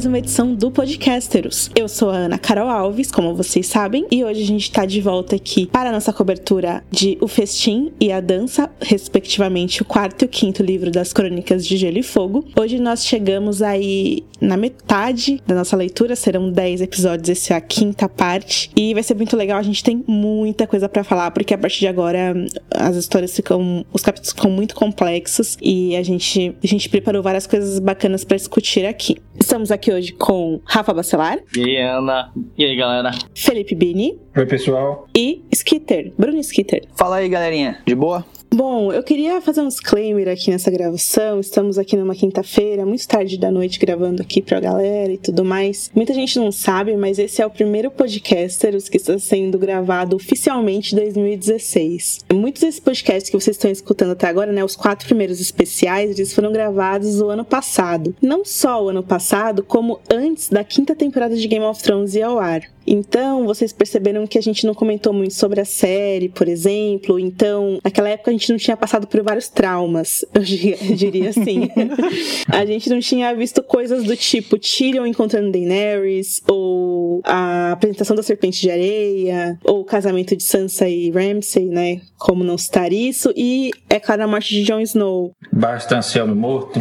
[0.00, 1.70] mais uma edição do Podcasteros.
[1.76, 4.98] Eu sou a Ana Carol Alves, como vocês sabem, e hoje a gente está de
[4.98, 10.22] volta aqui para a nossa cobertura de O Festim e a Dança, respectivamente o quarto
[10.22, 12.46] e o quinto livro das Crônicas de Gelo e Fogo.
[12.58, 17.60] Hoje nós chegamos aí na metade da nossa leitura, serão 10 episódios, essa é a
[17.60, 21.52] quinta parte, e vai ser muito legal, a gente tem muita coisa para falar, porque
[21.52, 22.34] a partir de agora
[22.70, 27.46] as histórias ficam, os capítulos ficam muito complexos e a gente, a gente preparou várias
[27.46, 29.18] coisas bacanas para discutir aqui.
[29.38, 31.38] Estamos aqui hoje com Rafa Bacelar.
[31.56, 32.32] E aí, Ana?
[32.56, 33.10] E aí, galera?
[33.34, 34.18] Felipe Bini.
[34.36, 35.06] Oi, pessoal.
[35.16, 36.84] E Skitter, Bruno Skitter.
[36.96, 37.78] Fala aí, galerinha.
[37.86, 38.24] De boa?
[38.52, 41.38] Bom, eu queria fazer um disclaimer aqui nessa gravação.
[41.38, 45.88] Estamos aqui numa quinta-feira, muito tarde da noite, gravando aqui pra galera e tudo mais.
[45.94, 50.94] Muita gente não sabe, mas esse é o primeiro podcaster que está sendo gravado oficialmente
[50.94, 52.24] em 2016.
[52.32, 56.34] Muitos desses podcasts que vocês estão escutando até agora, né, os quatro primeiros especiais, eles
[56.34, 58.16] foram gravados o ano passado.
[58.20, 62.22] Não só o ano passado, como antes da quinta temporada de Game of Thrones ir
[62.22, 62.62] ao ar.
[62.86, 67.18] Então, vocês perceberam que a gente não comentou muito sobre a série, por exemplo.
[67.18, 71.68] Então, naquela época a gente não tinha passado por vários traumas, eu diria assim.
[72.48, 78.22] a gente não tinha visto coisas do tipo Tyrion encontrando Daenerys, ou a apresentação da
[78.22, 82.00] Serpente de Areia, ou o casamento de Sansa e Ramsay, né?
[82.18, 83.32] Como não citar isso.
[83.36, 85.32] E, é claro, a morte de Jon Snow.
[85.52, 86.80] Barstan sendo morto.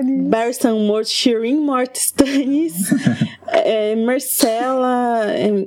[0.00, 0.28] Stannis.
[0.28, 2.74] Barstan morto, Shireen morto, Stannis.
[3.48, 5.26] é, Marcella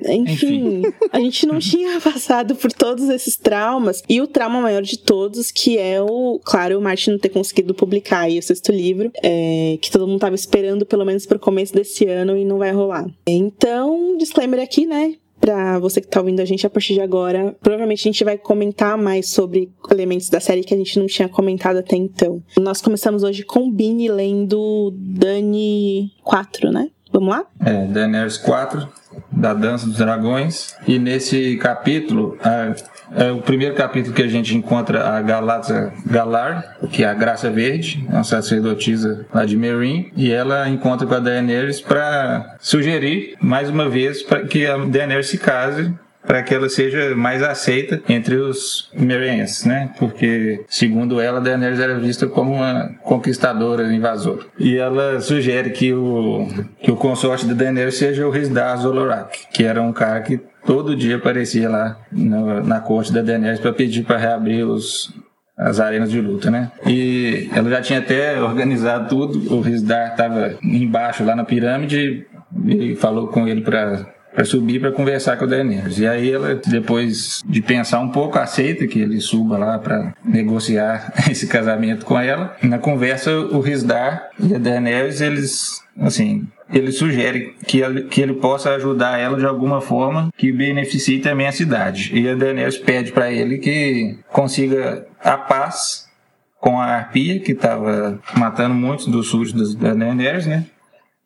[0.09, 4.01] enfim, a gente não tinha passado por todos esses traumas.
[4.07, 7.73] E o trauma maior de todos, que é o, claro, o Martin não ter conseguido
[7.73, 11.73] publicar aí o sexto livro, é, que todo mundo tava esperando pelo menos pro começo
[11.73, 13.05] desse ano e não vai rolar.
[13.27, 15.15] Então, disclaimer aqui, né?
[15.39, 18.37] Pra você que tá ouvindo a gente a partir de agora, provavelmente a gente vai
[18.37, 22.41] comentar mais sobre elementos da série que a gente não tinha comentado até então.
[22.59, 26.89] Nós começamos hoje com Bini lendo Dani 4, né?
[27.11, 27.45] Vamos lá?
[27.63, 28.89] É, Daenerys 4,
[29.31, 30.75] da Dança dos Dragões.
[30.87, 32.37] E nesse capítulo,
[33.13, 37.49] é o primeiro capítulo que a gente encontra a Galatza Galar, que é a Graça
[37.49, 43.69] Verde, uma sacerdotisa lá de Meereen, e ela encontra com a Daenerys para sugerir, mais
[43.69, 45.93] uma vez, para que a Daenerys se case
[46.25, 49.91] para que ela seja mais aceita entre os Merienses, né?
[49.97, 54.45] Porque, segundo ela, Daenerys era vista como uma conquistadora, invasora.
[54.59, 56.47] E ela sugere que o,
[56.81, 60.95] que o consorte da Daenerys seja o Rizdar Zolorak, que era um cara que todo
[60.95, 65.13] dia aparecia lá na, na corte da Daenerys para pedir para reabrir os,
[65.57, 66.71] as arenas de luta, né?
[66.85, 69.53] E ela já tinha até organizado tudo.
[69.53, 72.25] O Rizdar estava embaixo lá na pirâmide
[72.65, 75.97] e falou com ele para para subir para conversar com a Daenerys.
[75.97, 81.13] E aí ela, depois de pensar um pouco, aceita que ele suba lá para negociar
[81.31, 82.55] esse casamento com ela.
[82.61, 88.33] Na conversa, o Rizdar e a Daenerys, eles, assim, ele sugere que ele, que ele
[88.33, 92.11] possa ajudar ela de alguma forma que beneficie também a cidade.
[92.13, 96.05] E a Daenerys pede para ele que consiga a paz
[96.59, 100.65] com a Arpia, que estava matando muitos dos súditos da Daenerys, né?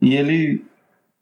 [0.02, 0.69] E ele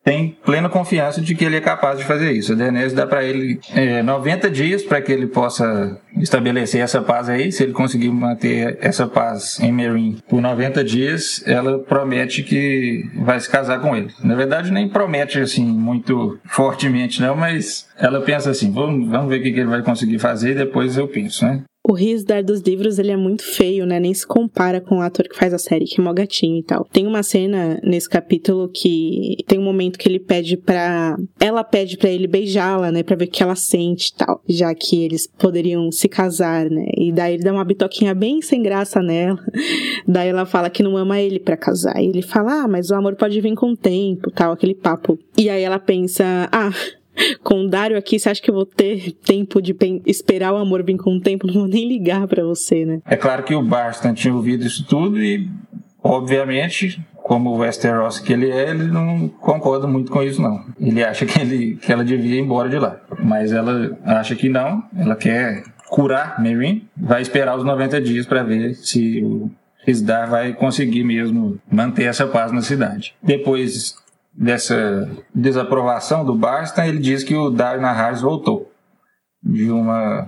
[0.08, 2.54] tem plena confiança de que ele é capaz de fazer isso.
[2.54, 7.28] A Daenerys dá para ele é, 90 dias para que ele possa estabelecer essa paz
[7.28, 7.52] aí.
[7.52, 13.38] Se ele conseguir manter essa paz em Meereen por 90 dias, ela promete que vai
[13.38, 14.10] se casar com ele.
[14.24, 19.40] Na verdade, nem promete assim muito fortemente, não, mas ela pensa assim: vamos, vamos ver
[19.40, 21.64] o que ele vai conseguir fazer e depois eu penso, né?
[21.90, 23.98] O Risdar dos livros, ele é muito feio, né?
[23.98, 26.64] Nem se compara com o ator que faz a série, que é mó gatinho e
[26.64, 26.84] tal.
[26.84, 31.16] Tem uma cena nesse capítulo que tem um momento que ele pede pra...
[31.40, 33.04] Ela pede para ele beijá-la, né?
[33.04, 34.44] Pra ver o que ela sente e tal.
[34.50, 36.88] Já que eles poderiam se casar, né?
[36.98, 39.40] E daí ele dá uma bitoquinha bem sem graça nela.
[40.06, 42.02] daí ela fala que não ama ele para casar.
[42.02, 45.18] E ele fala, ah, mas o amor pode vir com o tempo, tal, aquele papo.
[45.38, 46.70] E aí ela pensa, ah
[47.44, 49.76] com o Dário aqui, você acha que eu vou ter tempo de
[50.06, 51.48] esperar o amor vir com o tempo?
[51.48, 53.00] Não vou nem ligar para você, né?
[53.06, 55.50] É claro que o Barstan tinha ouvido isso tudo e,
[56.04, 60.64] obviamente, como o Westeros que ele é, ele não concorda muito com isso, não.
[60.80, 63.02] Ele acha que, ele, que ela devia ir embora de lá.
[63.20, 68.44] Mas ela acha que não, ela quer curar Meereen, vai esperar os 90 dias para
[68.44, 69.50] ver se o
[69.86, 73.16] Isdar vai conseguir mesmo manter essa paz na cidade.
[73.24, 73.96] Depois
[74.38, 78.72] dessa desaprovação do Barstan, ele diz que o Dario Naharis voltou
[79.42, 80.28] de uma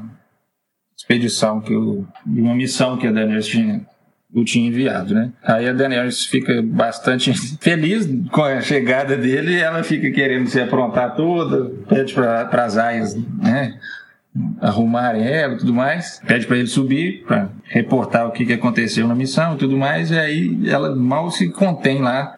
[0.98, 3.86] expedição que o, de uma missão que a Daenerys tinha
[4.34, 5.32] o tinha enviado, né?
[5.44, 11.16] Aí a Daenerys fica bastante feliz com a chegada dele ela fica querendo se aprontar
[11.16, 13.80] toda, pede para as aias, né?
[14.62, 16.22] arrumarem ela e tudo mais.
[16.26, 20.12] Pede para ele subir para reportar o que, que aconteceu na missão e tudo mais.
[20.12, 22.38] E aí ela mal se contém lá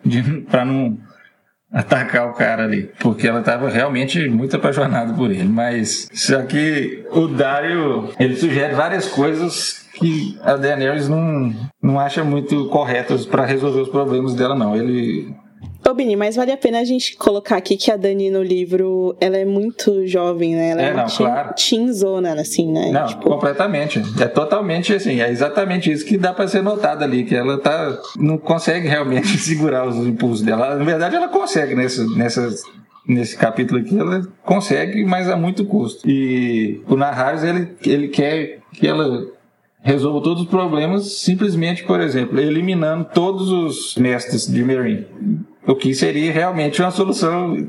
[0.49, 0.97] para não
[1.71, 5.45] atacar o cara ali, porque ela estava realmente muito apaixonada por ele.
[5.45, 12.23] Mas só que o Dario ele sugere várias coisas que a Daenerys não, não acha
[12.23, 14.75] muito corretas para resolver os problemas dela, não.
[14.75, 15.33] Ele
[15.91, 19.13] Ô, Bini, mas vale a pena a gente colocar aqui que a Dani no livro,
[19.19, 20.69] ela é muito jovem, né?
[20.69, 21.53] Ela é, é não, uma claro.
[21.53, 22.91] teenzona, assim, né?
[22.91, 23.23] Não, tipo...
[23.29, 24.01] completamente.
[24.17, 27.99] É totalmente assim, é exatamente isso que dá para ser notado ali, que ela tá
[28.17, 30.75] não consegue realmente segurar os impulsos dela.
[30.75, 32.63] Na verdade, ela consegue nesse, nessas
[33.05, 36.09] nesse capítulo aqui, ela consegue, mas a muito custo.
[36.09, 39.27] E o Naharis, ele, ele quer que ela
[39.83, 45.05] resolva todos os problemas simplesmente, por exemplo, eliminando todos os mestres de Merin.
[45.65, 47.67] O que seria realmente uma solução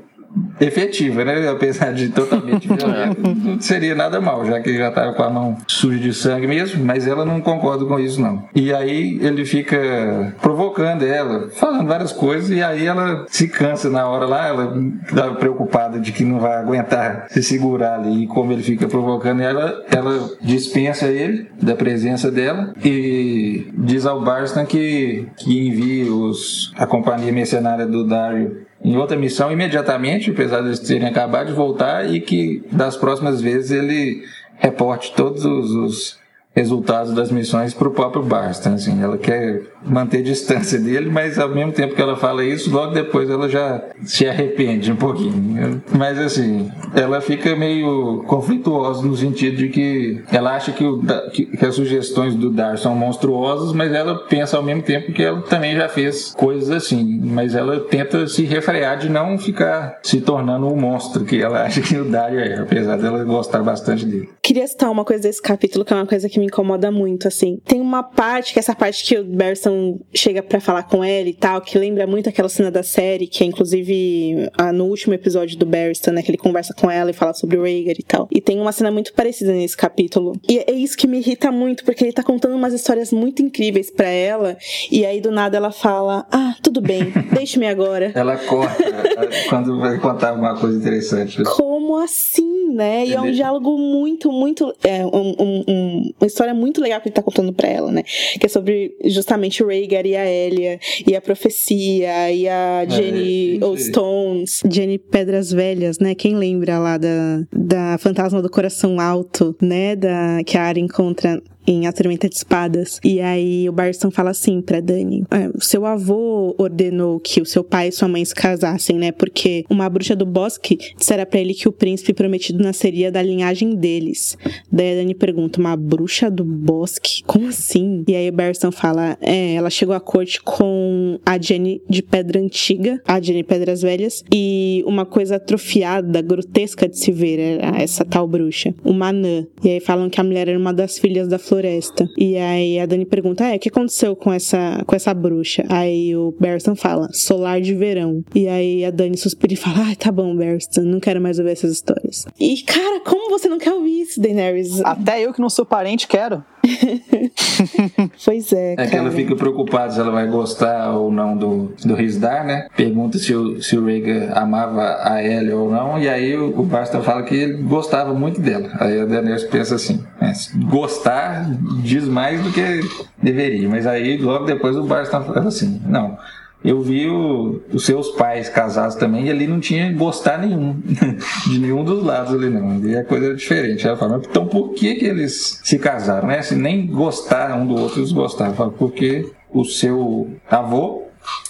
[0.61, 1.49] efetiva, né?
[1.49, 5.57] Apesar de totalmente violenta, não seria nada mal, já que já estava com a mão
[5.67, 8.45] suja de sangue mesmo, mas ela não concorda com isso, não.
[8.55, 14.07] E aí ele fica provocando ela, falando várias coisas, e aí ela se cansa na
[14.07, 14.77] hora lá, ela
[15.07, 19.41] está preocupada de que não vai aguentar se segurar ali, e como ele fica provocando
[19.41, 26.73] ela, ela dispensa ele da presença dela e diz ao Barstan que, que envie os,
[26.77, 31.53] a companhia mercenária do Dario em outra missão imediatamente, apesar de eles terem acabado de
[31.53, 34.23] voltar, e que das próximas vezes ele
[34.59, 36.22] reporte todos os, os
[36.55, 38.75] resultados das missões para o próprio Barstan.
[38.75, 42.93] Assim, ela quer manter distância dele, mas ao mesmo tempo que ela fala isso, logo
[42.93, 45.83] depois ela já se arrepende um pouquinho.
[45.97, 51.01] Mas assim, ela fica meio conflituosa no sentido de que ela acha que, o,
[51.33, 55.41] que as sugestões do Dar são monstruosas, mas ela pensa ao mesmo tempo que ela
[55.43, 57.21] também já fez coisas assim.
[57.23, 61.81] Mas ela tenta se refrear de não ficar se tornando um monstro que ela acha
[61.81, 64.29] que o Dario é, apesar dela gostar bastante dele.
[64.53, 67.59] Queria citar uma coisa desse capítulo que é uma coisa que me incomoda muito, assim.
[67.65, 71.27] Tem uma parte, que é essa parte que o Berson chega para falar com ela
[71.27, 75.57] e tal, que lembra muito aquela cena da série, que é inclusive no último episódio
[75.57, 78.29] do Berson, né, que ele conversa com ela e fala sobre o Rhaegar e tal.
[78.31, 80.35] E tem uma cena muito parecida nesse capítulo.
[80.47, 83.91] E é isso que me irrita muito, porque ele tá contando umas histórias muito incríveis
[83.91, 84.59] para ela,
[84.91, 88.13] e aí do nada ela fala: "Ah, tudo bem, deixe-me agora".
[88.15, 88.85] Ela corta
[89.49, 91.43] quando vai contar alguma coisa interessante.
[91.43, 93.07] Como assim, né?
[93.07, 97.09] E é um diálogo muito, muito é, um, um, um, uma história muito legal que
[97.09, 98.03] ele tá contando para ela, né?
[98.39, 103.61] Que é sobre justamente o Rhaegar e a Elia, e a profecia, e a Jenny
[103.63, 106.15] é, Stones, Jenny Pedras Velhas, né?
[106.15, 109.97] Quem lembra lá da, da Fantasma do Coração Alto, né?
[109.97, 113.01] Da, que a Arya encontra em A Tormenta de Espadas.
[113.05, 117.63] E aí o Barson fala assim pra Dani: é, seu avô ordenou que o seu
[117.63, 119.13] pai e sua mãe se casassem, né?
[119.13, 123.75] Porque uma bruxa do bosque dissera para ele que o príncipe prometido nasceria da linhagem
[123.75, 124.37] deles.
[124.71, 127.23] Daí a Dani pergunta: uma bruxa do bosque?
[127.27, 128.05] Como assim?
[128.07, 132.41] E aí o Barson fala: é, ela chegou à corte com a Jenny de Pedra
[132.41, 138.05] Antiga, a Jenny Pedras Velhas, e uma coisa atrofiada, grotesca de se ver, era essa
[138.05, 139.47] tal bruxa, uma anã.
[139.63, 142.09] E aí falam que a mulher era uma das filhas da floresta.
[142.17, 145.65] E aí a Dani pergunta: é, o que aconteceu com essa, com essa bruxa?
[145.69, 148.25] Aí o Berston fala: solar de verão.
[148.35, 151.53] E aí a Dani suspira e fala: ah, tá bom, Berston, não quero mais ouvir
[151.53, 152.25] essas histórias.
[152.41, 154.81] E cara, como você não quer ouvir isso, Daenerys?
[154.81, 156.43] Até eu que não sou parente quero.
[158.25, 158.75] pois é.
[158.79, 162.69] É que ela fica preocupada se ela vai gostar ou não do, do Rizdar, né?
[162.77, 166.63] Pergunta se o, se o Rhaegar amava a Ellie ou não, e aí o, o
[166.63, 168.69] Basta fala que ele gostava muito dela.
[168.79, 170.33] Aí a Daenerys pensa assim: né?
[170.69, 171.47] gostar
[171.83, 172.81] diz mais do que
[173.21, 176.17] deveria, mas aí logo depois o Basta fala assim: não
[176.65, 180.81] eu vi o, os seus pais casados também e ali não tinha gostar nenhum
[181.51, 182.79] de nenhum dos lados ali não.
[182.85, 183.87] E a coisa era diferente.
[183.87, 186.43] Ela fala então por que que eles se casaram né?
[186.43, 188.55] Se nem gostar um do outro eles gostavam.
[188.55, 191.03] Fala, porque o seu avô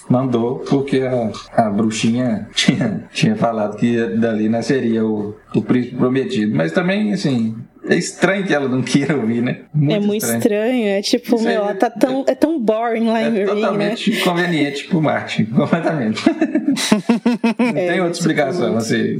[0.09, 1.31] mandou porque a,
[1.63, 6.55] a bruxinha tinha, tinha falado que dali nasceria o, o príncipe prometido.
[6.55, 7.55] Mas também assim
[7.87, 9.61] é estranho que ela não queira ouvir, né?
[9.73, 10.39] Muito é muito estranho.
[10.39, 10.87] estranho.
[10.87, 14.11] É tipo, Isso meu, ela tá tão, é tão boring lá é em Marine, totalmente
[14.11, 14.19] né?
[14.23, 16.23] conveniente pro Martin, completamente.
[17.59, 19.17] não é, tem outra explicação, assim.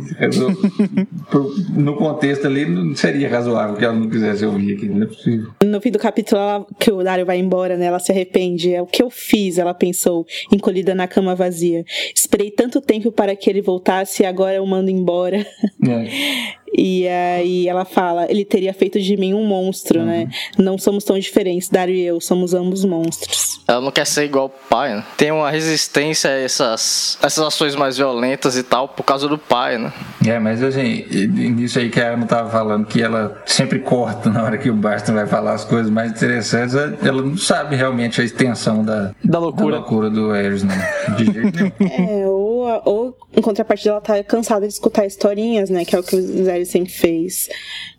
[1.76, 5.52] No contexto ali, não seria razoável que ela não quisesse ouvir aquilo, não é possível.
[5.64, 7.86] No fim do capítulo, ela, que o Dario vai embora, né?
[7.88, 8.74] Ela se arrepende.
[8.74, 11.84] É o que eu fiz, ela pensou, encolhida na cama vazia.
[12.16, 15.46] Esperei tanto tempo para que ele voltasse e agora eu mando embora.
[15.86, 16.54] É.
[16.76, 20.06] E aí ela fala, ele teria feito de mim um monstro, uhum.
[20.06, 20.30] né?
[20.60, 23.60] Não somos tão diferentes, Dario e eu, somos ambos monstros.
[23.68, 25.04] Ela não quer ser igual o pai, né?
[25.18, 29.80] Tem uma resistência a essas, essas ações mais violentas e tal, por causa do pai,
[29.80, 29.92] né?
[30.24, 34.44] É, mas assim, nisso aí que a Ana tava falando, que ela sempre corta na
[34.44, 38.24] hora que o Baston vai falar as coisas mais interessantes, ela não sabe realmente a
[38.24, 40.76] extensão da, da loucura, da loucura do Ares, né?
[41.18, 41.74] De jeito nenhum.
[42.14, 42.28] É,
[42.64, 45.86] ou, ou em contrapartida ela tá cansada de escutar historinhas, né?
[45.86, 47.50] Que é o que o Zé sempre fez.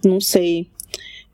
[0.04, 0.68] Não sei.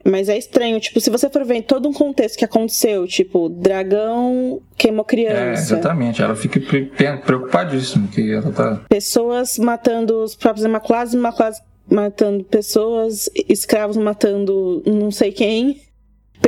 [0.03, 4.59] Mas é estranho, tipo, se você for ver todo um contexto que aconteceu, tipo, dragão
[4.75, 5.35] queimou criança.
[5.35, 6.59] É, exatamente, ela fica
[7.23, 8.81] preocupadíssima que ela tá.
[8.89, 11.59] Pessoas matando os próprios Imaculados, Imaculados
[11.89, 15.81] matando pessoas, escravos matando não sei quem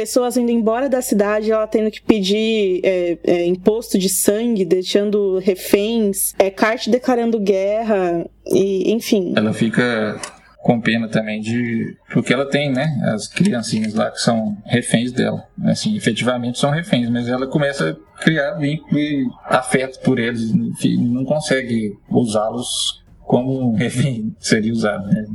[0.03, 5.39] pessoas indo embora da cidade, ela tendo que pedir é, é, imposto de sangue, deixando
[5.39, 9.33] reféns, é, Cart declarando guerra, e enfim.
[9.33, 10.19] Ela fica
[10.57, 11.95] com pena também de.
[12.11, 12.85] Porque ela tem, né?
[13.13, 15.41] As criancinhas lá que são reféns dela.
[15.63, 20.51] Assim, efetivamente são reféns, mas ela começa a criar vínculo e afeto por eles
[20.83, 25.25] e não consegue usá-los como refém seria usado, né?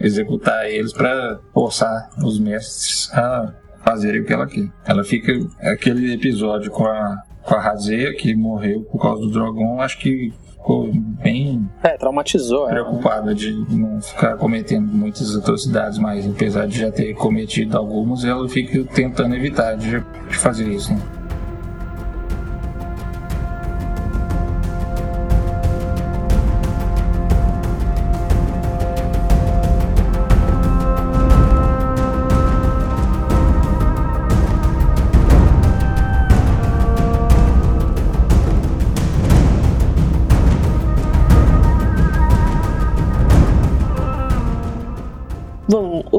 [0.00, 3.54] Executar eles para forçar os mestres a
[3.86, 4.68] fazerem o que ela quer.
[4.84, 5.32] Ela fica.
[5.60, 10.32] Aquele episódio com a, com a Razia, que morreu por causa do Drogon, acho que
[10.50, 11.68] ficou bem.
[11.84, 12.66] É, traumatizou.
[12.66, 13.34] Preocupada é.
[13.34, 18.82] de não ficar cometendo muitas atrocidades, mas apesar de já ter cometido algumas, ela fica
[18.92, 20.92] tentando evitar de, de fazer isso.
[20.92, 21.00] Né?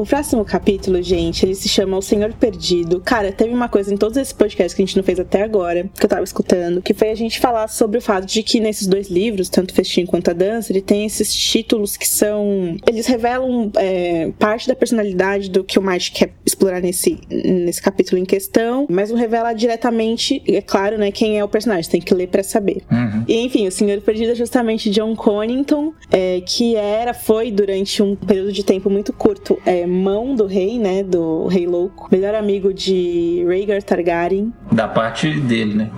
[0.08, 3.00] Próximo capítulo, gente, ele se chama O Senhor Perdido.
[3.04, 5.88] Cara, teve uma coisa em todos esses podcasts que a gente não fez até agora,
[5.94, 8.86] que eu tava escutando, que foi a gente falar sobre o fato de que nesses
[8.86, 12.76] dois livros, tanto Festim quanto a Dança, ele tem esses títulos que são.
[12.88, 18.18] Eles revelam é, parte da personalidade do que o Martin quer explorar nesse, nesse capítulo
[18.18, 22.14] em questão, mas não revela diretamente, é claro, né, quem é o personagem, tem que
[22.14, 22.82] ler para saber.
[22.90, 23.24] Uhum.
[23.28, 28.16] E enfim, o Senhor Perdido é justamente John Connington, é, que era, foi durante um
[28.16, 29.58] período de tempo muito curto.
[29.66, 31.02] É, mão do rei, né?
[31.02, 32.08] Do rei louco.
[32.10, 34.52] Melhor amigo de Rhaegar Targaryen.
[34.72, 35.90] Da parte dele, né?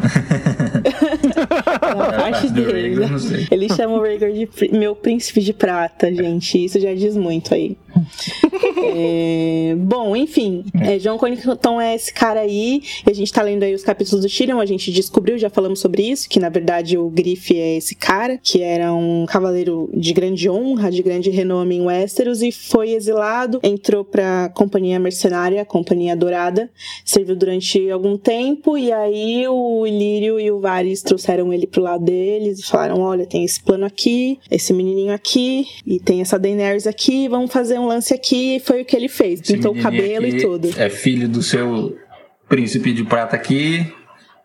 [1.81, 2.95] da parte dele.
[2.95, 3.11] Rhaegar,
[3.51, 6.65] Ele chama o Rhaegar de meu príncipe de prata, gente.
[6.65, 7.77] Isso já diz muito aí.
[8.85, 13.75] é, bom, enfim, é, John Connington é esse cara aí, a gente tá lendo aí
[13.75, 17.09] os capítulos do Tyrion, a gente descobriu, já falamos sobre isso, que na verdade o
[17.09, 21.83] Griff é esse cara, que era um cavaleiro de grande honra, de grande renome em
[21.83, 26.71] Westeros, e foi exilado, entrou pra companhia mercenária, a Companhia Dourada,
[27.05, 32.05] serviu durante algum tempo, e aí o Ilírio e o Varys trouxeram ele pro lado
[32.05, 36.87] deles e falaram, olha, tem esse plano aqui, esse menininho aqui, e tem essa Daenerys
[36.87, 39.41] aqui, vamos fazer um lance aqui, e foi o que ele fez.
[39.41, 40.71] Pintou o cabelo e tudo.
[40.77, 41.97] É filho do seu
[42.49, 43.87] príncipe de prata aqui.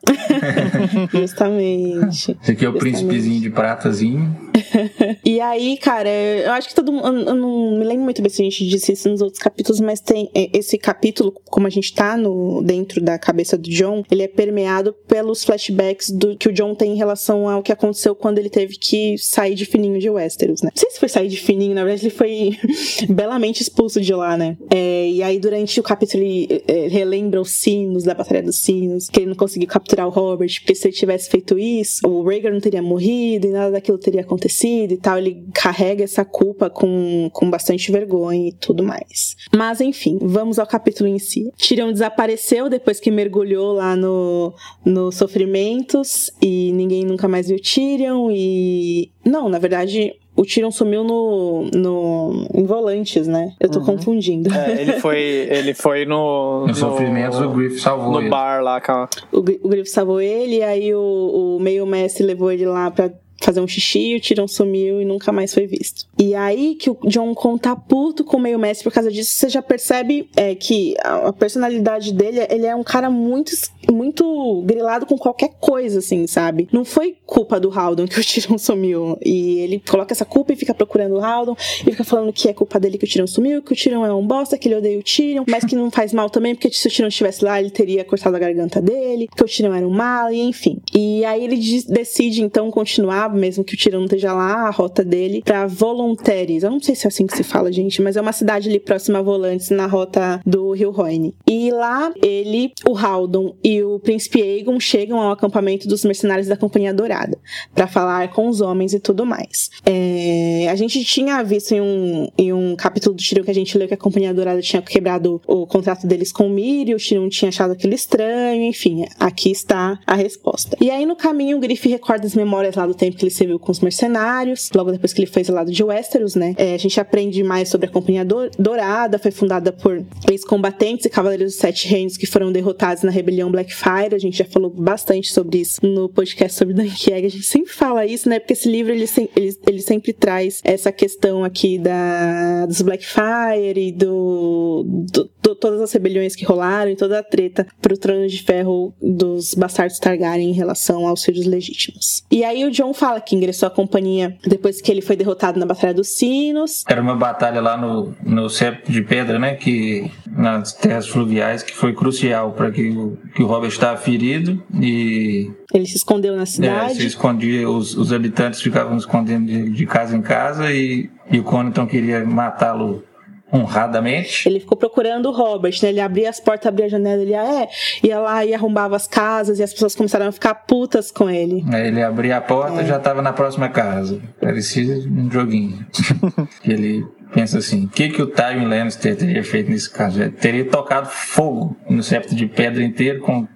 [1.11, 2.37] Justamente.
[2.41, 2.79] Esse aqui é o Justamente.
[2.79, 4.44] príncipezinho de pratazinho.
[5.23, 7.05] e aí, cara, eu acho que todo mundo.
[7.05, 9.99] Eu não me lembro muito bem se a gente disse isso nos outros capítulos, mas
[9.99, 14.23] tem é, esse capítulo, como a gente tá no, dentro da cabeça do John, ele
[14.23, 18.37] é permeado pelos flashbacks do que o John tem em relação ao que aconteceu quando
[18.37, 20.71] ele teve que sair de fininho de Westeros, né?
[20.73, 22.57] Não sei se foi sair de fininho, na verdade ele foi
[23.09, 24.57] belamente expulso de lá, né?
[24.69, 29.09] É, e aí, durante o capítulo, ele é, relembra os sinos da Batalha dos Sinos,
[29.09, 32.53] que ele não conseguiu capturar o Robert, porque se ele tivesse feito isso, o Rhaegar
[32.53, 36.69] não teria morrido e nada daquilo teria acontecido acontecido e tal, ele carrega essa culpa
[36.69, 39.35] com, com bastante vergonha e tudo mais.
[39.55, 41.51] Mas enfim, vamos ao capítulo em si.
[41.57, 44.53] Tyrion desapareceu depois que mergulhou lá no,
[44.85, 49.11] no sofrimentos e ninguém nunca mais viu Tyrion e...
[49.25, 53.53] Não, na verdade, o Tyrion sumiu no, no em Volantes, né?
[53.59, 53.85] Eu tô uhum.
[53.85, 54.53] confundindo.
[54.53, 56.61] É, ele foi, ele foi no.
[56.61, 58.25] No, no sofrimentos, o Griff salvou no ele.
[58.25, 59.09] No bar lá, cara.
[59.31, 63.09] O, o Griff salvou ele, e aí o, o meio-mestre levou ele lá pra
[63.45, 66.05] fazer um xixi, o Tyrion sumiu e nunca mais foi visto.
[66.19, 69.31] E aí que o John Con tá puto com o meio mestre por causa disso,
[69.31, 73.51] você já percebe é, que a, a, personalidade dele, ele é um cara muito
[73.91, 76.67] muito grilado com qualquer coisa, assim, sabe?
[76.71, 79.17] Não foi culpa do Haldon que o Tyrion sumiu.
[79.23, 82.53] E ele coloca essa culpa e fica procurando o Haldon e fica falando que é
[82.53, 84.99] culpa dele que o Tyrion sumiu, que o Tyrion é um bosta, que ele odeia
[84.99, 87.69] o Tyrion, mas que não faz mal também, porque se o Tyrion estivesse lá, ele
[87.69, 90.81] teria cortado a garganta dele, que o Tyrion era um mal, e enfim.
[90.93, 95.41] E aí ele decide, então, continuar mesmo que o não esteja lá, a rota dele
[95.43, 96.63] pra Volontaires.
[96.63, 98.79] Eu não sei se é assim que se fala, gente, mas é uma cidade ali
[98.79, 101.35] próxima a Volantes, na rota do Rio Roine.
[101.47, 106.57] E lá ele, o Haldon e o príncipe Aegon chegam ao acampamento dos mercenários da
[106.57, 107.37] Companhia Dourada
[107.73, 109.69] para falar com os homens e tudo mais.
[109.85, 113.77] É, a gente tinha visto em um, em um capítulo do Tyrion que a gente
[113.77, 117.29] leu que a Companhia Dourada tinha quebrado o contrato deles com o Miri, o Tyrion
[117.29, 120.77] tinha achado aquilo estranho, enfim, aqui está a resposta.
[120.79, 123.71] E aí no caminho o Griff recorda as memórias lá do tempo ele serviu com
[123.71, 126.53] os mercenários, logo depois que ele foi exilado de Westeros, né?
[126.57, 128.25] É, a gente aprende mais sobre a Companhia
[128.57, 133.51] Dourada, foi fundada por ex-combatentes e cavaleiros dos Sete Reinos que foram derrotados na rebelião
[133.51, 134.13] Blackfire.
[134.13, 137.25] A gente já falou bastante sobre isso no podcast sobre Dunkirk.
[137.25, 138.39] A gente sempre fala isso, né?
[138.39, 139.05] Porque esse livro ele,
[139.35, 145.81] ele, ele sempre traz essa questão aqui da dos Blackfire e do, do, do todas
[145.81, 150.49] as rebeliões que rolaram e toda a treta pro trono de ferro dos bastardos Targaryen
[150.49, 152.23] em relação aos filhos legítimos.
[152.31, 155.65] E aí o John fala que ingressou à companhia depois que ele foi derrotado na
[155.65, 156.83] Batalha dos Sinos.
[156.87, 159.55] Era uma batalha lá no, no Septo de Pedra, né?
[159.55, 164.61] Que nas terras fluviais, que foi crucial para que, o, que o Robert estava ferido
[164.73, 166.91] e ele se escondeu na cidade.
[166.91, 171.39] É, se escondia, os, os habitantes ficavam escondendo de, de casa em casa e, e
[171.39, 173.03] o Coniton queria matá-lo
[173.51, 174.47] honradamente.
[174.47, 175.89] Ele ficou procurando o Robert, né?
[175.89, 177.69] Ele abria as portas, abria a janela, ele ia, é,
[178.03, 181.63] ia lá e arrombava as casas e as pessoas começaram a ficar putas com ele.
[181.71, 182.87] Aí ele abria a porta e é.
[182.87, 184.21] já estava na próxima casa.
[184.39, 185.85] Parecia um joguinho.
[186.65, 190.21] ele pensa assim: o que, que o Tywin Lannister teria feito nesse caso?
[190.21, 193.47] Ele teria tocado fogo no septo de pedra inteiro com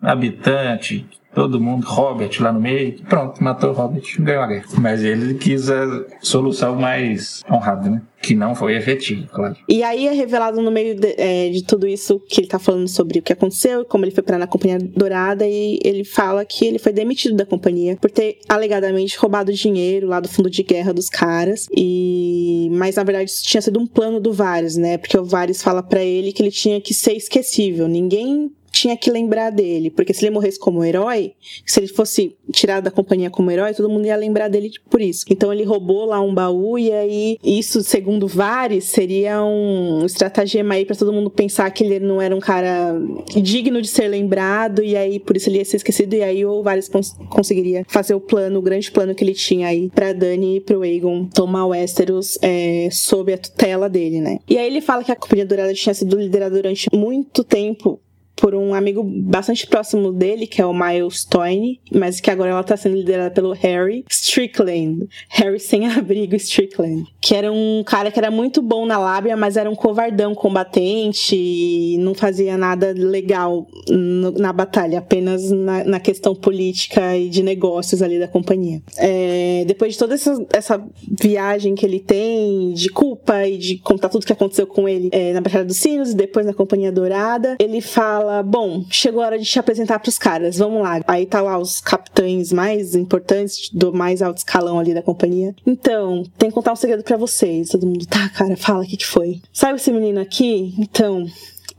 [0.00, 4.64] habitante, todo mundo, Robert lá no meio, pronto, matou Robert, ganhou a guerra.
[4.78, 8.02] Mas ele quis a solução mais honrada, né?
[8.20, 9.56] Que não foi efetivo, claro.
[9.68, 12.86] E aí é revelado no meio de, é, de tudo isso que ele tá falando
[12.86, 16.64] sobre o que aconteceu, como ele foi parar na Companhia Dourada, e ele fala que
[16.64, 20.92] ele foi demitido da companhia por ter alegadamente roubado dinheiro lá do fundo de guerra
[20.92, 21.66] dos caras.
[21.76, 24.98] E mas na verdade isso tinha sido um plano do Varys, né?
[24.98, 27.88] Porque o Varys fala para ele que ele tinha que ser esquecível.
[27.88, 31.34] Ninguém tinha que lembrar dele, porque se ele morresse como herói,
[31.66, 35.26] se ele fosse tirado da companhia como herói, todo mundo ia lembrar dele por isso.
[35.28, 40.86] Então ele roubou lá um baú e aí isso, segundo Vares, seria um estratagema aí
[40.86, 42.94] para todo mundo pensar que ele não era um cara
[43.36, 46.62] digno de ser lembrado e aí por isso ele ia ser esquecido e aí o
[46.62, 50.56] Vares cons conseguiria fazer o plano, o grande plano que ele tinha aí para Dani
[50.56, 54.38] e pro Aegon tomar o Westeros é, sob a tutela dele, né?
[54.48, 58.00] E aí ele fala que a Companhia Dourada tinha sido liderada durante muito tempo
[58.42, 62.64] por um amigo bastante próximo dele, que é o Miles Toyne, mas que agora ela
[62.64, 65.08] tá sendo liderada pelo Harry Strickland.
[65.28, 67.04] Harry sem abrigo Strickland.
[67.20, 71.36] Que era um cara que era muito bom na lábia, mas era um covardão combatente
[71.36, 77.44] e não fazia nada legal no, na batalha, apenas na, na, questão política e de
[77.44, 78.82] negócios ali da companhia.
[78.96, 80.84] É, depois de toda essa, essa,
[81.20, 85.32] viagem que ele tem, de culpa e de contar tudo que aconteceu com ele é,
[85.32, 89.26] na Batalha dos Sinos e depois na Companhia Dourada, ele fala fala: Bom, chegou a
[89.26, 91.00] hora de te apresentar pros caras, vamos lá.
[91.06, 95.54] Aí tá lá os capitães mais importantes do mais alto escalão ali da companhia.
[95.66, 97.68] Então, tem que contar um segredo para vocês.
[97.68, 99.40] Todo mundo, tá, cara, fala o que, que foi.
[99.52, 100.74] Sabe esse menino aqui?
[100.78, 101.26] Então,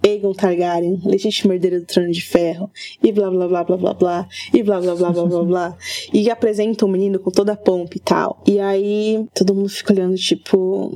[0.06, 2.70] Aegon Targaryen, legítimo herdeiro do trono de ferro,
[3.02, 5.78] e blá blá blá blá blá blá, e blá blá blá blá blá blá,
[6.14, 8.44] e apresenta o menino com toda a pompa e tal.
[8.46, 10.92] E aí todo mundo fica olhando, tipo,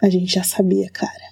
[0.00, 1.31] a gente já sabia, cara.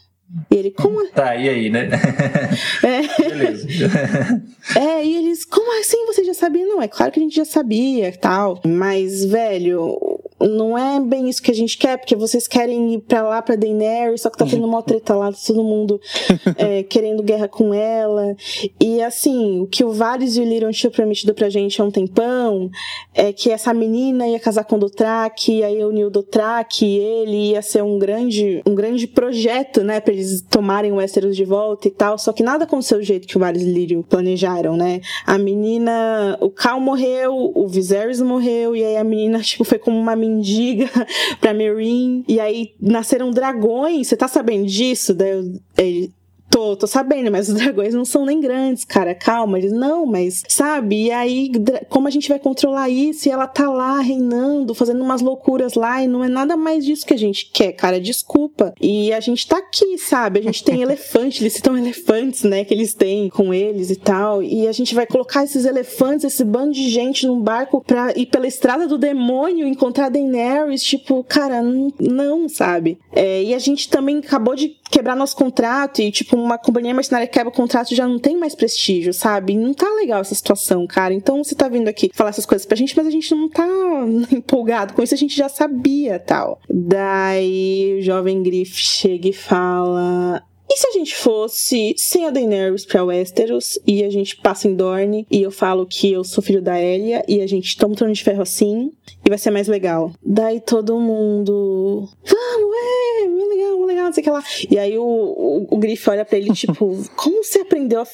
[0.51, 1.01] E ele, como.
[1.11, 1.89] Tá, e aí, né?
[2.83, 3.29] É.
[3.29, 3.67] Beleza.
[4.77, 6.65] É, e eles, como assim você já sabia?
[6.65, 8.61] Não, é claro que a gente já sabia tal.
[8.65, 10.10] Mas, velho,
[10.41, 13.57] não é bem isso que a gente quer, porque vocês querem ir pra lá, pra
[13.57, 16.01] Daenerys, só que tá tendo uma treta lá, todo mundo
[16.57, 18.35] é, querendo guerra com ela.
[18.81, 21.91] E assim, o que o Varys e o Lyrion tinham prometido pra gente há um
[21.91, 22.71] tempão
[23.15, 27.51] é que essa menina ia casar com o Dothraki, aí unir o Dothraki e ele
[27.51, 31.89] ia ser um grande, um grande projeto, né, pra eles tomarem o Westeros de volta
[31.89, 32.17] e tal.
[32.19, 35.01] Só que nada aconteceu do jeito que o Varys e o Lyrion planejaram, né?
[35.27, 39.99] A menina, o Cal morreu, o Viserys morreu, e aí a menina, tipo, foi como
[39.99, 40.89] uma menina mendiga
[41.41, 42.25] pra Meereen.
[42.29, 44.07] E aí nasceram dragões.
[44.07, 45.15] Você tá sabendo disso?
[45.15, 46.13] Daí ele,
[46.51, 49.15] Tô, tô sabendo, mas os dragões não são nem grandes, cara.
[49.15, 49.59] Calma.
[49.59, 51.05] Eles, não, mas, sabe?
[51.07, 51.51] E aí,
[51.89, 53.29] como a gente vai controlar isso?
[53.29, 57.07] E ela tá lá reinando, fazendo umas loucuras lá, e não é nada mais disso
[57.07, 58.01] que a gente quer, cara.
[58.01, 58.75] Desculpa.
[58.81, 60.41] E a gente tá aqui, sabe?
[60.41, 62.65] A gente tem elefante, eles citam elefantes, né?
[62.65, 64.43] Que eles têm com eles e tal.
[64.43, 68.27] E a gente vai colocar esses elefantes, esse bando de gente num barco pra ir
[68.27, 70.83] pela estrada do demônio encontrar Daenerys.
[70.83, 72.99] Tipo, cara, não, não sabe?
[73.13, 77.27] É, e a gente também acabou de quebrar nosso contrato e, tipo, uma companhia mercenária
[77.27, 79.57] que quebra o contrato já não tem mais prestígio, sabe?
[79.57, 81.15] Não tá legal essa situação, cara.
[81.15, 83.67] Então você tá vindo aqui falar essas coisas pra gente, mas a gente não tá
[84.33, 86.61] empolgado com isso, a gente já sabia tal.
[86.69, 90.43] Daí o jovem Griff chega e fala:
[90.73, 94.75] e se a gente fosse sem a Daenerys pra Westeros e a gente passa em
[94.77, 97.97] Dorne e eu falo que eu sou filho da Elia e a gente toma um
[97.97, 98.93] trono de ferro assim
[99.25, 100.13] e vai ser mais legal.
[100.25, 102.09] Daí todo mundo.
[102.25, 104.45] Vamos, é, muito legal, muito legal, não sei o que lá.
[104.71, 108.07] E aí o, o, o Griff olha pra ele, tipo, como você aprendeu a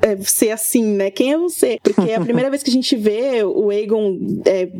[0.00, 1.10] é, ser assim, né?
[1.10, 1.78] Quem é você?
[1.82, 4.18] Porque é a primeira vez que a gente vê o Aegon.
[4.46, 4.70] É,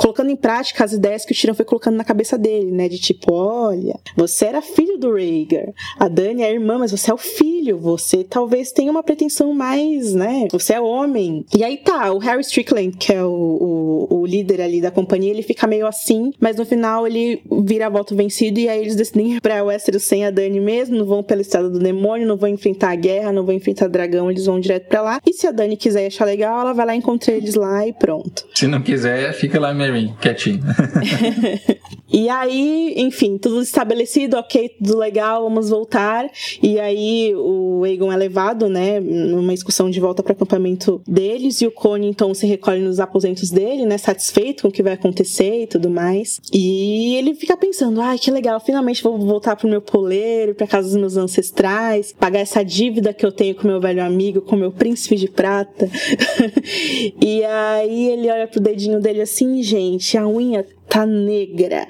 [0.00, 2.88] colocando em prática as ideias que o Tyrion foi colocando na cabeça dele, né?
[2.88, 7.10] De tipo, olha, você era filho do Rhaegar, a Dany é a irmã, mas você
[7.10, 10.48] é o filho, você talvez tenha uma pretensão mais, né?
[10.50, 11.44] Você é homem.
[11.54, 13.28] E aí tá, o Harry Strickland, que é o,
[14.10, 17.90] o, o líder ali da companhia, ele fica meio assim, mas no final ele vira
[17.90, 21.22] volta vencido e aí eles decidem ir pra Westeros sem a Dany mesmo, não vão
[21.22, 24.58] pela estrada do demônio, não vão enfrentar a guerra, não vão enfrentar dragão, eles vão
[24.58, 25.20] direto pra lá.
[25.26, 28.46] E se a Dany quiser achar legal, ela vai lá encontrar eles lá e pronto.
[28.54, 29.89] Se não quiser, fica lá mesmo
[30.20, 30.60] quietinho.
[32.08, 36.28] e aí, enfim, tudo estabelecido, ok, tudo legal, vamos voltar.
[36.62, 41.60] E aí o Aegon é levado, né, numa excursão de volta para o acampamento deles,
[41.60, 44.94] e o Cone então se recolhe nos aposentos dele, né, satisfeito com o que vai
[44.94, 46.40] acontecer e tudo mais.
[46.52, 50.66] E ele fica pensando, ai, ah, que legal, finalmente vou voltar pro meu poleiro, pra
[50.66, 54.56] casa dos meus ancestrais, pagar essa dívida que eu tenho com meu velho amigo, com
[54.56, 55.88] meu príncipe de prata.
[57.20, 59.79] e aí ele olha pro dedinho dele assim, gente,
[60.18, 61.86] a unha tá negra.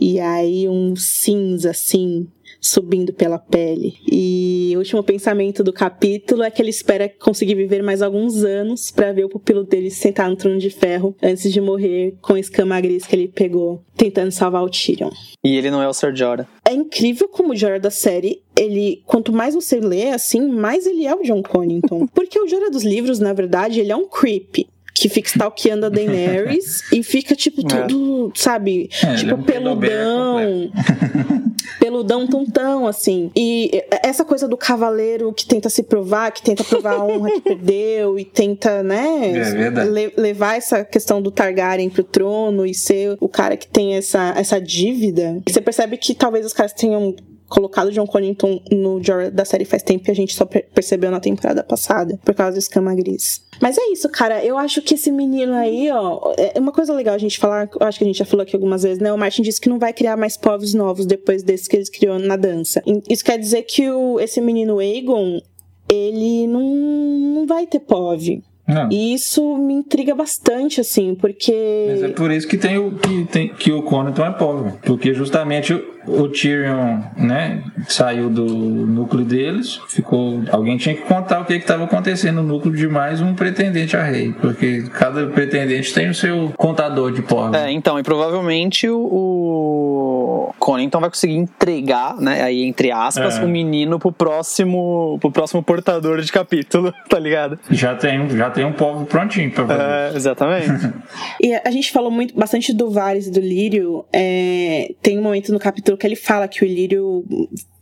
[0.00, 2.26] E aí um cinza assim
[2.60, 3.94] subindo pela pele.
[4.10, 8.90] E o último pensamento do capítulo é que ele espera conseguir viver mais alguns anos
[8.90, 12.40] para ver o pupilo dele sentar no trono de ferro antes de morrer com a
[12.40, 15.10] escama gris que ele pegou tentando salvar o Tyrion.
[15.44, 16.48] E ele não é o Ser Jorah.
[16.66, 21.06] É incrível como o Jorah da série, ele, quanto mais você lê, assim, mais ele
[21.06, 22.06] é o John Connington.
[22.14, 25.88] Porque o Jorah dos livros, na verdade, ele é um creep que fica stalkeando a
[25.88, 27.64] Daenerys e fica, tipo, é.
[27.64, 28.38] tudo, é.
[28.38, 28.88] sabe?
[29.02, 30.70] É, tipo, é um peludão.
[31.80, 33.30] peludão tontão, assim.
[33.36, 37.40] E essa coisa do cavaleiro que tenta se provar, que tenta provar a honra que
[37.40, 43.16] perdeu e tenta, né, é le levar essa questão do Targaryen pro trono e ser
[43.20, 45.42] o cara que tem essa, essa dívida.
[45.46, 47.14] E você percebe que talvez os caras tenham
[47.54, 51.20] colocado John Connington no Jorah da série faz tempo e a gente só percebeu na
[51.20, 53.44] temporada passada, por causa do escama gris.
[53.60, 54.44] Mas é isso, cara.
[54.44, 57.86] Eu acho que esse menino aí, ó, é uma coisa legal a gente falar, eu
[57.86, 59.12] acho que a gente já falou aqui algumas vezes, né?
[59.12, 62.18] O Martin disse que não vai criar mais povos novos depois desses que eles criou
[62.18, 62.82] na dança.
[63.08, 65.40] Isso quer dizer que o, esse menino Aegon,
[65.88, 68.42] ele não, não vai ter POV.
[68.66, 68.88] Não.
[68.90, 71.86] E isso me intriga bastante, assim, porque.
[71.90, 74.72] Mas é por isso que tem o que, tem, que o Conaton é pobre.
[74.82, 75.74] Porque justamente
[76.06, 80.42] o Tyrion, né, saiu do núcleo deles, ficou.
[80.50, 84.02] Alguém tinha que contar o que estava acontecendo no núcleo de mais um pretendente a
[84.02, 87.58] rei, porque cada pretendente tem o seu contador de pobre.
[87.58, 93.44] É, então, e provavelmente o, o Conington vai conseguir entregar, né, aí entre aspas, é.
[93.44, 97.58] o menino pro próximo, pro próximo portador de capítulo, tá ligado?
[97.70, 99.82] Já tem, já tem um povo prontinho pra fazer.
[99.82, 100.92] É, exatamente.
[101.40, 104.04] e a gente falou muito bastante do Varys e do Lírio.
[104.12, 107.24] É, tem um momento no capítulo que ele fala que o Lírio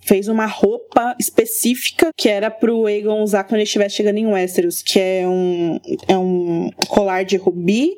[0.03, 4.83] fez uma roupa específica que era pro Aegon usar quando ele estivesse chegando em Westeros,
[4.83, 7.97] que é um, é um colar de rubi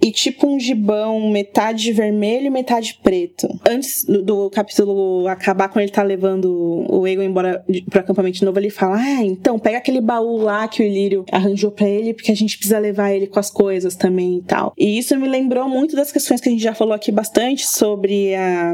[0.00, 3.48] e tipo um gibão metade vermelho e metade preto.
[3.68, 8.58] Antes do, do capítulo acabar, quando ele tá levando o Aegon embora pro acampamento novo,
[8.58, 12.32] ele fala, ah, então pega aquele baú lá que o Ilírio arranjou para ele, porque
[12.32, 14.72] a gente precisa levar ele com as coisas também e tal.
[14.78, 18.34] E isso me lembrou muito das questões que a gente já falou aqui bastante sobre
[18.34, 18.72] a,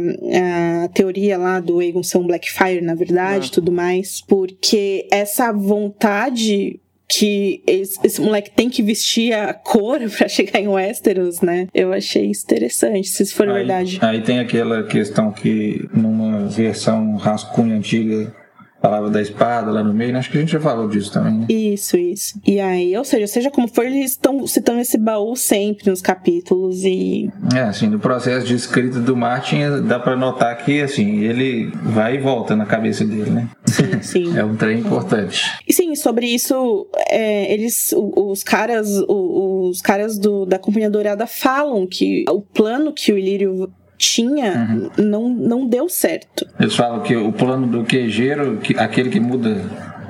[0.84, 3.54] a teoria lá do Aegon ser um Black Fire, na verdade, ah.
[3.54, 4.20] tudo mais.
[4.20, 10.68] Porque essa vontade que esse, esse, moleque tem que vestir a cor para chegar em
[10.68, 11.66] Westeros, né?
[11.72, 13.98] Eu achei isso interessante, se isso for aí, verdade.
[14.02, 18.34] Aí tem aquela questão que numa versão rascunho antiga
[18.80, 20.18] palavra da espada lá no meio, né?
[20.18, 21.46] acho que a gente já falou disso também, né?
[21.48, 22.40] Isso, isso.
[22.46, 26.84] E aí, ou seja, seja como for, eles estão citando esse baú sempre nos capítulos
[26.84, 27.30] e...
[27.54, 32.16] É, assim, no processo de escrita do Martin, dá para notar que, assim, ele vai
[32.16, 33.48] e volta na cabeça dele, né?
[33.66, 34.38] Sim, sim.
[34.38, 35.44] é um trem importante.
[35.66, 41.86] E sim, sobre isso, é, eles, os caras, os caras do, da Companhia Dourada falam
[41.86, 45.04] que o plano que o Ilírio tinha uhum.
[45.04, 46.46] não, não deu certo.
[46.58, 49.60] Eles falam que o plano do queijeiro, que, aquele que muda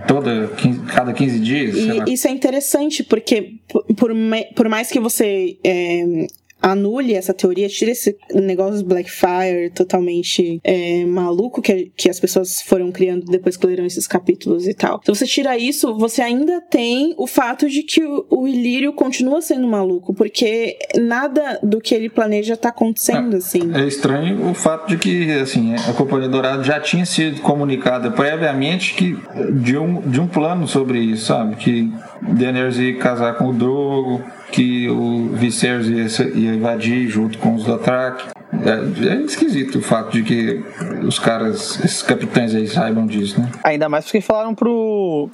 [0.06, 0.50] toda
[0.94, 1.76] cada 15 dias.
[1.76, 3.54] E isso é interessante, porque
[3.96, 4.12] por,
[4.54, 6.26] por mais que você é,
[6.60, 12.60] anule essa teoria, tire esse negócio do Blackfire totalmente é, maluco que, que as pessoas
[12.62, 14.98] foram criando depois que leram esses capítulos e tal.
[15.02, 19.40] Então você tira isso, você ainda tem o fato de que o, o Ilírio continua
[19.40, 23.74] sendo maluco, porque nada do que ele planeja tá acontecendo, é, assim.
[23.74, 28.94] É estranho o fato de que, assim, a Companhia Dourada já tinha sido comunicada previamente
[28.94, 29.16] que,
[29.62, 31.56] de, um, de um plano sobre isso, sabe?
[31.56, 31.90] Que
[32.22, 38.28] Daenerys ia casar com o Drogo, que o Viserys ia, invadir junto com os Dothraki.
[38.64, 40.64] É, é, esquisito o fato de que
[41.06, 43.50] os caras, esses capitães aí saibam disso, né?
[43.62, 45.28] Ainda mais porque falaram pro.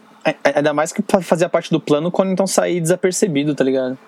[0.55, 3.99] Ainda mais que fazia parte do plano quando então sair desapercebido, tá ligado?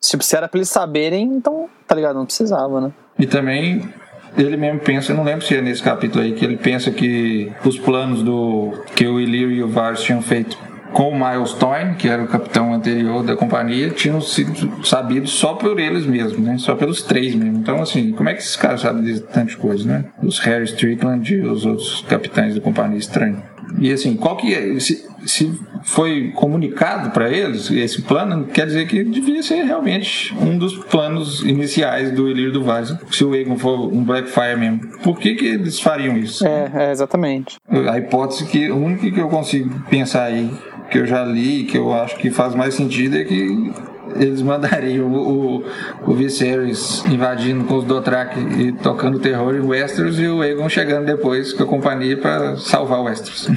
[0.00, 2.16] Tipo, se era pra eles saberem, então, tá ligado?
[2.16, 2.92] Não precisava, né?
[3.18, 3.88] E também
[4.36, 7.52] ele mesmo pensa, eu não lembro se é nesse capítulo aí, que ele pensa que
[7.64, 10.58] os planos do que o Illyrio e o Varys tinham feito
[10.92, 15.78] com o Milestone, que era o capitão anterior da companhia, tinham sido sabidos só por
[15.78, 16.56] eles mesmos, né?
[16.58, 17.58] Só pelos três mesmo.
[17.58, 20.04] Então, assim, como é que esses caras sabem de tantas coisas, né?
[20.22, 23.52] Os Harry Strickland e os outros capitães da companhia estranha.
[23.78, 24.78] E assim, qual que é?
[24.78, 30.58] Se, se foi comunicado para eles esse plano, quer dizer que devia ser realmente um
[30.58, 32.94] dos planos iniciais do Ilírio do Vaz.
[33.10, 36.46] Se o Egon for um Blackfire mesmo, por que, que eles fariam isso?
[36.46, 37.56] É, é, exatamente.
[37.90, 40.50] A hipótese que, a única que eu consigo pensar aí
[40.92, 43.72] que eu já li, que eu acho que faz mais sentido, é que
[44.16, 45.64] eles mandariam o, o,
[46.06, 51.06] o Viserys invadindo com os Dothraki e tocando terror em Westeros e o Aegon chegando
[51.06, 53.48] depois com a companhia para salvar o Westeros.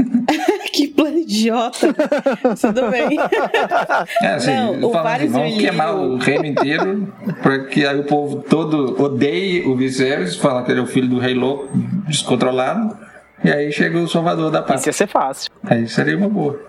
[0.72, 1.94] que plano idiota!
[2.58, 3.18] Tudo bem.
[4.22, 7.12] É, assim, Não, o assim, vamos queimar o reino inteiro
[7.42, 11.08] para que aí o povo todo odeie o Viserys, falar que ele é o filho
[11.08, 11.68] do rei louco,
[12.06, 12.96] descontrolado
[13.42, 14.76] e aí chega o Salvador da Pátria.
[14.76, 15.50] Isso ia ser fácil.
[15.64, 16.60] Aí seria uma boa.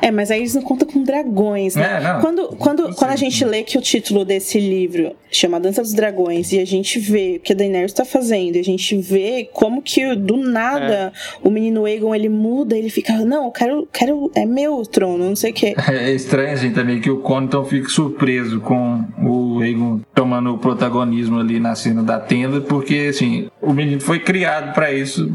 [0.00, 2.00] é, mas aí eles não contam com dragões, né?
[2.02, 5.94] É, quando, quando, quando a gente lê que o título desse livro chama Dança dos
[5.94, 9.48] Dragões e a gente vê o que a Daenerys está fazendo, e a gente vê
[9.52, 11.12] como que do nada é.
[11.42, 15.36] o menino Aegon ele muda, ele fica, não, eu quero, quero é meu trono, não
[15.36, 15.74] sei o quê.
[15.92, 21.38] É estranho assim também que o Conton fique surpreso com o Aegon tomando o protagonismo
[21.38, 25.30] ali na cena da tenda, porque assim, o menino foi criado para isso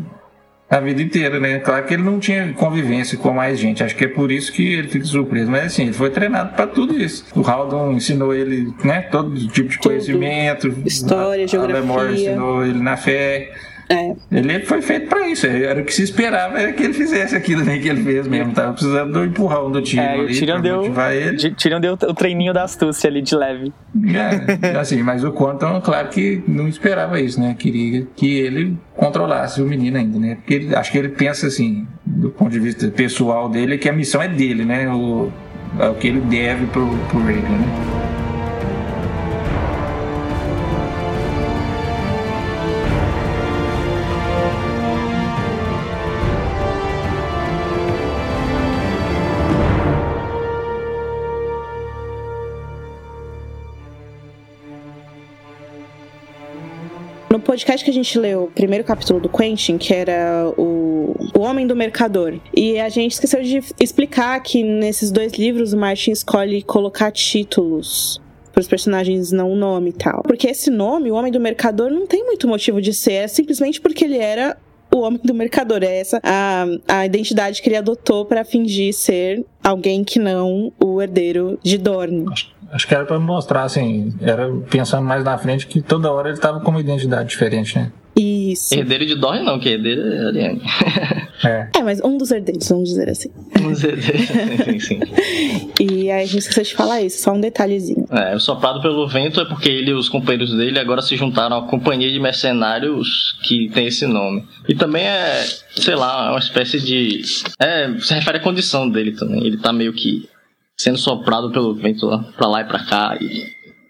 [0.69, 1.59] a vida inteira, né?
[1.59, 4.73] Claro que ele não tinha convivência com mais gente, acho que é por isso que
[4.73, 5.49] ele fica surpreso.
[5.49, 7.25] Mas assim, ele foi treinado para tudo isso.
[7.35, 9.03] O Haldon ensinou ele, né?
[9.03, 9.89] Todo tipo de tudo.
[9.89, 10.73] conhecimento.
[10.85, 12.01] História, a, geografia.
[12.01, 13.53] A ensinou ele na fé.
[13.89, 14.15] É.
[14.31, 17.63] Ele foi feito para isso, era o que se esperava, era que ele fizesse aquilo
[17.63, 18.53] né, que ele fez mesmo.
[18.53, 20.33] Tava precisando do empurrão do tiro é, ali.
[20.33, 21.51] O Tyrion deu, ele.
[21.51, 23.71] Tyrion deu o treininho da astúcia ali de leve.
[24.61, 27.55] É, assim, mas o Quantum, claro que não esperava isso, né?
[27.57, 30.35] Queria que ele controlasse o menino ainda, né?
[30.35, 33.93] Porque ele, acho que ele pensa assim, do ponto de vista pessoal dele, que a
[33.93, 34.89] missão é dele, né?
[34.89, 35.31] O,
[35.79, 38.26] é o que ele deve pro, pro Reagan, né?
[57.37, 61.39] No podcast que a gente leu, o primeiro capítulo do Quentin, que era o, o
[61.39, 66.09] Homem do Mercador, e a gente esqueceu de explicar que nesses dois livros o Martin
[66.09, 68.19] escolhe colocar títulos
[68.51, 70.23] para os personagens não o nome e tal.
[70.23, 73.79] Porque esse nome, o Homem do Mercador, não tem muito motivo de ser, é simplesmente
[73.79, 74.57] porque ele era
[74.93, 75.83] o homem do mercador.
[75.83, 81.01] É essa a, a identidade que ele adotou para fingir ser alguém que não o
[81.01, 82.25] herdeiro de Dorne.
[82.71, 86.37] Acho que era para mostrar, assim, era pensando mais na frente que toda hora ele
[86.37, 87.91] tava com uma identidade diferente, né?
[88.17, 88.73] Isso.
[88.73, 90.61] Herdeiro de Dorne não, que herdeiro é Ariane.
[91.45, 91.69] É.
[91.77, 93.29] é, mas um dos herdeiros, vamos dizer assim.
[93.61, 94.25] Um dos herdeiros,
[94.65, 94.99] sim, sim.
[95.79, 98.07] e aí a gente esqueceu de falar isso, só um detalhezinho.
[98.09, 101.57] É, o Soprado pelo Vento é porque ele e os companheiros dele agora se juntaram
[101.57, 104.47] à companhia de mercenários que tem esse nome.
[104.67, 107.21] E também é, sei lá, uma espécie de...
[107.59, 109.45] É, se refere à condição dele também.
[109.45, 110.27] Ele tá meio que
[110.75, 113.15] sendo soprado pelo vento pra lá e pra cá.
[113.21, 113.45] E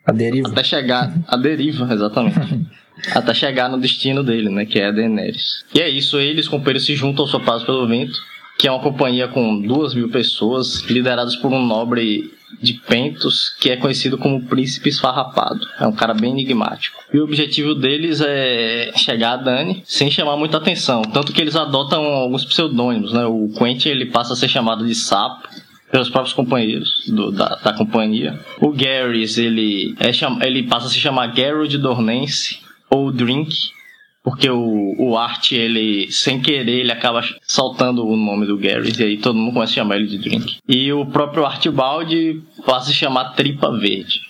[0.06, 0.50] a deriva.
[0.50, 1.14] Até chegar.
[1.28, 2.40] A deriva, exatamente.
[3.14, 4.66] até chegar no destino dele, né?
[4.66, 5.64] Que é a Daenerys.
[5.74, 8.18] E é isso, eles, companheiros, se juntam ao Soprados pelo Vento,
[8.58, 12.32] que é uma companhia com duas mil pessoas, liderados por um nobre
[12.62, 15.60] de Pentos, que é conhecido como Príncipe Esfarrapado.
[15.80, 16.98] É um cara bem enigmático.
[17.14, 21.02] E o objetivo deles é chegar a Dani sem chamar muita atenção.
[21.02, 23.26] Tanto que eles adotam alguns pseudônimos, né?
[23.26, 25.48] O Quentin ele passa a ser chamado de Sapo,
[25.92, 28.38] pelos próprios companheiros do, da, da companhia.
[28.60, 30.12] O Garrys, ele, é,
[30.46, 33.54] ele passa a se chamar Geralt Dornense ou Drink,
[34.24, 39.04] porque o, o Art, ele, sem querer, ele acaba saltando o nome do Garrys, e
[39.04, 40.58] aí todo mundo começa a chamar ele de Drink.
[40.68, 44.27] E o próprio Archibald passa a se chamar Tripa Verde.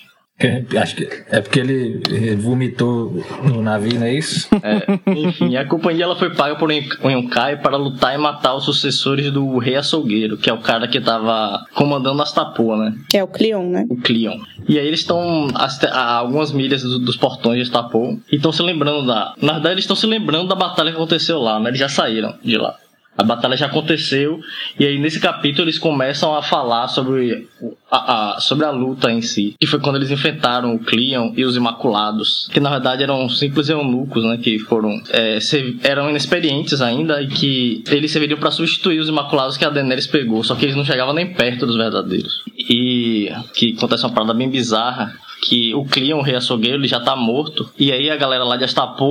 [0.79, 4.47] Acho que é porque ele vomitou no navio, não é isso?
[4.61, 9.31] É, enfim, a companhia ela foi paga por Yonkai para lutar e matar os sucessores
[9.31, 12.95] do rei açougueiro, que é o cara que tava comandando as Tapoa, né?
[13.15, 13.85] É o Cleon, né?
[13.89, 14.37] O Cleon.
[14.69, 18.61] E aí eles estão a, algumas milhas do, dos portões de Tapoa e estão se
[18.61, 19.33] lembrando da...
[19.41, 21.71] Na verdade, eles estão se lembrando da batalha que aconteceu lá, né?
[21.71, 22.75] Eles já saíram de lá.
[23.17, 24.39] A batalha já aconteceu
[24.79, 27.47] e aí nesse capítulo eles começam a falar sobre
[27.89, 31.43] a, a, sobre a luta em si, que foi quando eles enfrentaram o Cleon e
[31.43, 35.39] os Imaculados, que na verdade eram simples eunucos, né, que foram é,
[35.83, 40.43] eram inexperientes ainda e que eles serviriam para substituir os Imaculados que a Daenerys pegou,
[40.43, 42.41] só que eles não chegavam nem perto dos verdadeiros.
[42.57, 46.99] E que acontece uma parada bem bizarra, que o Cleon, o rei açougueiro, ele já
[46.99, 47.69] tá morto.
[47.77, 48.65] E aí a galera lá de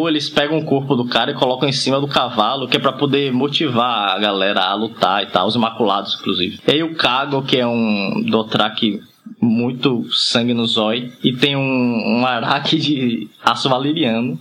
[0.09, 2.93] eles pegam o corpo do cara e colocam em cima do cavalo, que é para
[2.93, 6.61] poder motivar a galera a lutar e tal, os Imaculados, inclusive.
[6.67, 9.01] E aí o Kago, que é um Dothraki
[9.41, 14.39] muito sangue no zóio, e tem um, um araque de aço valeriano,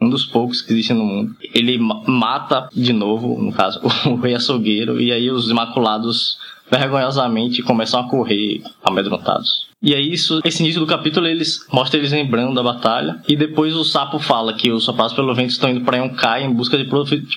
[0.00, 1.34] um dos poucos que existe no mundo.
[1.54, 6.38] Ele mata de novo, no caso, o rei açougueiro, e aí os Imaculados
[6.70, 9.68] vergonhosamente começam a correr amedrontados.
[9.80, 13.22] E aí, isso, esse início do capítulo, eles mostra eles lembrando da batalha.
[13.28, 16.52] E depois o sapo fala que os soldados pelo vento estão indo para Yonkai em
[16.52, 16.84] busca de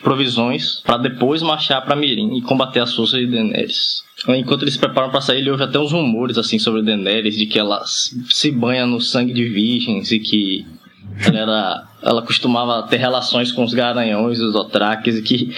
[0.01, 4.03] provisões para depois marchar para Mirim e combater as forças de Daenerys.
[4.27, 7.45] Enquanto eles se preparam para sair, ele ouve até uns rumores assim sobre Daenerys, de
[7.45, 10.65] que ela se banha no sangue de virgens e que
[11.27, 15.53] ela, era, ela costumava ter relações com os garanhões, os Dothrakis, e que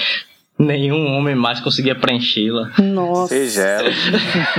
[0.57, 2.71] Nenhum homem mais conseguia preenchê-la.
[2.77, 3.33] Nossa.
[3.33, 3.79] Seja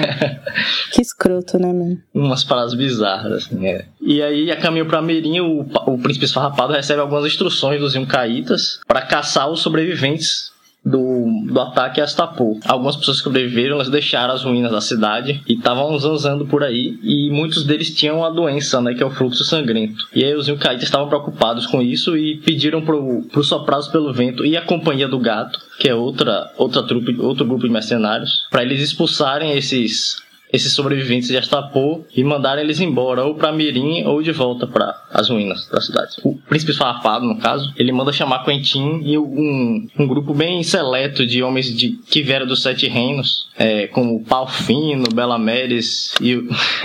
[0.90, 1.98] que escroto, né, mano?
[2.12, 3.84] Umas paradas bizarras, assim, é.
[4.00, 8.80] E aí, a caminho pra Mirim, o, o príncipe esfarrapado recebe algumas instruções dos Yuncaítas
[8.88, 10.52] para caçar os sobreviventes
[10.84, 12.58] do, do ataque a Astapor.
[12.66, 16.98] Algumas pessoas que sobreviveram, elas deixaram as ruínas da cidade e estavam zanzando por aí,
[17.02, 20.06] e muitos deles tinham a doença, né, que é o fluxo sangrento.
[20.14, 24.44] E aí os Yukaitas estavam preocupados com isso e pediram pro, pro Soprados pelo Vento
[24.44, 28.62] e a Companhia do Gato, que é outra, outra trupe, outro grupo de mercenários, para
[28.62, 30.23] eles expulsarem esses
[30.54, 34.94] esses sobreviventes de Astapor e mandarem eles embora, ou para Mirim ou de volta para
[35.10, 36.16] as ruínas da cidade.
[36.22, 41.26] O príncipe Farrapado, no caso, ele manda chamar Quentin e um, um grupo bem seleto
[41.26, 46.36] de homens de, que vieram dos Sete Reinos, é, como Palfino, Belameres e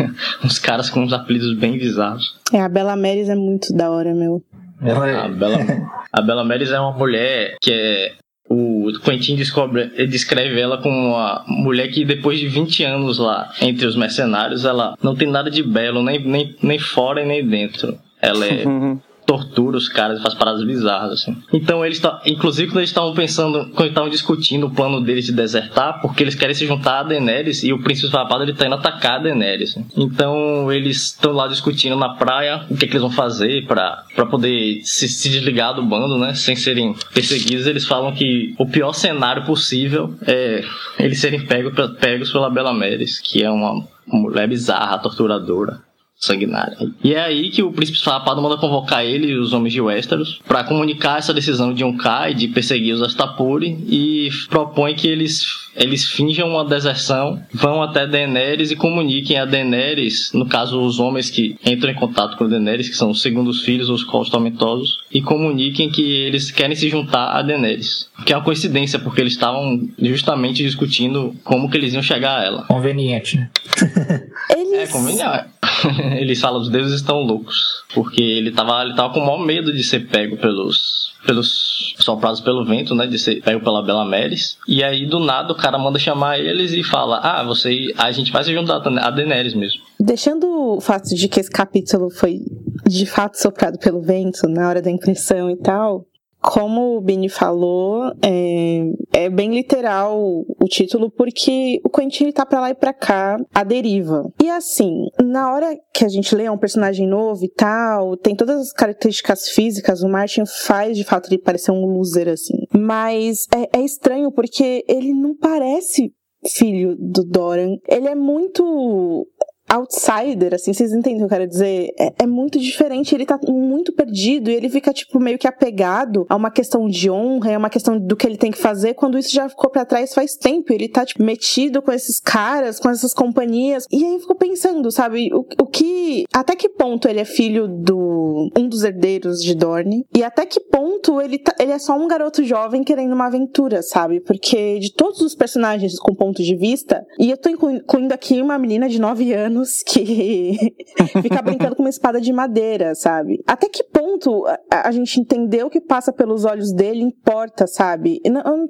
[0.44, 2.34] uns caras com uns apelidos bem bizarros.
[2.52, 4.44] É, a Belameres é muito da hora, meu.
[4.82, 4.92] É...
[4.92, 5.58] A Bela,
[6.12, 8.14] a Bela Meres é uma mulher que é
[8.50, 13.86] o Quentin descobre, descreve ela como uma mulher que depois de 20 anos lá entre
[13.86, 17.98] os mercenários, ela não tem nada de belo, nem, nem, nem fora e nem dentro.
[18.20, 18.64] Ela é
[19.30, 21.38] tortura os caras e faz paradas bizarras, assim.
[21.54, 26.02] Então eles inclusive quando eles estavam pensando, quando estavam discutindo o plano deles de desertar,
[26.02, 29.18] porque eles querem se juntar a Daenerys e o príncipe Vapado ele tá indo atacar
[29.18, 29.78] a Daenerys.
[29.96, 34.26] Então eles estão lá discutindo na praia o que, é que eles vão fazer para
[34.32, 37.68] poder se, se, desligar do bando, né, sem serem perseguidos.
[37.68, 40.64] Eles falam que o pior cenário possível é
[40.98, 45.88] eles serem pegos, pegos pela Bela Meres, que é uma mulher bizarra, torturadora
[46.20, 46.78] sanguinária.
[47.04, 50.40] E é aí que o príncipe Farrapado manda convocar ele e os homens de Westeros
[50.46, 56.04] para comunicar essa decisão de Yonkai de perseguir os Astapuri e propõe que eles eles
[56.10, 61.56] finjam uma deserção, vão até Daenerys e comuniquem a Daenerys, no caso os homens que
[61.66, 65.90] entram em contato com Daenerys, que são os segundos filhos, os Cols Tormentosos, e comuniquem
[65.90, 68.10] que eles querem se juntar a Daenerys.
[68.26, 72.44] Que é uma coincidência, porque eles estavam justamente discutindo como que eles iam chegar a
[72.44, 72.64] ela.
[72.64, 73.50] Conveniente, né?
[74.52, 74.74] Eles...
[74.74, 75.46] É conveniente.
[76.18, 77.84] eles falam, os deuses estão loucos.
[77.94, 81.12] Porque ele tava, ele tava com o maior medo de ser pego pelos.
[81.26, 81.96] pelos.
[82.00, 83.08] soprados pelo vento, né?
[83.08, 84.58] De ser pego pela Bela Meres.
[84.68, 87.94] E aí, do nada, o cara manda chamar eles e fala: Ah, você.
[87.98, 89.82] A gente vai se juntar a Daenerys mesmo.
[90.00, 92.40] Deixando o fato de que esse capítulo foi
[92.88, 96.06] de fato soprado pelo vento na hora da impressão e tal,
[96.42, 102.62] como o Bini falou, é, é, bem literal o título, porque o Quentin tá pra
[102.62, 104.32] lá e pra cá, a deriva.
[104.42, 108.36] E assim, na hora que a gente lê é um personagem novo e tal, tem
[108.36, 112.66] todas as características físicas, o Martin faz de fato ele parecer um loser, assim.
[112.74, 116.14] Mas é, é estranho porque ele não parece
[116.48, 117.78] filho do Doran.
[117.88, 119.28] Ele é muito
[119.70, 121.90] outsider, assim, vocês entendem o que eu quero dizer?
[121.98, 126.26] É, é, muito diferente, ele tá muito perdido e ele fica, tipo, meio que apegado
[126.30, 129.18] a uma questão de honra, é uma questão do que ele tem que fazer, quando
[129.18, 130.74] isso já ficou para trás faz tempo.
[130.74, 133.86] Ele tá, tipo, metido com esses caras, com essas companhias.
[133.92, 136.26] E aí eu fico pensando, sabe, o, o que.
[136.34, 138.50] Até que ponto ele é filho do.
[138.58, 140.06] um dos herdeiros de Dorne?
[140.16, 143.82] E até que ponto ele, tá, ele é só um garoto jovem querendo uma aventura,
[143.82, 144.20] sabe?
[144.22, 148.58] Porque de todos os personagens com ponto de vista, e eu tô incluindo aqui uma
[148.58, 150.76] menina de 9 anos que
[151.22, 153.42] fica brincando com uma espada de madeira, sabe?
[153.48, 158.20] Até que ponto a, gente entendeu o que passa pelos olhos dele importa, sabe?
[158.24, 158.70] Eu, eu,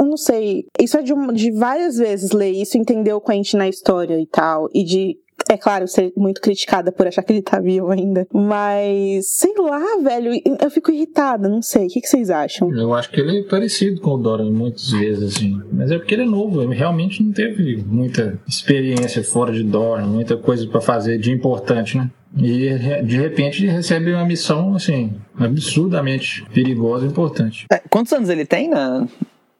[0.00, 0.66] eu não sei.
[0.80, 4.68] Isso é de, de várias vezes ler isso, entender o Quentin na história e tal,
[4.74, 5.18] e de
[5.54, 8.26] é claro, ser muito criticada por achar que ele tá vivo ainda.
[8.32, 11.86] Mas, sei lá, velho, eu fico irritada, não sei.
[11.86, 12.72] O que, que vocês acham?
[12.74, 15.60] Eu acho que ele é parecido com o Doran muitas vezes, assim.
[15.72, 20.06] Mas é porque ele é novo, ele realmente não teve muita experiência fora de Doran,
[20.06, 22.10] muita coisa para fazer de importante, né?
[22.36, 27.66] E de repente ele recebe uma missão, assim, absurdamente perigosa e importante.
[27.70, 29.06] É, quantos anos ele tem, né?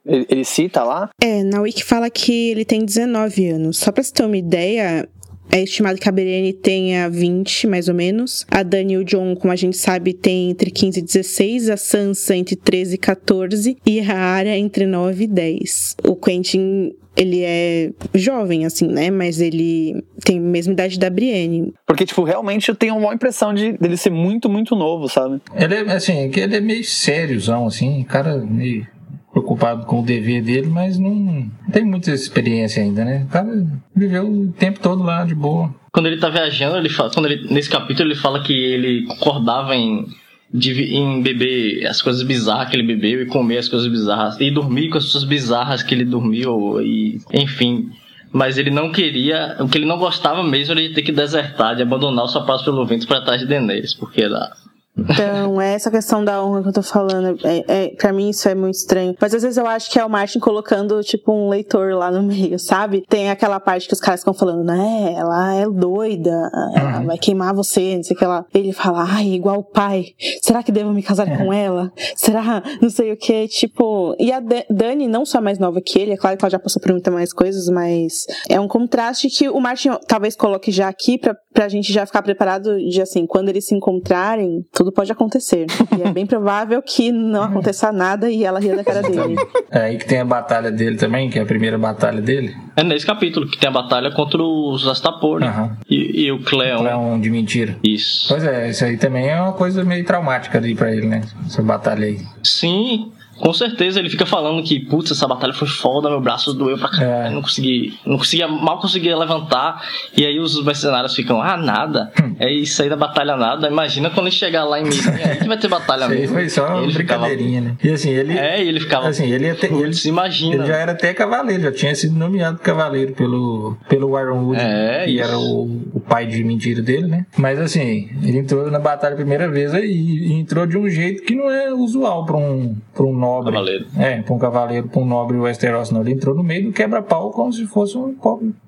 [0.04, 1.08] Ele, ele, cita lá?
[1.22, 3.78] É, na Wiki fala que ele tem 19 anos.
[3.78, 5.08] Só pra você ter uma ideia,
[5.50, 8.44] é estimado que a Brienne tenha 20, mais ou menos.
[8.50, 11.70] A Dani e o John, como a gente sabe, tem entre 15 e 16.
[11.70, 13.76] A Sansa entre 13 e 14.
[13.86, 15.96] E a Arya entre 9 e 10.
[16.04, 19.10] O Quentin ele é jovem, assim, né?
[19.10, 21.72] Mas ele tem a mesma idade da Brienne.
[21.86, 25.40] Porque, tipo, realmente eu tenho uma impressão de dele ser muito, muito novo, sabe?
[25.54, 28.86] Ele é, assim, ele é meio sériozão, assim, cara meio
[29.34, 33.26] preocupado com o dever dele, mas não tem muita experiência ainda, né?
[33.30, 35.74] Cara viveu o tempo todo lá de boa.
[35.92, 39.74] Quando ele tá viajando, ele fala, quando ele, nesse capítulo ele fala que ele concordava
[39.74, 40.06] em
[40.52, 44.52] de, em beber as coisas bizarras que ele bebeu e comer as coisas bizarras e
[44.52, 47.90] dormir com as coisas bizarras que ele dormiu e enfim
[48.32, 51.74] mas ele não queria o que ele não gostava mesmo era de ter que desertar
[51.74, 54.52] de abandonar o sapato pelo vento para trás de Daenerys porque era
[54.96, 57.38] então, é essa questão da honra que eu tô falando.
[57.44, 59.14] É, é, pra mim isso é muito estranho.
[59.20, 62.22] Mas às vezes eu acho que é o Martin colocando, tipo, um leitor lá no
[62.22, 63.04] meio, sabe?
[63.08, 65.14] Tem aquela parte que os caras ficam falando, né?
[65.16, 67.06] Ela é doida, ela uhum.
[67.06, 68.44] vai queimar você, não sei o que lá.
[68.54, 70.06] Ele fala, ai, igual o pai.
[70.40, 71.64] Será que devo me casar com é.
[71.64, 71.92] ela?
[72.14, 72.62] Será?
[72.80, 73.48] Não sei o que.
[73.48, 74.14] Tipo.
[74.18, 74.40] E a
[74.70, 77.12] Dani, não só mais nova que ele, é claro que ela já passou por muitas
[77.12, 81.68] mais coisas, mas é um contraste que o Martin talvez coloque já aqui pra, pra
[81.68, 85.66] gente já ficar preparado de assim, quando eles se encontrarem, tudo pode acontecer.
[85.96, 89.36] E é bem provável que não aconteça nada e ela ria da cara dele.
[89.70, 92.54] É aí que tem a batalha dele também, que é a primeira batalha dele.
[92.76, 95.48] É nesse capítulo que tem a batalha contra os Astapor, né?
[95.48, 95.70] Uhum.
[95.88, 96.78] E, e, o Cleon.
[96.78, 97.76] Cleon de mentira.
[97.82, 98.26] Isso.
[98.28, 101.22] Pois é, isso aí também é uma coisa meio traumática ali pra ele, né?
[101.46, 102.20] Essa batalha aí.
[102.42, 106.78] Sim, com certeza ele fica falando que, putz, essa batalha foi foda, meu braço doeu
[106.78, 107.30] pra caralho, é.
[107.30, 109.82] não consegui, não conseguia, mal conseguia levantar.
[110.16, 112.36] E aí os mercenários ficam, ah, nada, hum.
[112.38, 113.68] é isso aí da batalha nada.
[113.68, 116.34] Imagina quando ele chegar lá em Minas, aí que vai ter batalha mesmo.
[116.34, 117.90] Foi só uma brincadeirinha, ficava, né?
[117.90, 118.38] E assim, ele.
[118.38, 119.08] É, ele ficava.
[119.08, 120.54] Assim, ele, até, ele se imagina.
[120.56, 125.12] Ele já era até cavaleiro, já tinha sido nomeado cavaleiro pelo, pelo Ironwood, é, que
[125.12, 125.24] isso.
[125.24, 125.64] era o,
[125.94, 127.26] o pai de mentira dele, né?
[127.36, 131.22] Mas assim, ele entrou na batalha a primeira vez aí, e entrou de um jeito
[131.22, 133.52] que não é usual pra um, pra um nobre.
[133.52, 133.86] Cavaleiro.
[133.98, 136.00] É, pra um cavaleiro, pra um nobre Westeros, não.
[136.02, 138.14] Ele entrou no meio do quebra-pau como se fosse um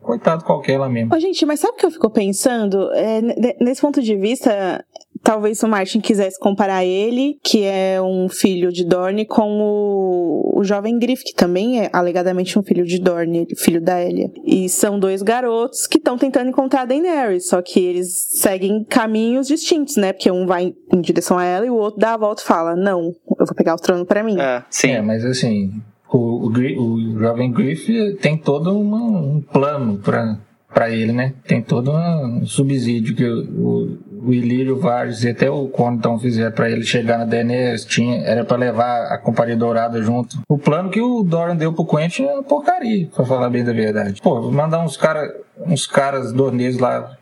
[0.00, 1.14] coitado qualquer lá mesmo.
[1.14, 2.90] Ô, gente, mas sabe o que eu fico pensando?
[2.92, 3.20] É,
[3.60, 4.84] nesse ponto de vista,
[5.26, 10.62] talvez o Martin quisesse comparar ele, que é um filho de Dorne, com o, o
[10.62, 14.30] jovem Griff, que também é alegadamente um filho de Dorne, filho da Elia.
[14.44, 18.06] E são dois garotos que estão tentando encontrar a Daenerys, só que eles
[18.40, 20.12] seguem caminhos distintos, né?
[20.12, 22.76] Porque um vai em direção a ela e o outro dá a volta e fala:
[22.76, 24.38] Não, eu vou pegar o trono para mim.
[24.40, 24.92] É, sim.
[24.92, 25.72] É, mas assim,
[26.08, 30.38] o, o, o jovem Griff tem todo uma, um plano para
[30.76, 31.32] para ele, né?
[31.48, 36.68] Tem todo um subsídio que o, o Ilírio Vargas e até o Condon fizeram para
[36.68, 40.36] ele chegar na Daenerys, tinha, era para levar a Companhia Dourada junto.
[40.46, 43.72] O plano que o Doran deu pro Quentin é uma porcaria, pra falar bem da
[43.72, 44.20] verdade.
[44.20, 45.34] Pô, mandar uns, cara,
[45.66, 47.16] uns caras dorneses lá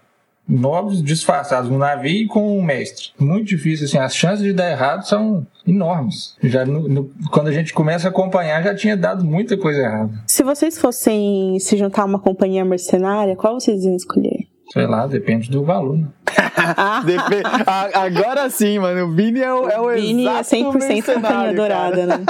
[0.49, 3.11] nobres disfarçados no navio com um mestre.
[3.19, 6.37] Muito difícil, assim, as chances de dar errado são enormes.
[6.43, 10.13] Já no, no, quando a gente começa a acompanhar, já tinha dado muita coisa errada.
[10.27, 14.47] Se vocês fossem se juntar a uma companhia mercenária, qual vocês iam escolher?
[14.73, 15.99] Sei lá, depende do valor.
[15.99, 16.07] Né?
[17.95, 19.07] Agora sim, mano.
[19.07, 22.25] O Vini é o, é o Vini é 100% companhia dourada, né?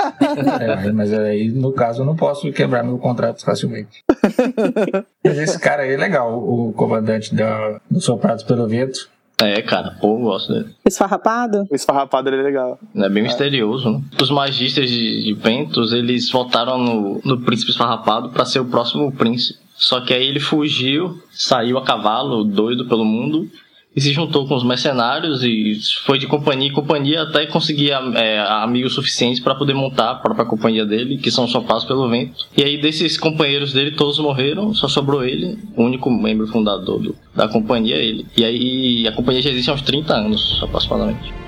[0.61, 4.03] É, mas aí, no caso, eu não posso quebrar meu contrato facilmente.
[5.25, 9.09] mas esse cara aí é legal, o comandante da, do Soprados pelo Vento.
[9.41, 10.75] É, cara, pô, eu gosto dele.
[10.87, 11.67] Esfarrapado?
[11.71, 12.79] O esfarrapado ele é legal.
[12.95, 13.27] É bem é.
[13.27, 14.01] misterioso, né?
[14.21, 19.11] Os magistas de, de Pentos, eles votaram no, no príncipe esfarrapado para ser o próximo
[19.11, 19.64] príncipe.
[19.77, 23.51] Só que aí ele fugiu, saiu a cavalo, doido pelo mundo,
[23.97, 28.41] e se juntou com os mercenários e foi de companhia em companhia até conseguir é,
[28.41, 32.47] amigos suficientes para poder montar a própria companhia dele, que são só passos pelo vento.
[32.57, 37.17] E aí desses companheiros dele todos morreram, só sobrou ele, o único membro fundador do,
[37.35, 38.27] da companhia, ele.
[38.37, 41.44] E aí a companhia já existe há uns 30 anos, aproximadamente.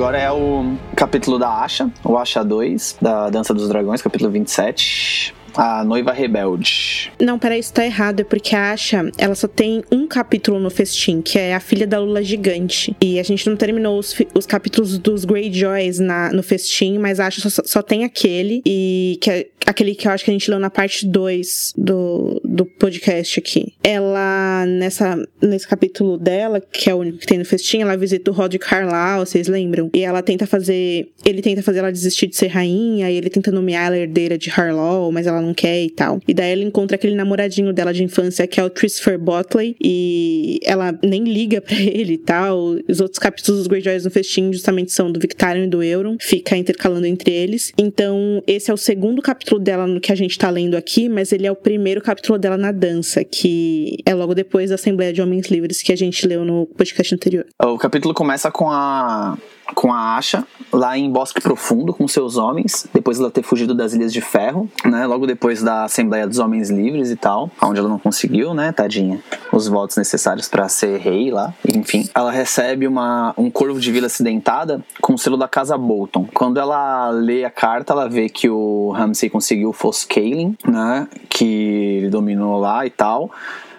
[0.00, 5.34] Agora é o capítulo da Asha, o Asha 2, da Dança dos Dragões, capítulo 27.
[5.54, 7.12] A noiva rebelde.
[7.20, 8.20] Não, peraí, isso tá errado.
[8.20, 11.86] É porque a Asha, ela só tem um capítulo no festim, que é a filha
[11.86, 12.96] da Lula gigante.
[13.00, 17.26] E a gente não terminou os, os capítulos dos Greyjoys na, no festim, mas a
[17.26, 18.62] Asha só, só tem aquele.
[18.64, 22.40] E que é aquele que eu acho que a gente leu na parte 2 do,
[22.44, 23.74] do podcast aqui.
[23.82, 28.30] Ela, nessa, nesse capítulo dela, que é o único que tem no festim, ela visita
[28.30, 29.90] o Roderick Carlisle, vocês lembram?
[29.94, 31.08] E ela tenta fazer.
[31.24, 34.50] Ele tenta fazer ela desistir de ser rainha, e ele tenta nomear ela herdeira de
[34.50, 36.20] Harlaw, mas ela ela não quer e tal.
[36.28, 40.60] E daí ela encontra aquele namoradinho dela de infância, que é o Christopher Botley, e
[40.64, 42.76] ela nem liga para ele e tal.
[42.88, 46.56] Os outros capítulos dos Greyjoys no festim justamente são do Victarion e do Euron, fica
[46.56, 47.72] intercalando entre eles.
[47.78, 51.32] Então, esse é o segundo capítulo dela no que a gente tá lendo aqui, mas
[51.32, 55.22] ele é o primeiro capítulo dela na dança, que é logo depois da Assembleia de
[55.22, 57.46] Homens Livres que a gente leu no podcast anterior.
[57.62, 59.38] O capítulo começa com a
[59.74, 63.92] com a Asha lá em Bosque Profundo com seus homens, depois ela ter fugido das
[63.92, 65.06] Ilhas de Ferro, né?
[65.06, 69.20] Logo depois da Assembleia dos Homens Livres e tal, onde ela não conseguiu, né, tadinha,
[69.52, 71.52] os votos necessários para ser rei lá.
[71.74, 76.26] Enfim, ela recebe uma, um corvo de vila acidentada com o selo da casa Bolton.
[76.32, 81.44] Quando ela lê a carta, ela vê que o Ramsay conseguiu o Foscaling, né, que
[81.44, 83.30] ele dominou lá e tal.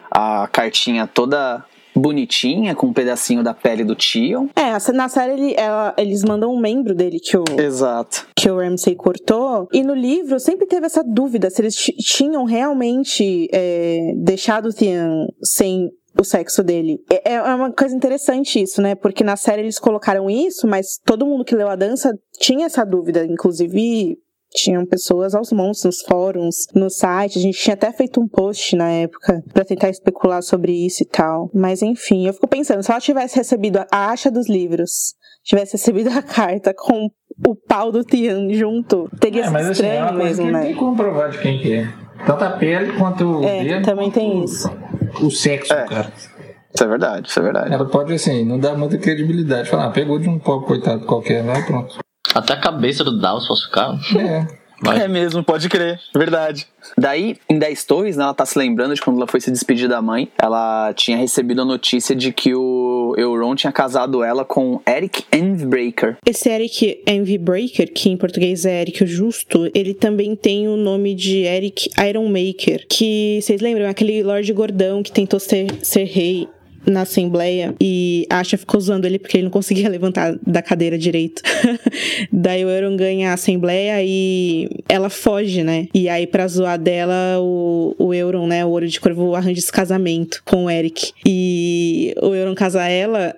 [0.10, 1.64] A cartinha toda
[2.02, 4.50] bonitinha, com um pedacinho da pele do tio.
[4.56, 8.28] É, na série ele, ela, eles mandam um membro dele que o, Exato.
[8.36, 9.68] que o Ramsay cortou.
[9.72, 15.28] E no livro sempre teve essa dúvida se eles tinham realmente é, deixado o Theon
[15.44, 17.00] sem o sexo dele.
[17.10, 18.96] É, é uma coisa interessante isso, né?
[18.96, 22.86] Porque na série eles colocaram isso, mas todo mundo que leu a dança tinha essa
[22.86, 24.18] dúvida, inclusive
[24.54, 27.40] tinham pessoas aos montes nos fóruns, no site.
[27.40, 31.06] A gente tinha até feito um post na época para tentar especular sobre isso e
[31.06, 31.50] tal.
[31.54, 36.10] Mas enfim, eu fico pensando, se ela tivesse recebido a acha dos livros, tivesse recebido
[36.10, 37.10] a carta com
[37.48, 40.60] o pau do Tian junto, teria é, sido assim, estranho assim, é mesmo, que né?
[40.60, 41.94] Não tem como provar de quem que é.
[42.26, 43.86] Tanto a pele quanto o é, dedo.
[43.86, 44.70] Também tem isso.
[45.22, 45.86] O sexo, é.
[45.86, 46.12] cara.
[46.74, 47.74] Isso é verdade, isso é verdade.
[47.74, 49.70] Ela pode, assim, não dá muita credibilidade.
[49.70, 51.62] Falar, ah, pegou de um pobre coitado qualquer, né?
[51.64, 51.98] Pronto.
[52.34, 54.00] Até a cabeça do Dallas falsificada.
[54.18, 54.62] É.
[54.90, 56.00] É mesmo, pode crer.
[56.16, 56.66] Verdade.
[56.98, 59.88] Daí, em 10 Torres, né, ela tá se lembrando de quando ela foi se despedir
[59.88, 60.28] da mãe.
[60.42, 66.18] Ela tinha recebido a notícia de que o Euron tinha casado ela com Eric Envybreaker.
[66.26, 71.14] Esse Eric Envybreaker, que em português é Eric o Justo, ele também tem o nome
[71.14, 73.88] de Eric Ironmaker, que vocês lembram?
[73.88, 76.50] Aquele Lorde Gordão que tentou ser, ser rei
[76.86, 80.98] na Assembleia e a Asha ficou usando ele porque ele não conseguia levantar da cadeira
[80.98, 81.42] direito.
[82.32, 85.88] Daí o Euron ganha a Assembleia e ela foge, né?
[85.94, 89.72] E aí, pra zoar dela, o, o Euron, né, o Ouro de Corvo, arranja esse
[89.72, 91.12] casamento com o Eric.
[91.26, 93.36] E o Euron casa ela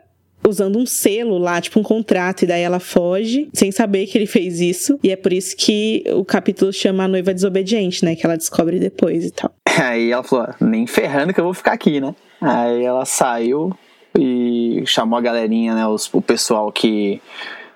[0.47, 4.25] usando um selo lá, tipo um contrato, e daí ela foge, sem saber que ele
[4.27, 4.99] fez isso.
[5.03, 8.15] E é por isso que o capítulo chama a noiva desobediente, né?
[8.15, 9.53] Que ela descobre depois e tal.
[9.79, 12.13] Aí ela falou: nem ferrando que eu vou ficar aqui, né?
[12.43, 13.75] Aí ela saiu
[14.17, 15.87] e chamou a galerinha, né?
[15.87, 17.21] Os, o pessoal que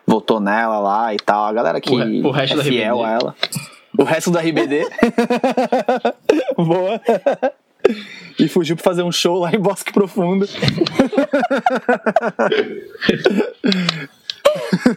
[0.05, 1.45] votou nela lá e tal.
[1.45, 3.35] A galera que o, o resto é fiel a ela.
[3.97, 4.87] O resto da RBD.
[6.55, 7.01] Boa.
[8.39, 10.47] E fugiu pra fazer um show lá em Bosque Profundo.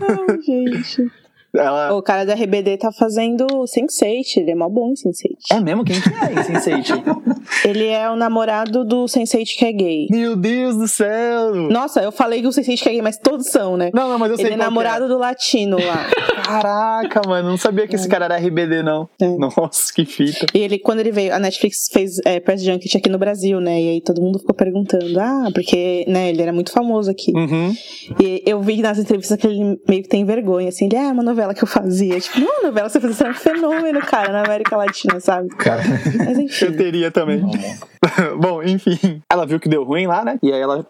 [0.00, 1.10] Ai, gente.
[1.54, 1.92] Ela...
[1.94, 5.56] O cara da RBD tá fazendo Sense8, ele é mó bom em Sense8.
[5.56, 5.84] É mesmo?
[5.84, 7.02] Quem que é em Sense8?
[7.66, 10.06] ele é o namorado do Sense8 que é gay.
[10.10, 11.54] Meu Deus do céu!
[11.54, 13.90] Nossa, eu falei que o Sense8 que é gay, mas todos são, né?
[13.92, 15.08] Não, não, mas eu sei Ele é namorado é.
[15.08, 16.06] do latino lá.
[16.44, 17.98] Caraca, mano, não sabia que é.
[17.98, 19.08] esse cara era RBD, não.
[19.20, 19.28] É.
[19.36, 20.46] Nossa, que fita.
[20.54, 23.80] E ele, quando ele veio, a Netflix fez é, Press Junket aqui no Brasil, né?
[23.80, 27.32] E aí todo mundo ficou perguntando, ah, porque, né, ele era muito famoso aqui.
[27.34, 27.74] Uhum.
[28.20, 31.12] E eu vi nas entrevistas que ele meio que tem vergonha, assim, ele, ah, é
[31.12, 32.20] uma novela que eu fazia.
[32.20, 35.48] Tipo, não, novela você fazia, você é um fenômeno, cara, na América Latina, sabe?
[35.56, 35.82] Cara.
[36.16, 36.64] Mas enfim.
[36.66, 37.42] Eu teria também.
[38.38, 39.22] Bom, enfim.
[39.30, 40.38] Ela viu que deu ruim lá, né?
[40.42, 40.86] E aí ela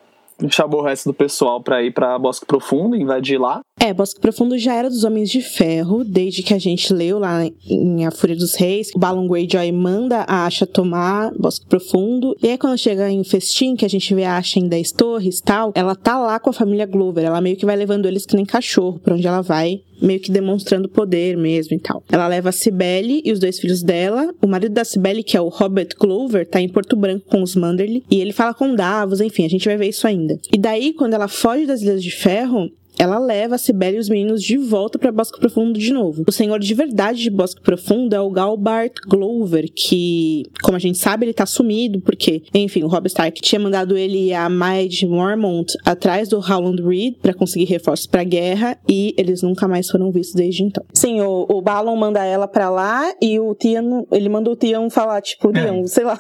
[0.49, 3.61] chamou o resto do pessoal para ir para Bosque Profundo, invadir lá.
[3.79, 7.45] É, Bosque Profundo já era dos Homens de Ferro, desde que a gente leu lá
[7.67, 8.91] em A Fúria dos Reis.
[8.95, 12.37] O Balon Greyjoy manda a Asha tomar Bosque Profundo.
[12.43, 15.41] E aí, quando chega em Festim, que a gente vê a Asha em Dez Torres
[15.41, 17.25] tal, ela tá lá com a família Glover.
[17.25, 20.31] Ela meio que vai levando eles que nem cachorro pra onde ela vai meio que
[20.31, 22.03] demonstrando poder mesmo e tal.
[22.11, 24.33] Ela leva a Cibele e os dois filhos dela.
[24.43, 27.55] O marido da Cibele, que é o Robert Glover, tá em Porto Branco com os
[27.55, 28.03] Manderly.
[28.11, 30.30] E ele fala com Davos, enfim, a gente vai ver isso ainda.
[30.53, 32.71] E daí, quando ela foge das Ilhas de Ferro,
[33.01, 36.23] ela leva a Cibele e os meninos de volta para Bosque Profundo de novo.
[36.29, 40.99] O senhor de verdade de Bosque Profundo é o Galbart Glover, que, como a gente
[40.99, 45.73] sabe, ele tá sumido, porque, enfim, o Rob Stark tinha mandado ele a Maid Mormont
[45.83, 50.35] atrás do Howland Reed para conseguir reforços pra guerra e eles nunca mais foram vistos
[50.35, 50.85] desde então.
[50.93, 54.91] Sim, o, o Balon manda ela pra lá e o Tian, ele manda o Tian
[54.91, 56.19] falar, tipo, Tian, sei lá,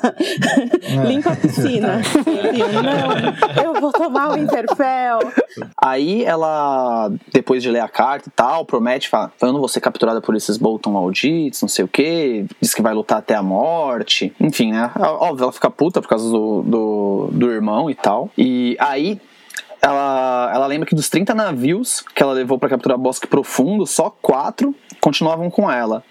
[1.06, 2.00] limpa a piscina.
[2.24, 5.18] Tian, não, eu vou tomar o Interfell.
[5.76, 6.69] Aí ela,
[7.32, 10.34] depois de ler a carta e tal, promete, fala, eu não vou ser capturada por
[10.34, 14.72] esses Bolton malditos, não sei o que, diz que vai lutar até a morte, enfim,
[14.72, 14.90] né?
[14.98, 18.30] Óbvio, ela fica puta por causa do, do, do irmão e tal.
[18.36, 19.20] E aí
[19.82, 24.10] ela, ela lembra que dos 30 navios que ela levou para capturar Bosque Profundo, só
[24.10, 26.04] quatro continuavam com ela.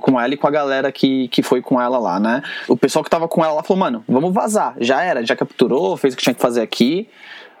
[0.00, 2.42] Com ela e com a galera que, que foi com ela lá, né?
[2.68, 4.74] O pessoal que tava com ela lá falou: mano, vamos vazar.
[4.78, 7.08] Já era, já capturou, fez o que tinha que fazer aqui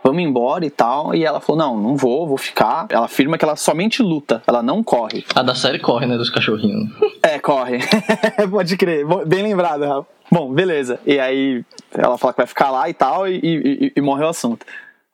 [0.04, 1.14] vamos embora e tal.
[1.14, 2.86] E ela falou: não, não vou, vou ficar.
[2.90, 5.24] Ela afirma que ela somente luta, ela não corre.
[5.34, 6.16] A da série corre, né?
[6.16, 6.90] Dos cachorrinhos.
[7.22, 7.78] É, corre.
[8.50, 9.06] Pode crer.
[9.26, 10.06] Bem lembrado, Rafa.
[10.30, 11.00] Bom, beleza.
[11.06, 14.28] E aí ela fala que vai ficar lá e tal, e, e, e morre o
[14.28, 14.66] assunto.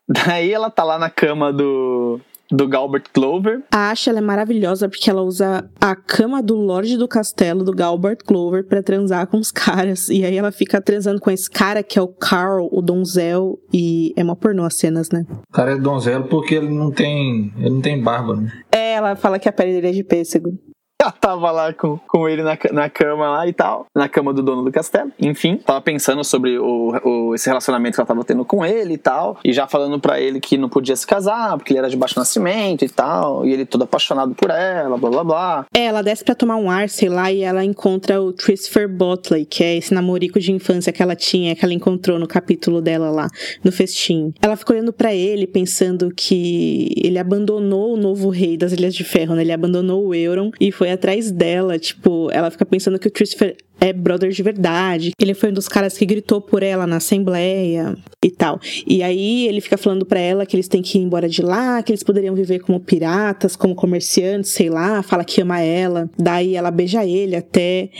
[0.08, 2.20] Daí ela tá lá na cama do,
[2.50, 3.62] do Galbert Clover.
[3.70, 8.18] A Asha é maravilhosa porque ela usa a cama do Lorde do Castelo, do Galbert
[8.24, 10.08] Clover, para transar com os caras.
[10.08, 14.12] E aí ela fica transando com esse cara que é o Carl, o donzel, e
[14.16, 15.24] é uma pornô as cenas, né?
[15.48, 17.52] O cara é donzelo porque ele não tem.
[17.58, 18.52] ele não tem barba, né?
[18.72, 20.58] É, ela fala que a pele dele é de pêssego.
[21.10, 24.42] Ela tava lá com, com ele na, na cama lá e tal, na cama do
[24.42, 25.10] dono do castelo.
[25.18, 28.98] Enfim, tava pensando sobre o, o, esse relacionamento que ela tava tendo com ele e
[28.98, 31.96] tal, e já falando para ele que não podia se casar, porque ele era de
[31.96, 35.66] baixo nascimento e tal, e ele todo apaixonado por ela, blá blá blá.
[35.74, 39.46] É, ela desce pra tomar um ar, sei lá, e ela encontra o Christopher Botley,
[39.46, 43.10] que é esse namorico de infância que ela tinha, que ela encontrou no capítulo dela
[43.10, 43.28] lá,
[43.64, 44.34] no festim.
[44.42, 49.02] Ela fica olhando para ele, pensando que ele abandonou o novo rei das Ilhas de
[49.02, 49.40] Ferro, né?
[49.40, 53.56] Ele abandonou o Euron e foi atrás dela, tipo, ela fica pensando que o Christopher
[53.80, 55.12] é brother de verdade.
[55.18, 58.60] Ele foi um dos caras que gritou por ela na assembleia e tal.
[58.86, 61.82] E aí ele fica falando para ela que eles têm que ir embora de lá,
[61.82, 66.10] que eles poderiam viver como piratas, como comerciantes, sei lá, fala que ama ela.
[66.18, 67.90] Daí ela beija ele até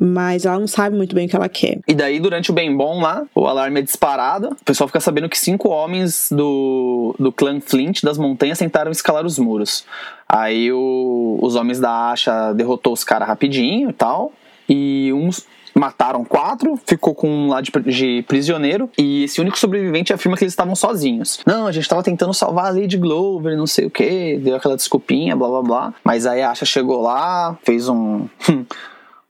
[0.00, 1.80] mas ela não sabe muito bem o que ela quer.
[1.86, 5.28] E daí, durante o bem bom lá, o alarme é disparado, o pessoal fica sabendo
[5.28, 9.84] que cinco homens do, do clã Flint das montanhas tentaram escalar os muros.
[10.26, 14.32] Aí o, os homens da Asha derrotou os caras rapidinho e tal,
[14.66, 20.12] e uns mataram quatro, ficou com um lá de, de, prisioneiro, e esse único sobrevivente
[20.12, 21.40] afirma que eles estavam sozinhos.
[21.46, 24.76] Não, a gente estava tentando salvar a Lady Glover, não sei o que, deu aquela
[24.76, 25.94] desculpinha, blá blá blá.
[26.02, 28.26] Mas aí a Asha chegou lá, fez um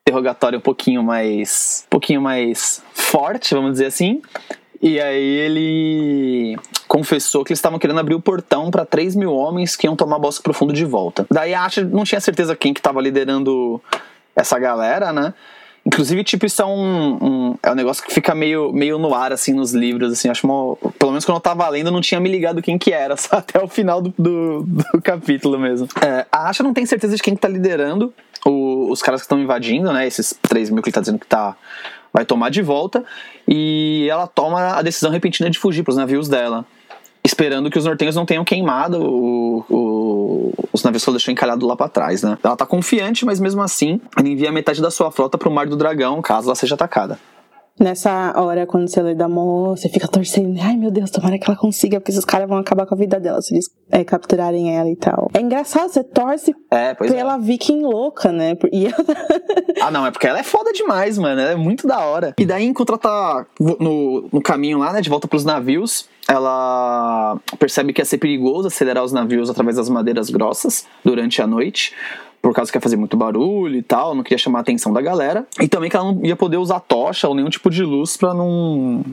[0.06, 1.84] interrogatório um pouquinho mais.
[1.86, 4.20] um pouquinho mais forte, vamos dizer assim.
[4.82, 9.76] E aí ele confessou que eles estavam querendo abrir o portão para 3 mil homens
[9.76, 11.26] que iam tomar Bosque Profundo de volta.
[11.30, 13.80] Daí a Asha não tinha certeza quem que estava liderando
[14.34, 15.34] essa galera, né?
[15.84, 19.32] Inclusive, tipo, isso é um, um, é um negócio que fica meio, meio no ar,
[19.32, 22.20] assim, nos livros, assim, acho uma, Pelo menos quando eu tava lendo, eu não tinha
[22.20, 25.88] me ligado quem que era, só até o final do, do, do capítulo mesmo.
[26.02, 28.12] É, a Asha não tem certeza de quem que tá liderando
[28.44, 31.26] o, os caras que estão invadindo, né, esses 3 mil que ele tá dizendo que
[31.26, 31.56] tá
[32.12, 33.04] vai tomar de volta,
[33.46, 36.66] e ela toma a decisão repentina de fugir pros navios dela
[37.22, 41.66] esperando que os nortenhos não tenham queimado o, o, os navios que ela deixou encalhado
[41.66, 42.38] lá para trás, né?
[42.42, 45.76] Ela tá confiante, mas mesmo assim, ela envia metade da sua frota pro Mar do
[45.76, 47.18] Dragão, caso ela seja atacada.
[47.80, 50.60] Nessa hora, quando você lê da Mo, você fica torcendo.
[50.60, 53.18] Ai, meu Deus, tomara que ela consiga, porque esses caras vão acabar com a vida
[53.18, 55.30] dela se eles é, capturarem ela e tal.
[55.32, 57.38] É engraçado, você torce é, pela é.
[57.38, 58.54] viking louca, né?
[58.70, 58.88] E
[59.80, 61.40] ah, não, é porque ela é foda demais, mano.
[61.40, 62.34] Ela é muito da hora.
[62.38, 67.38] E daí, enquanto ela tá no, no caminho lá, né, de volta pros navios, ela
[67.58, 71.92] percebe que ia ser perigoso acelerar os navios através das madeiras grossas durante a noite
[72.40, 75.00] por causa que ia fazer muito barulho e tal, não queria chamar a atenção da
[75.00, 75.46] galera.
[75.60, 78.32] E também que ela não ia poder usar tocha ou nenhum tipo de luz pra
[78.32, 79.04] não.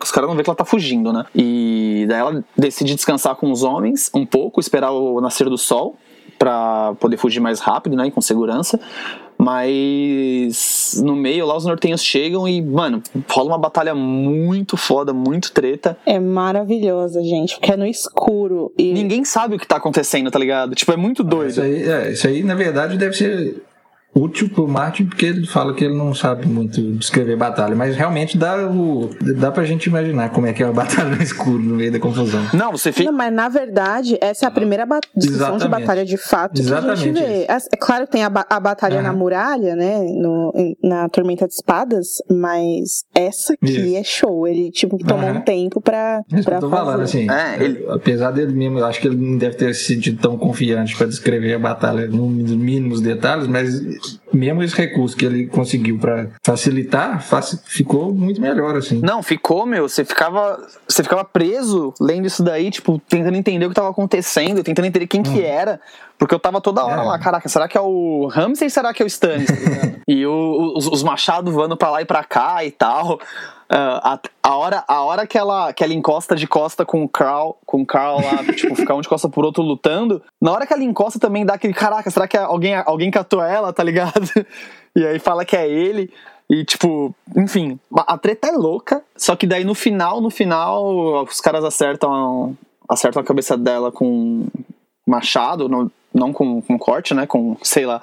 [0.00, 1.24] Os caras não ver que ela tá fugindo, né?
[1.34, 5.96] E daí ela decide descansar com os homens um pouco, esperar o nascer do sol
[6.46, 8.78] para poder fugir mais rápido, né, e com segurança.
[9.36, 15.52] Mas no meio lá os nortenhos chegam e, mano, rola uma batalha muito foda, muito
[15.52, 15.98] treta.
[16.06, 18.72] É maravilhosa, gente, porque é no escuro.
[18.78, 18.94] E...
[18.94, 20.74] Ninguém sabe o que tá acontecendo, tá ligado?
[20.74, 21.50] Tipo, é muito doido.
[21.50, 23.62] Isso aí, é, isso aí na verdade, deve ser
[24.16, 28.38] útil pro Martin, porque ele fala que ele não sabe muito descrever batalha, mas realmente
[28.38, 31.74] dá, o, dá pra gente imaginar como é que é a batalha no escuro, no
[31.74, 32.40] meio da confusão.
[32.54, 33.10] Não, você fica.
[33.10, 35.80] Não, mas na verdade, essa é a primeira ba- descrição de Exatamente.
[35.86, 37.42] batalha de fato que a Exatamente gente vê.
[37.42, 39.02] É, é claro que tem a, ba- a batalha Aham.
[39.02, 39.98] na muralha, né?
[39.98, 40.52] No,
[40.82, 43.96] na Tormenta de Espadas, mas essa aqui Isso.
[43.96, 44.46] é show.
[44.48, 45.38] Ele, tipo, tomou Aham.
[45.38, 46.82] um tempo pra, isso pra eu tô fazer.
[46.84, 47.30] falando, assim.
[47.30, 50.36] É, ele- Apesar dele mesmo, eu acho que ele não deve ter se sentido tão
[50.38, 53.80] confiante para descrever a batalha nos mínimos detalhes, mas
[54.32, 59.00] mesmo esse recurso que ele conseguiu para facilitar, faci- ficou muito melhor, assim.
[59.02, 59.88] Não, ficou, meu.
[59.88, 64.62] Você ficava, você ficava preso lendo isso daí, tipo, tentando entender o que tava acontecendo,
[64.62, 65.80] tentando entender quem que era.
[66.18, 67.04] Porque eu tava toda hora É.
[67.04, 69.48] lá, caraca, será que é o Ramsey será que é o Stannis?
[70.08, 73.20] e o- os, os machados voando pra lá e pra cá e tal.
[73.68, 77.08] Ah, a, a hora, a hora que, ela, que ela encosta de costa com o
[77.08, 80.66] Carl, com o Carl lá, tipo, ficar um de costa por outro lutando, na hora
[80.66, 84.20] que ela encosta também dá aquele, caraca, será que alguém, alguém catou ela, tá ligado?
[84.96, 86.10] E aí fala que é ele.
[86.48, 89.02] E, tipo, enfim, a treta é louca.
[89.14, 92.56] Só que daí no final, no final, os caras acertam,
[92.88, 94.46] acertam a cabeça dela com
[95.06, 97.26] machado, não, não com, com corte, né?
[97.26, 98.00] Com, sei lá,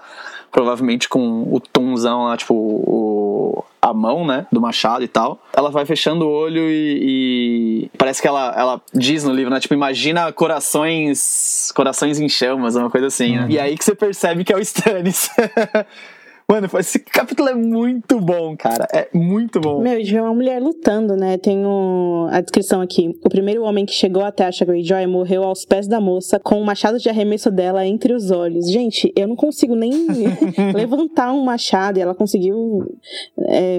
[0.53, 4.45] provavelmente com o tonzão lá, tipo, o, a mão, né?
[4.51, 5.43] Do machado e tal.
[5.51, 9.59] Ela vai fechando o olho e, e parece que ela, ela diz no livro, né?
[9.59, 13.47] Tipo, imagina corações, corações em chamas, uma coisa assim, né?
[13.49, 15.29] E aí que você percebe que é o Stannis.
[16.49, 18.87] Mano, esse capítulo é muito bom, cara.
[18.93, 19.81] É muito bom.
[19.81, 21.37] Meu, e de ver uma mulher lutando, né?
[21.37, 23.17] Tem o- a descrição aqui.
[23.25, 26.65] O primeiro homem que chegou até Asha Greyjoy morreu aos pés da moça com o
[26.65, 28.69] machado de arremesso dela entre os olhos.
[28.69, 29.91] Gente, eu não consigo nem
[30.75, 32.93] levantar um machado e ela conseguiu.
[33.39, 33.77] É,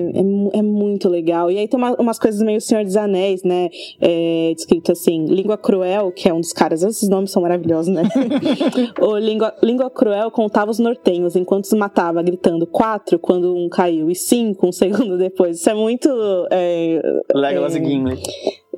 [0.52, 1.50] é é muito legal.
[1.50, 3.68] E aí tem uma- umas coisas meio Senhor dos Anéis, né?
[4.00, 6.82] É, descrito assim: Língua Cruel, que é um dos caras.
[6.82, 8.02] Esses nomes são maravilhosos, né?
[9.00, 14.10] o Língua, Língua Cruel contava os nortenhos enquanto os matava, gritando quatro quando um caiu
[14.10, 15.58] e cinco um segundo depois.
[15.58, 16.08] Isso é muito.
[16.50, 17.00] É,
[17.34, 18.22] Legolas é, e Gimli.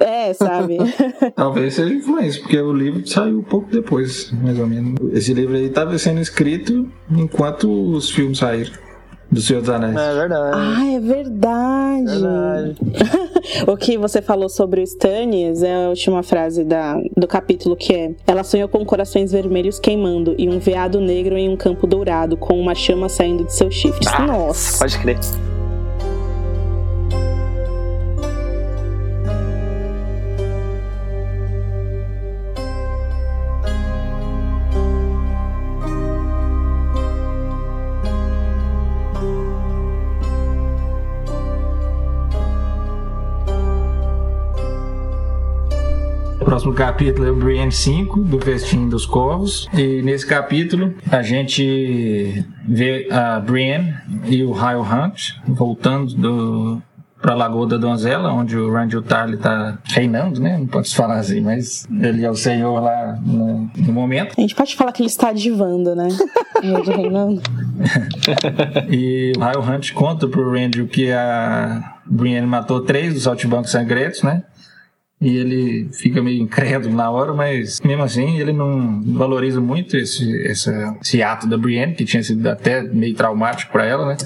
[0.01, 0.79] é, sabe?
[1.35, 4.95] Talvez seja influência, porque o livro saiu um pouco depois, mais ou menos.
[5.13, 8.86] Esse livro aí estava sendo escrito enquanto os filmes saíram
[9.31, 9.97] do Senhor dos Anéis.
[9.97, 10.51] É verdade.
[10.55, 12.07] ah, é verdade.
[12.07, 12.77] Verdade.
[13.67, 17.95] o que você falou sobre o Stannis é a última frase da, do capítulo, que
[17.95, 22.37] é Ela sonhou com corações vermelhos queimando e um veado negro em um campo dourado,
[22.37, 24.09] com uma chama saindo de seus chifres.
[24.19, 24.79] Nossa!
[24.79, 25.19] Pode crer.
[46.47, 49.69] Próximo capítulo é o Brienne 5, do Festim dos Corvos.
[49.75, 56.83] E nesse capítulo a gente vê a Brienne e o Hyle Hunt voltando do,
[57.21, 60.57] pra Lagoa da Donzela, onde o Randall Tarly tá reinando, né?
[60.57, 64.35] Não pode se falar assim, mas ele é o senhor lá no, no momento.
[64.39, 66.07] A gente pode falar que ele está divando, né?
[66.63, 67.43] De reinando.
[68.89, 74.23] E o Hyle Hunt conta pro Randall que a Brienne matou três dos altibancos sangrentos,
[74.23, 74.45] né?
[75.21, 80.31] E ele fica meio incrédulo na hora, mas mesmo assim ele não valoriza muito esse,
[80.43, 84.17] esse ato da Brienne, que tinha sido até meio traumático para ela, né?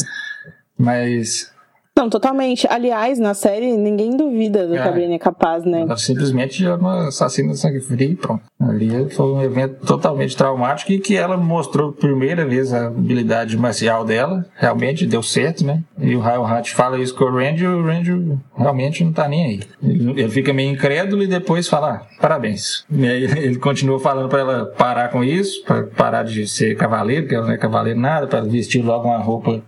[0.76, 1.52] Mas
[2.00, 2.66] Não, totalmente.
[2.70, 4.90] Aliás, na série, ninguém duvida do que a É.
[4.92, 5.82] Brienne é capaz, né?
[5.82, 8.42] ela simplesmente é uma assassina sangue frio e pronto.
[8.58, 14.02] Ali foi um evento totalmente traumático e que ela mostrou primeira vez a habilidade marcial
[14.04, 14.46] dela.
[14.56, 15.82] Realmente deu certo, né?
[15.98, 19.28] E o Hyle Hunt fala isso com o Randy e o Randy realmente não tá
[19.28, 19.60] nem aí.
[19.82, 22.84] Ele, ele fica meio incrédulo e depois fala, ah, parabéns.
[22.90, 27.26] E aí ele continua falando pra ela parar com isso, pra parar de ser cavaleiro,
[27.26, 29.60] que ela não é cavaleiro nada, pra vestir logo uma roupa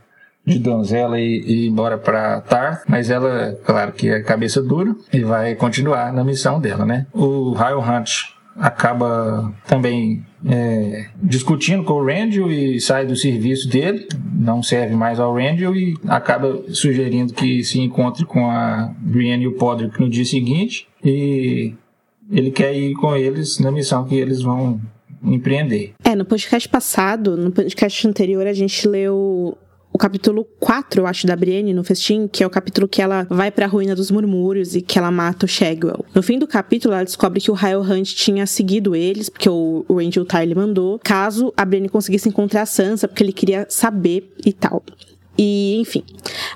[0.45, 4.95] de donzela e, e ir embora pra Tarth, mas ela, claro que é cabeça dura
[5.12, 7.07] e vai continuar na missão dela, né?
[7.12, 14.07] O Hyle Hunt acaba também é, discutindo com o Randall e sai do serviço dele,
[14.34, 19.49] não serve mais ao Randall e acaba sugerindo que se encontre com a Brienne e
[19.49, 21.74] o Podrick no dia seguinte e
[22.30, 24.80] ele quer ir com eles na missão que eles vão
[25.24, 25.95] empreender.
[26.05, 29.57] É, no podcast passado, no podcast anterior, a gente leu
[29.93, 33.26] o capítulo 4, eu acho, da Brienne no festim, que é o capítulo que ela
[33.28, 36.05] vai pra ruína dos murmúrios e que ela mata o Shagwell.
[36.14, 39.84] No fim do capítulo, ela descobre que o Hyle Hunt tinha seguido eles, porque o,
[39.86, 44.32] o Angel Tyler mandou, caso a Brienne conseguisse encontrar a Sansa, porque ele queria saber
[44.45, 44.82] e tal.
[45.36, 46.05] E, enfim,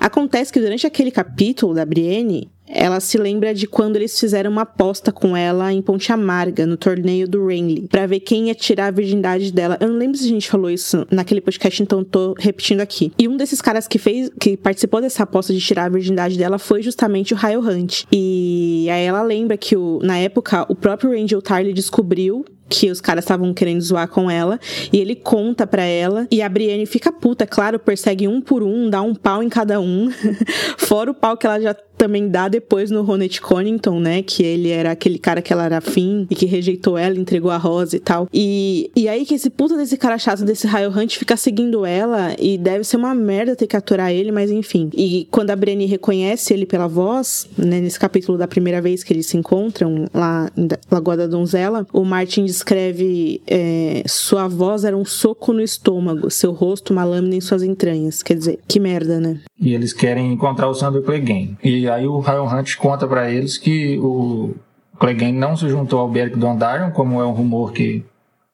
[0.01, 4.63] acontece que durante aquele capítulo da Brienne, ela se lembra de quando eles fizeram uma
[4.63, 8.87] aposta com ela em Ponte Amarga, no torneio do Renly, para ver quem ia tirar
[8.87, 9.77] a virgindade dela.
[9.81, 13.13] Eu não lembro se a gente falou isso naquele podcast, então tô repetindo aqui.
[13.19, 16.59] E um desses caras que fez, que participou dessa aposta de tirar a virgindade dela
[16.59, 18.05] foi justamente o Ryle Hunt.
[18.13, 23.01] E aí ela lembra que o, na época o próprio Rangel Tarly descobriu que os
[23.01, 24.59] caras estavam querendo zoar com ela,
[24.93, 28.91] e ele conta pra ela, e a Brienne fica puta, claro, persegue um por um,
[28.91, 30.11] dá um pau em cada um,
[30.77, 34.69] fora o pau que ela já também dá depois no Ronet Connington, né, que ele
[34.69, 38.01] era aquele cara que ela era afim, e que rejeitou ela, entregou a rosa e
[38.01, 41.87] tal, e, e aí que esse puta desse cara chato, desse Raio Hunt, fica seguindo
[41.87, 45.57] ela, e deve ser uma merda ter que aturar ele, mas enfim, e quando a
[45.57, 50.07] Brienne reconhece ele pela voz, né, nesse capítulo da primeira vez que eles se encontram
[50.13, 55.61] lá em Lagoa da Donzela, o Martin escreve é, sua voz era um soco no
[55.61, 58.23] estômago, seu rosto uma lâmina em suas entranhas.
[58.23, 59.41] Quer dizer, que merda, né?
[59.61, 61.57] E eles querem encontrar o Sandro Clegane.
[61.63, 64.55] E aí o Ryan Hunt conta para eles que o
[64.99, 68.05] Clegane não se juntou ao Beric Dondarrion, como é um rumor que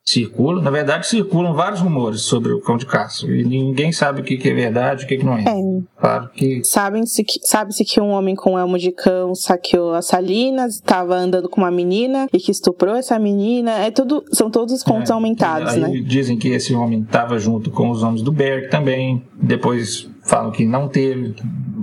[0.04, 0.60] circula.
[0.60, 3.26] Na verdade, circulam vários rumores sobre o cão de caça.
[3.26, 5.44] E ninguém sabe o que, é verdade e o que, não é.
[5.44, 5.82] é.
[5.98, 6.64] Claro que.
[6.64, 11.48] Sabe-se que, sabe que um homem com elmo de cão saqueou as salinas, estava andando
[11.48, 13.78] com uma menina e que estuprou essa menina.
[13.78, 15.88] É tudo, são todos os contos é, aumentados, né?
[16.04, 19.22] Dizem que esse homem estava junto com os homens do Berg também.
[19.40, 21.34] Depois falam que não teve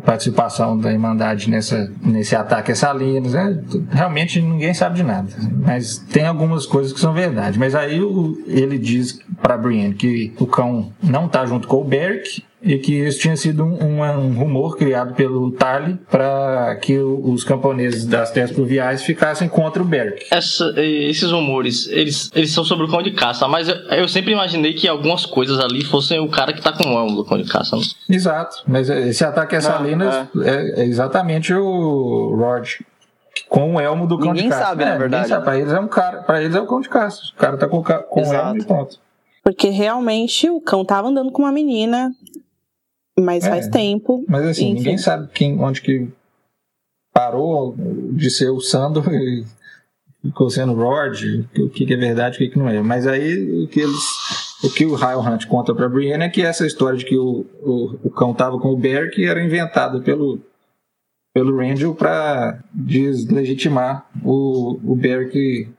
[0.05, 3.33] participação da Irmandade nessa, nesse ataque a Salinas.
[3.33, 3.63] Né?
[3.91, 5.29] Realmente ninguém sabe de nada.
[5.65, 7.59] Mas tem algumas coisas que são verdade.
[7.59, 7.99] Mas aí
[8.47, 12.93] ele diz para Brienne que o cão não está junto com o Beric e que
[12.93, 18.31] isso tinha sido um, um, um rumor criado pelo Tarly para que os camponeses das
[18.31, 20.25] terras pluviais ficassem contra o Beric.
[20.29, 24.33] Essa, esses rumores, eles, eles são sobre o cão de caça, mas eu, eu, sempre
[24.33, 27.37] imaginei que algumas coisas ali fossem o cara que tá com o elmo do cão
[27.37, 27.75] de caça.
[27.75, 27.83] Não?
[28.09, 30.49] Exato, mas esse ataque a Salinas é.
[30.49, 30.81] é.
[30.81, 32.67] é exatamente o Rod
[33.47, 34.65] com o elmo do cão ninguém de caça.
[34.65, 35.29] Sabe, é, na verdade.
[35.29, 37.21] Sabe, pra eles é um cara, para eles é o cão de caça.
[37.33, 38.97] O cara tá com, com o elmo e pronto.
[39.43, 42.13] Porque realmente o cão tava andando com uma menina,
[43.17, 44.25] mas é, faz tempo.
[44.27, 44.73] Mas assim, enfim.
[44.75, 46.07] ninguém sabe quem, onde que
[47.13, 47.75] parou
[48.13, 49.45] de ser o Sandro e
[50.21, 51.23] ficou sendo o Rod,
[51.57, 52.81] o que, é verdade e o que, não é.
[52.81, 54.49] Mas aí o que eles.
[54.61, 57.45] O que o Ryle Hunt conta pra Brienne é que essa história de que o,
[57.61, 60.41] o, o cão tava com o Beric era inventada pelo,
[61.33, 65.69] pelo Randall para deslegitimar o, o Beric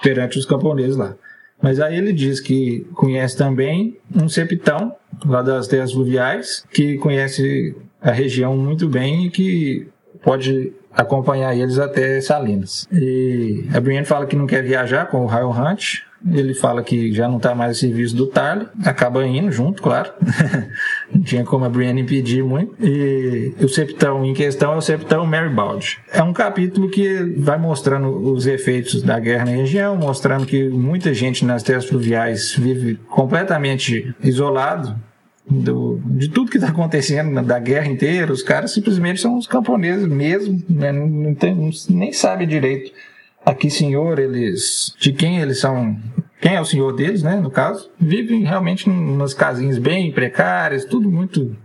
[0.00, 1.16] perante os camponeses lá.
[1.60, 4.94] Mas aí ele diz que conhece também um septão
[5.26, 9.88] lá das terras fluviais, que conhece a região muito bem e que
[10.22, 12.86] pode acompanhar eles até Salinas.
[12.92, 17.12] E a Brienne fala que não quer viajar com o Ryle Hunt, ele fala que
[17.12, 20.10] já não está mais a serviço do Tarly, acaba indo junto, claro.
[21.12, 22.74] não tinha como a Brienne impedir muito.
[22.84, 25.98] E o septão em questão é o septão Maribald.
[26.12, 31.14] É um capítulo que vai mostrando os efeitos da guerra na região, mostrando que muita
[31.14, 34.96] gente nas terras fluviais vive completamente isolado
[35.50, 40.06] do, de tudo que está acontecendo da guerra inteira, os caras simplesmente são os camponeses
[40.06, 40.92] mesmo, né?
[40.92, 42.92] não, tem, nem sabe direito
[43.48, 45.98] a que senhor eles, de quem eles são,
[46.38, 50.84] quem é o senhor deles, né, no caso, vivem realmente em umas casinhas bem precárias,
[50.84, 51.56] tudo muito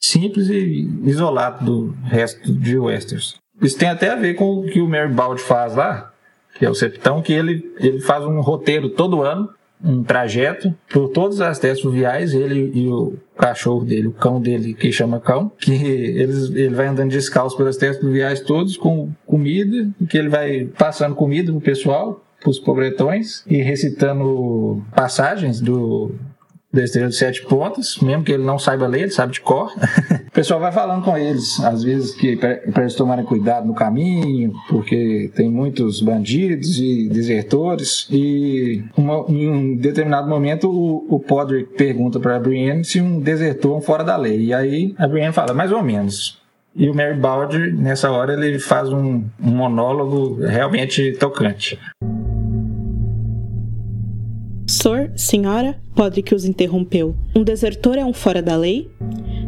[0.00, 3.36] simples e isolado do resto de Westeros.
[3.60, 6.12] Isso tem até a ver com o que o Mary Bald faz lá,
[6.54, 9.50] que é o Septão, que ele, ele faz um roteiro todo ano
[9.82, 14.74] um trajeto por todas as terras fluviais, ele e o cachorro dele, o cão dele,
[14.74, 19.88] que chama cão, que eles, ele vai andando descalço pelas terras fluviais todos com comida,
[20.08, 26.14] que ele vai passando comida pro pessoal, pros pobretões, e recitando passagens do
[26.74, 29.72] estrela de sete pontas, mesmo que ele não saiba ler, ele sabe de cor.
[30.28, 34.52] o pessoal vai falando com eles, às vezes que para eles tomarem cuidado no caminho,
[34.68, 38.06] porque tem muitos bandidos e desertores.
[38.10, 43.18] E uma, em um determinado momento o, o Podrick pergunta para a Brienne se um
[43.18, 44.46] desertor é um fora da lei.
[44.46, 46.38] E aí a Brienne fala, mais ou menos.
[46.76, 51.78] E o Mary Balder, nessa hora, ele faz um, um monólogo realmente tocante.
[54.68, 57.16] Sor, senhora, Podrick os interrompeu.
[57.34, 58.90] Um desertor é um fora da lei?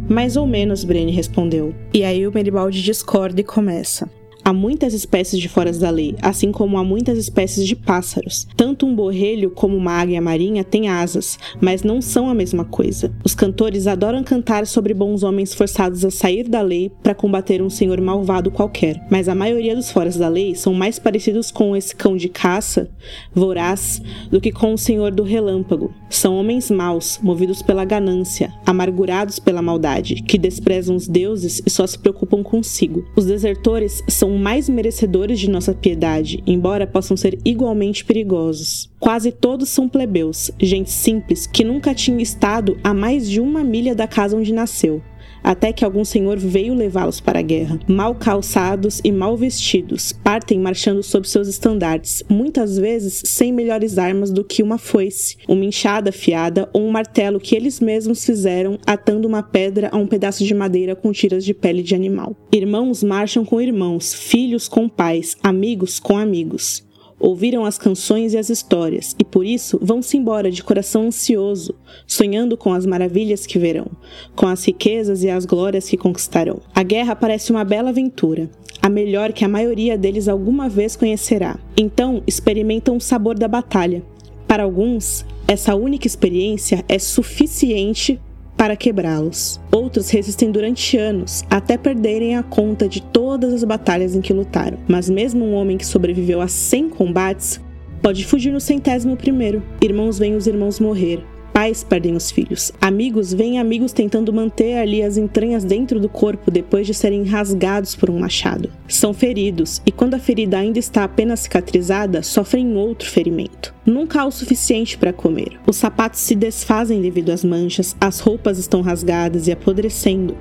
[0.08, 1.74] Mais ou menos, Brienne respondeu.
[1.92, 4.10] E aí o Meribaldi discorda e começa.
[4.44, 8.46] Há muitas espécies de foras da lei, assim como há muitas espécies de pássaros.
[8.56, 13.12] Tanto um borrelho como uma águia marinha têm asas, mas não são a mesma coisa.
[13.24, 17.70] Os cantores adoram cantar sobre bons homens forçados a sair da lei para combater um
[17.70, 21.94] senhor malvado qualquer, mas a maioria dos foras da lei são mais parecidos com esse
[21.94, 22.90] cão de caça,
[23.34, 25.92] voraz, do que com o senhor do relâmpago.
[26.08, 31.86] São homens maus, movidos pela ganância, amargurados pela maldade, que desprezam os deuses e só
[31.86, 33.04] se preocupam consigo.
[33.16, 38.90] Os desertores são mais merecedores de nossa piedade, embora possam ser igualmente perigosos.
[38.98, 43.94] Quase todos são plebeus, gente simples que nunca tinha estado a mais de uma milha
[43.94, 45.02] da casa onde nasceu
[45.42, 47.78] até que algum senhor veio levá-los para a guerra.
[47.88, 54.30] Mal calçados e mal vestidos, partem marchando sob seus estandartes, muitas vezes sem melhores armas
[54.30, 59.26] do que uma foice, uma enxada afiada ou um martelo que eles mesmos fizeram atando
[59.26, 62.36] uma pedra a um pedaço de madeira com tiras de pele de animal.
[62.52, 66.89] Irmãos marcham com irmãos, filhos com pais, amigos com amigos
[67.20, 71.74] ouviram as canções e as histórias, e por isso vão-se embora de coração ansioso,
[72.06, 73.86] sonhando com as maravilhas que verão,
[74.34, 76.60] com as riquezas e as glórias que conquistarão.
[76.74, 78.50] A guerra parece uma bela aventura,
[78.80, 81.58] a melhor que a maioria deles alguma vez conhecerá.
[81.76, 84.02] Então experimentam o sabor da batalha.
[84.48, 88.18] Para alguns, essa única experiência é suficiente
[88.60, 89.58] para quebrá-los.
[89.72, 94.76] Outros resistem durante anos, até perderem a conta de todas as batalhas em que lutaram.
[94.86, 97.58] Mas mesmo um homem que sobreviveu a 100 combates
[98.02, 99.62] pode fugir no centésimo primeiro.
[99.80, 101.24] Irmãos veem os irmãos morrer,
[101.60, 102.72] Pais perdem os filhos.
[102.80, 107.94] Amigos veem amigos tentando manter ali as entranhas dentro do corpo depois de serem rasgados
[107.94, 108.72] por um machado.
[108.88, 113.74] São feridos e, quando a ferida ainda está apenas cicatrizada, sofrem outro ferimento.
[113.84, 115.60] Nunca há o suficiente para comer.
[115.66, 120.34] Os sapatos se desfazem devido às manchas, as roupas estão rasgadas e apodrecendo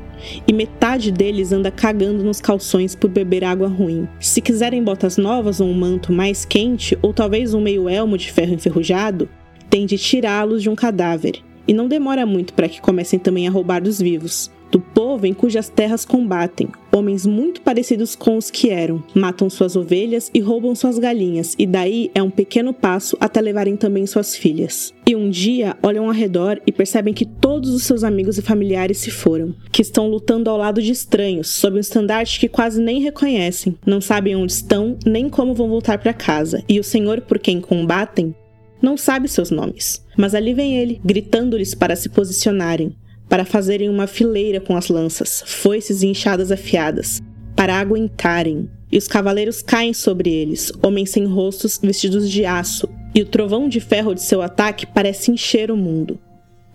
[0.48, 4.08] e metade deles anda cagando nos calções por beber água ruim.
[4.20, 8.32] Se quiserem botas novas ou um manto mais quente, ou talvez um meio elmo de
[8.32, 9.30] ferro enferrujado,
[9.70, 13.52] tem de tirá-los de um cadáver, e não demora muito para que comecem também a
[13.52, 14.52] roubar dos vivos.
[14.72, 19.76] Do povo em cujas terras combatem, homens muito parecidos com os que eram, matam suas
[19.76, 24.36] ovelhas e roubam suas galinhas, e daí é um pequeno passo até levarem também suas
[24.36, 24.94] filhas.
[25.08, 29.00] E um dia olham ao redor e percebem que todos os seus amigos e familiares
[29.00, 33.02] se foram, que estão lutando ao lado de estranhos, sob um estandarte que quase nem
[33.02, 37.40] reconhecem, não sabem onde estão nem como vão voltar para casa, e o Senhor por
[37.40, 38.36] quem combatem
[38.82, 42.96] não sabe seus nomes, mas ali vem ele, gritando-lhes para se posicionarem,
[43.28, 47.22] para fazerem uma fileira com as lanças, foices e enxadas afiadas,
[47.56, 48.70] para aguentarem.
[48.92, 53.70] E os cavaleiros caem sobre eles, homens sem rostos vestidos de aço, e o trovão
[53.70, 56.18] de ferro de seu ataque parece encher o mundo.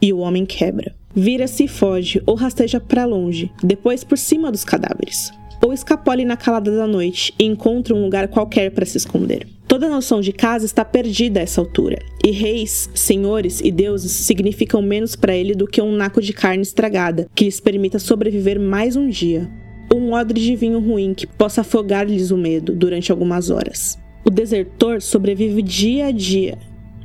[0.00, 0.94] E o homem quebra.
[1.14, 5.32] Vira-se e foge, ou rasteja para longe, depois por cima dos cadáveres.
[5.62, 9.46] Ou escapole na calada da noite e encontra um lugar qualquer para se esconder.
[9.74, 14.80] Toda noção de casa está perdida a essa altura, e reis, senhores e deuses significam
[14.80, 18.94] menos para ele do que um naco de carne estragada que lhes permita sobreviver mais
[18.94, 19.50] um dia,
[19.92, 23.98] ou um odre de vinho ruim que possa afogar-lhes o medo durante algumas horas.
[24.24, 26.56] O desertor sobrevive dia a dia,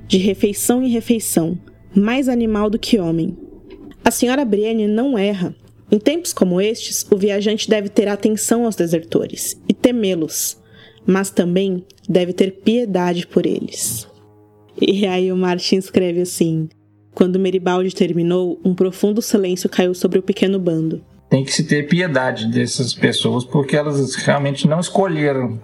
[0.07, 1.57] de refeição em refeição,
[1.95, 3.35] mais animal do que homem.
[4.05, 5.55] A senhora Brienne não erra.
[5.91, 10.59] Em tempos como estes, o viajante deve ter atenção aos desertores e temê-los,
[11.05, 14.07] mas também deve ter piedade por eles.
[14.81, 16.69] E aí o Martin escreve assim:
[17.13, 21.01] Quando Meribaldi terminou, um profundo silêncio caiu sobre o pequeno bando.
[21.29, 25.59] Tem que se ter piedade dessas pessoas, porque elas realmente não escolheram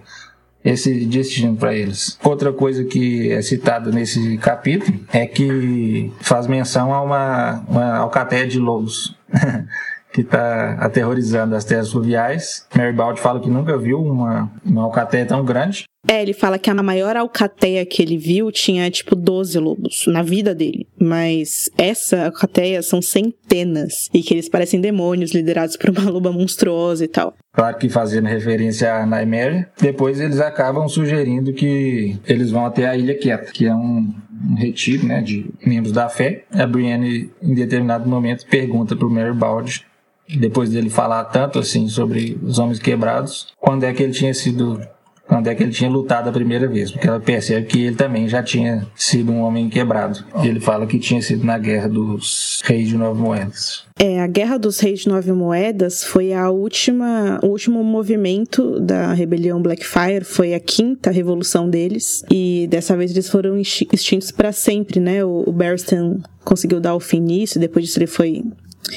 [0.64, 2.18] esse destino para eles.
[2.24, 8.46] Outra coisa que é citada nesse capítulo é que faz menção a uma, uma alcateia
[8.46, 9.16] de lobos.
[10.16, 12.66] que está aterrorizando as terras fluviais.
[12.74, 15.84] Mary Bald fala que nunca viu uma, uma alcateia tão grande.
[16.08, 20.22] É, ele fala que a maior alcateia que ele viu tinha tipo 12 lobos na
[20.22, 20.86] vida dele.
[20.98, 24.08] Mas essa alcateia são centenas.
[24.14, 27.34] E que eles parecem demônios liderados por uma loba monstruosa e tal.
[27.52, 29.66] Claro que fazendo referência a Nightmare.
[29.78, 34.14] Depois eles acabam sugerindo que eles vão até a Ilha Quieta, que é um,
[34.50, 36.44] um retiro né, de membros da fé.
[36.52, 39.85] A Brienne, em determinado momento, pergunta para o Mary Bald
[40.28, 44.80] depois dele falar tanto assim sobre os homens quebrados, quando é que ele tinha sido
[45.26, 48.28] quando é que ele tinha lutado a primeira vez, porque ela percebe que ele também
[48.28, 50.24] já tinha sido um homem quebrado.
[50.42, 53.84] Ele fala que tinha sido na Guerra dos Reis de Nove Moedas.
[53.98, 59.12] É, a Guerra dos Reis de Nove Moedas foi a última, o último movimento da
[59.12, 65.00] rebelião Blackfire, foi a quinta revolução deles, e dessa vez eles foram extintos para sempre,
[65.00, 65.24] né?
[65.24, 68.44] O, o Barristan conseguiu dar o fim nisso, depois disso ele foi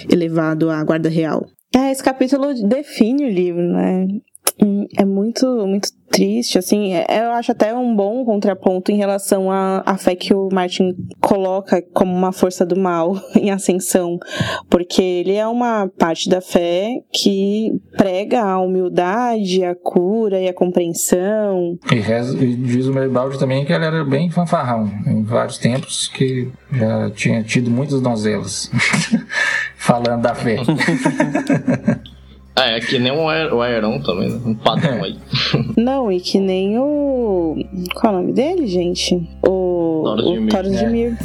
[0.09, 1.45] elevado à guarda real.
[1.75, 4.07] É, esse capítulo define o livro, né?
[4.97, 9.83] É muito, muito triste, assim, é, eu acho até um bom contraponto em relação à,
[9.85, 14.17] à fé que o Martin coloca como uma força do mal em ascensão,
[14.69, 20.53] porque ele é uma parte da fé que prega a humildade, a cura e a
[20.53, 21.77] compreensão.
[21.91, 26.07] E, reza, e diz o Meribaldi também que ele era bem fanfarrão, em vários tempos
[26.09, 28.69] que já tinha tido muitas donzelas
[29.77, 30.57] falando da fé.
[32.55, 34.39] É, é que nem o Aeron também, né?
[34.45, 35.17] um padrão aí.
[35.77, 37.55] Não, e que nem o.
[37.95, 39.15] Qual é o nome dele, gente?
[39.47, 40.03] O.
[40.05, 41.17] Taurus o Taurus de Mir.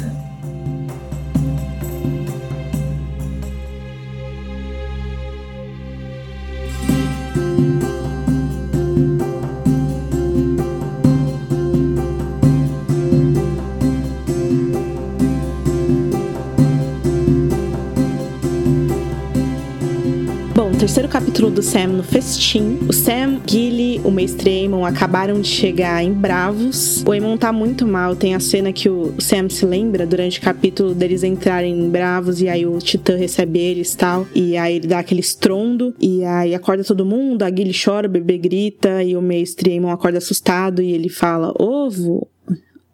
[20.77, 22.79] Terceiro capítulo do Sam no festim.
[22.87, 27.01] O Sam, Gilly, o mestre Aemon acabaram de chegar em Bravos.
[27.07, 28.15] O Aemon tá muito mal.
[28.15, 32.41] Tem a cena que o Sam se lembra durante o capítulo deles entrarem em Bravos
[32.41, 34.27] e aí o Titã recebe eles e tal.
[34.35, 37.43] E aí ele dá aquele estrondo e aí acorda todo mundo.
[37.43, 41.53] A Gilly chora, o bebê grita e o mestre Aemon acorda assustado e ele fala:
[41.57, 42.27] Ovo,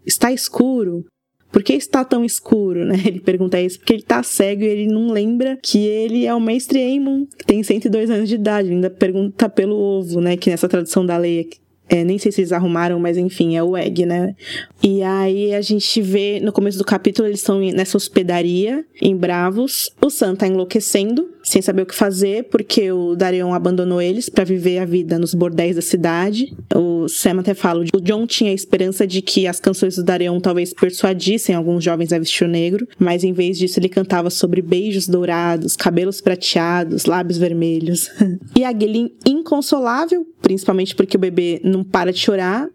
[0.06, 1.06] está escuro
[1.52, 2.96] por que está tão escuro, né?
[3.06, 6.40] Ele pergunta isso porque ele tá cego e ele não lembra que ele é o
[6.40, 8.68] mestre Aemon, que tem 102 anos de idade.
[8.68, 10.38] Ele ainda pergunta pelo ovo, né?
[10.38, 11.50] Que nessa tradução da lei
[11.92, 14.34] é, nem sei se eles arrumaram, mas enfim, é o Egg, né?
[14.82, 19.92] E aí a gente vê no começo do capítulo eles estão nessa hospedaria em Bravos.
[20.02, 24.44] O Sam tá enlouquecendo, sem saber o que fazer, porque o Darion abandonou eles para
[24.44, 26.54] viver a vida nos bordéis da cidade.
[26.76, 30.40] O Sam até fala, o John tinha a esperança de que as canções do Darion
[30.40, 34.62] talvez persuadissem alguns jovens a vestir o negro, mas em vez disso ele cantava sobre
[34.62, 38.10] beijos dourados, cabelos prateados, lábios vermelhos.
[38.58, 42.70] e a Gillian, inconsolável, principalmente porque o bebê não para de chorar,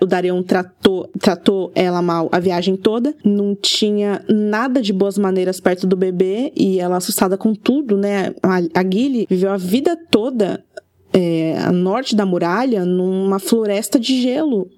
[0.00, 5.60] o Darion tratou, tratou ela mal a viagem toda, não tinha nada de boas maneiras
[5.60, 8.34] perto do bebê e ela assustada com tudo, né?
[8.42, 8.82] A, a
[9.28, 10.64] viveu a vida toda
[11.12, 14.68] é, a norte da muralha numa floresta de gelo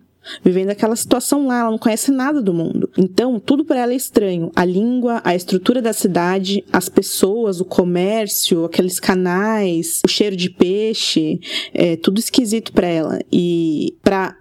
[0.42, 2.90] vivendo aquela situação lá, ela não conhece nada do mundo.
[2.96, 4.50] Então, tudo para ela é estranho.
[4.56, 10.50] A língua, a estrutura da cidade, as pessoas, o comércio, aqueles canais, o cheiro de
[10.50, 11.40] peixe,
[11.72, 13.20] é tudo esquisito para ela.
[13.30, 14.36] E para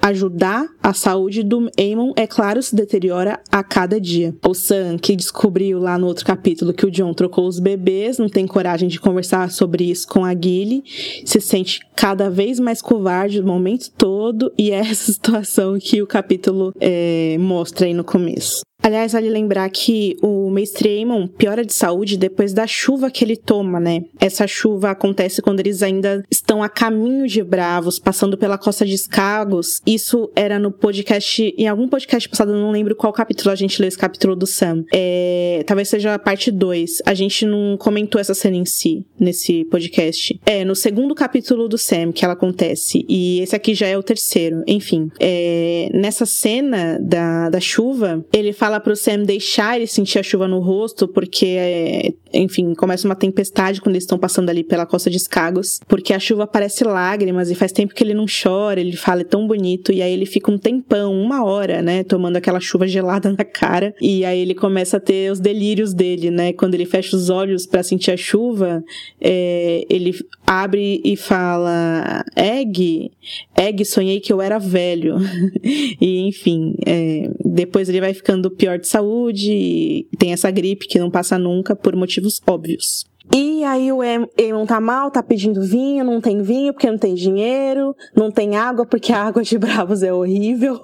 [0.00, 4.34] ajudar a saúde do Aemon, é claro, se deteriora a cada dia.
[4.46, 8.28] O Sam, que descobriu lá no outro capítulo que o John trocou os bebês, não
[8.28, 10.82] tem coragem de conversar sobre isso com a Gilly,
[11.24, 16.06] se sente cada vez mais covarde o momento todo, e é essa situação que o
[16.06, 18.60] capítulo é, mostra aí no começo.
[18.80, 23.36] Aliás, vale lembrar que o Mestre Aemon piora de saúde depois da chuva que ele
[23.36, 24.04] toma, né?
[24.20, 28.94] Essa chuva acontece quando eles ainda estão a caminho de Bravos, passando pela costa de
[28.94, 29.82] Escagos.
[29.84, 33.88] Isso era no podcast, em algum podcast passado, não lembro qual capítulo a gente leu
[33.88, 34.84] esse capítulo do Sam.
[34.92, 37.02] É, talvez seja a parte 2.
[37.04, 40.40] A gente não comentou essa cena em si, nesse podcast.
[40.46, 43.04] É, no segundo capítulo do Sam que ela acontece.
[43.08, 44.62] E esse aqui já é o terceiro.
[44.68, 50.18] Enfim, é, nessa cena da, da chuva, ele fala fala pro Sam deixar ele sentir
[50.18, 54.84] a chuva no rosto, porque, enfim, começa uma tempestade quando eles estão passando ali pela
[54.84, 58.78] costa de Escagos, porque a chuva parece lágrimas e faz tempo que ele não chora,
[58.78, 62.36] ele fala, é tão bonito, e aí ele fica um tempão, uma hora, né, tomando
[62.36, 66.52] aquela chuva gelada na cara, e aí ele começa a ter os delírios dele, né,
[66.52, 68.84] quando ele fecha os olhos para sentir a chuva,
[69.18, 70.14] é, ele
[70.46, 73.12] abre e fala, Egg,
[73.58, 75.16] Egg, sonhei que eu era velho,
[76.00, 81.10] e enfim, é, depois ele vai ficando pior de saúde, tem essa gripe que não
[81.10, 83.04] passa nunca por motivos óbvios.
[83.34, 87.14] E aí o Eamon tá mal, tá pedindo vinho, não tem vinho porque não tem
[87.14, 90.80] dinheiro, não tem água porque a água de Bravos é horrível.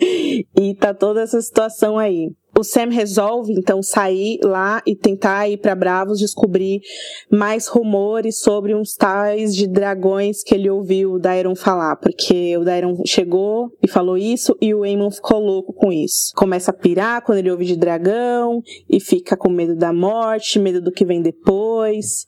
[0.60, 5.58] e tá toda essa situação aí o Sam resolve então sair lá e tentar ir
[5.58, 6.80] para Bravos descobrir
[7.30, 12.64] mais rumores sobre uns tais de dragões que ele ouviu o Dairon falar, porque o
[12.64, 16.32] Dairon chegou e falou isso e o Aemon ficou louco com isso.
[16.34, 20.82] Começa a pirar quando ele ouve de dragão e fica com medo da morte, medo
[20.82, 22.26] do que vem depois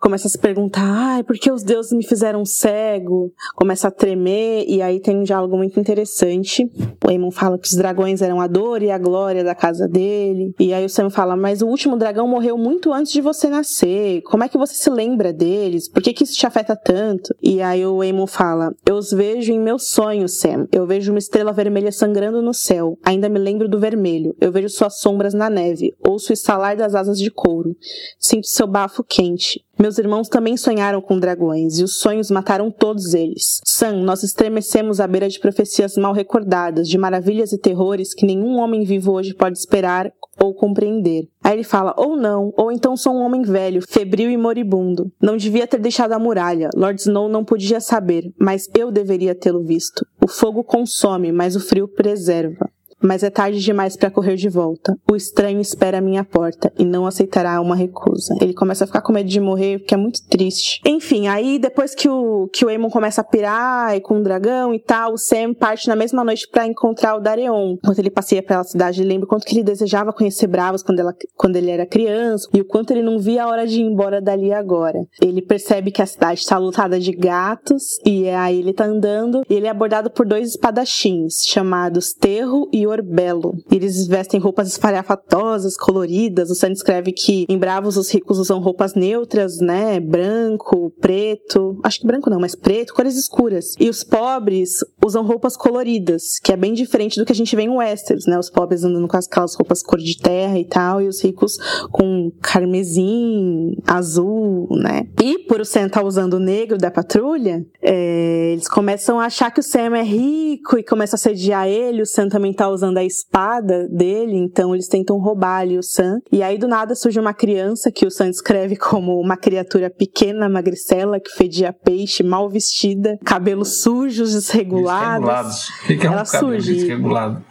[0.00, 3.32] começa a se perguntar, ai, por que os deuses me fizeram cego?
[3.54, 6.64] Começa a tremer, e aí tem um diálogo muito interessante.
[7.04, 10.54] O Aemon fala que os dragões eram a dor e a glória da casa dele.
[10.58, 14.22] E aí o Sam fala, mas o último dragão morreu muito antes de você nascer.
[14.22, 15.88] Como é que você se lembra deles?
[15.88, 17.34] Por que, que isso te afeta tanto?
[17.42, 20.66] E aí o Aemon fala, eu os vejo em meus sonhos, Sam.
[20.72, 22.98] Eu vejo uma estrela vermelha sangrando no céu.
[23.04, 24.34] Ainda me lembro do vermelho.
[24.40, 25.94] Eu vejo suas sombras na neve.
[26.06, 27.76] Ouço o estalar das asas de couro.
[28.18, 29.64] Sinto seu bafo quente.
[29.80, 33.62] Meus irmãos também sonharam com dragões, e os sonhos mataram todos eles.
[33.64, 38.58] Sam, nós estremecemos à beira de profecias mal recordadas, de maravilhas e terrores que nenhum
[38.58, 41.28] homem vivo hoje pode esperar ou compreender.
[41.42, 45.10] Aí ele fala, ou não, ou então sou um homem velho, febril e moribundo.
[45.18, 46.68] Não devia ter deixado a muralha.
[46.76, 50.06] Lord Snow não podia saber, mas eu deveria tê-lo visto.
[50.22, 52.68] O fogo consome, mas o frio preserva
[53.02, 54.96] mas é tarde demais para correr de volta.
[55.10, 58.34] O estranho espera a minha porta e não aceitará uma recusa.
[58.40, 60.80] Ele começa a ficar com medo de morrer, porque é muito triste.
[60.86, 64.74] Enfim, aí depois que o que o Aemon começa a pirar e com o dragão
[64.74, 67.76] e tal, o Sam parte na mesma noite para encontrar o Dareon.
[67.82, 71.00] Quando ele passeia pela cidade, ele lembra o quanto que ele desejava conhecer Bravos quando,
[71.00, 73.84] ela, quando ele era criança e o quanto ele não via a hora de ir
[73.84, 74.98] embora dali agora.
[75.20, 79.54] Ele percebe que a cidade está lotada de gatos e aí ele tá andando e
[79.54, 83.54] ele é abordado por dois espadachins chamados Terro e Orbelo.
[83.70, 86.50] Eles vestem roupas espalhafatosas, coloridas.
[86.50, 90.00] O Sam escreve que em Bravos os ricos usam roupas neutras, né?
[90.00, 91.78] Branco, preto.
[91.82, 93.74] Acho que branco não, mas preto, cores escuras.
[93.78, 97.62] E os pobres usam roupas coloridas, que é bem diferente do que a gente vê
[97.62, 98.38] em Westeros, né?
[98.38, 101.56] Os pobres andando com aquelas roupas cor de terra e tal, e os ricos
[101.90, 105.06] com carmesim, azul, né?
[105.22, 109.26] E por o Sam estar tá usando o negro da patrulha, é, eles começam a
[109.26, 112.02] achar que o Sam é rico e começam a sediar ele.
[112.02, 115.82] O Sam também tá usando usando a espada dele, então eles tentam roubar ali o
[115.82, 116.20] Sam.
[116.32, 120.48] E aí do nada surge uma criança que o Sam descreve como uma criatura pequena,
[120.48, 125.28] magricela, que fedia peixe, mal vestida, cabelos sujos, desregulados.
[125.28, 125.68] Desregulados.
[125.86, 126.74] que é um Ela surge.
[126.74, 127.44] Desregulado.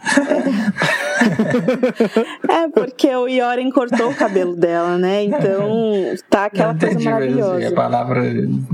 [2.48, 5.24] é, porque o Yoren cortou o cabelo dela, né?
[5.24, 5.68] Então
[6.28, 7.68] tá aquela coisa assim, maravilhosa.
[7.68, 8.22] a palavra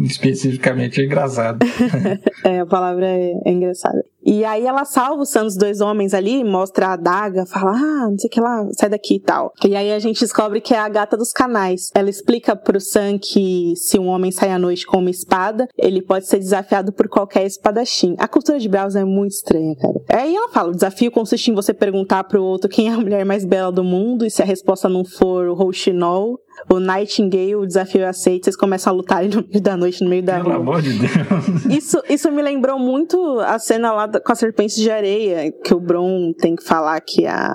[0.01, 1.67] especificamente é engraçada.
[2.45, 4.05] é, a palavra é, é engraçada.
[4.27, 8.19] E aí ela salva os Sam, dois homens ali, mostra a adaga, fala, ah, não
[8.19, 9.53] sei o que lá, sai daqui e tal.
[9.65, 11.93] E aí a gente descobre que é a gata dos canais.
[11.95, 16.03] Ela explica pro Sam que se um homem sai à noite com uma espada, ele
[16.03, 18.17] pode ser desafiado por qualquer espadachim.
[18.19, 20.01] A cultura de Browse é muito estranha, cara.
[20.09, 23.25] Aí ela fala, o desafio consiste em você perguntar pro outro quem é a mulher
[23.25, 27.67] mais bela do mundo, e se a resposta não for o Rouxinol, o Nightingale, o
[27.67, 30.51] desafio é aceito, vocês começam a lutar no meio da noite, no meio da Pelo
[30.51, 30.57] rua.
[30.57, 31.67] amor de Deus.
[31.71, 35.81] Isso, isso me lembrou muito a cena lá com as serpentes de areia, que o
[35.81, 37.55] Bron tem que falar que a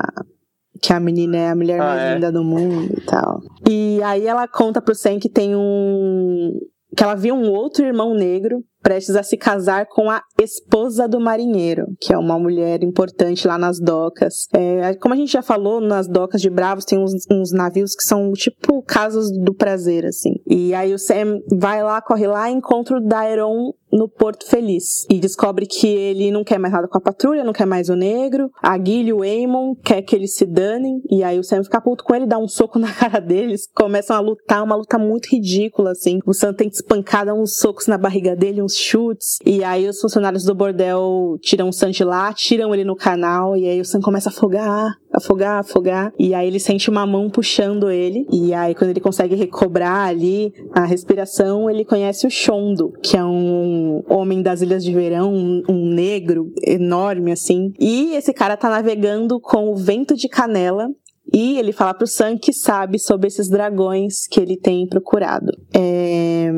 [0.81, 2.13] que a menina é a mulher ah, mais é?
[2.15, 3.39] linda do mundo e tal.
[3.69, 6.59] E aí ela conta pro Sam que tem um
[6.97, 11.19] que ela viu um outro irmão negro prestes a se casar com a esposa do
[11.19, 14.47] marinheiro, que é uma mulher importante lá nas docas.
[14.53, 18.03] É, como a gente já falou, nas docas de Bravos tem uns, uns, navios que
[18.03, 20.35] são tipo casas do prazer, assim.
[20.47, 25.05] E aí o Sam vai lá, corre lá encontra o Daeron no Porto Feliz.
[25.09, 27.95] E descobre que ele não quer mais nada com a patrulha, não quer mais o
[27.95, 28.49] negro.
[28.61, 31.01] A Guilherme e o Aemon quer que eles se danem.
[31.09, 33.67] E aí o Sam fica puto com ele, dá um soco na cara deles.
[33.75, 36.19] Começam a lutar, uma luta muito ridícula, assim.
[36.25, 39.37] O Sam tem espancada uns socos na barriga dele, uns chutes.
[39.45, 43.57] E aí os funcionários do bordel tiram o Sam de lá, tiram ele no canal.
[43.57, 46.13] E aí o Sam começa a afogar, afogar, afogar.
[46.17, 48.25] E aí ele sente uma mão puxando ele.
[48.31, 53.23] E aí quando ele consegue recobrar ali a respiração, ele conhece o Shondo, que é
[53.23, 57.73] um homem das Ilhas de Verão, um, um negro enorme assim.
[57.79, 60.89] E esse cara tá navegando com o vento de canela
[61.33, 65.51] e ele fala pro Sam que sabe sobre esses dragões que ele tem procurado.
[65.73, 66.51] É...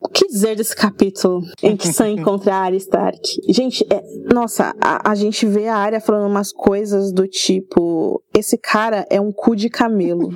[0.00, 3.20] O que dizer desse capítulo em que Sam encontra a Arya Stark?
[3.48, 4.02] Gente, é...
[4.32, 9.20] nossa, a, a, gente vê a Arya falando umas coisas do tipo: esse cara é
[9.20, 10.32] um cu de camelo.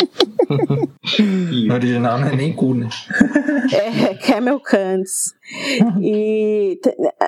[1.68, 2.88] no original não é nem cu, né?
[3.72, 5.34] é, Camel Cants.
[6.00, 6.80] E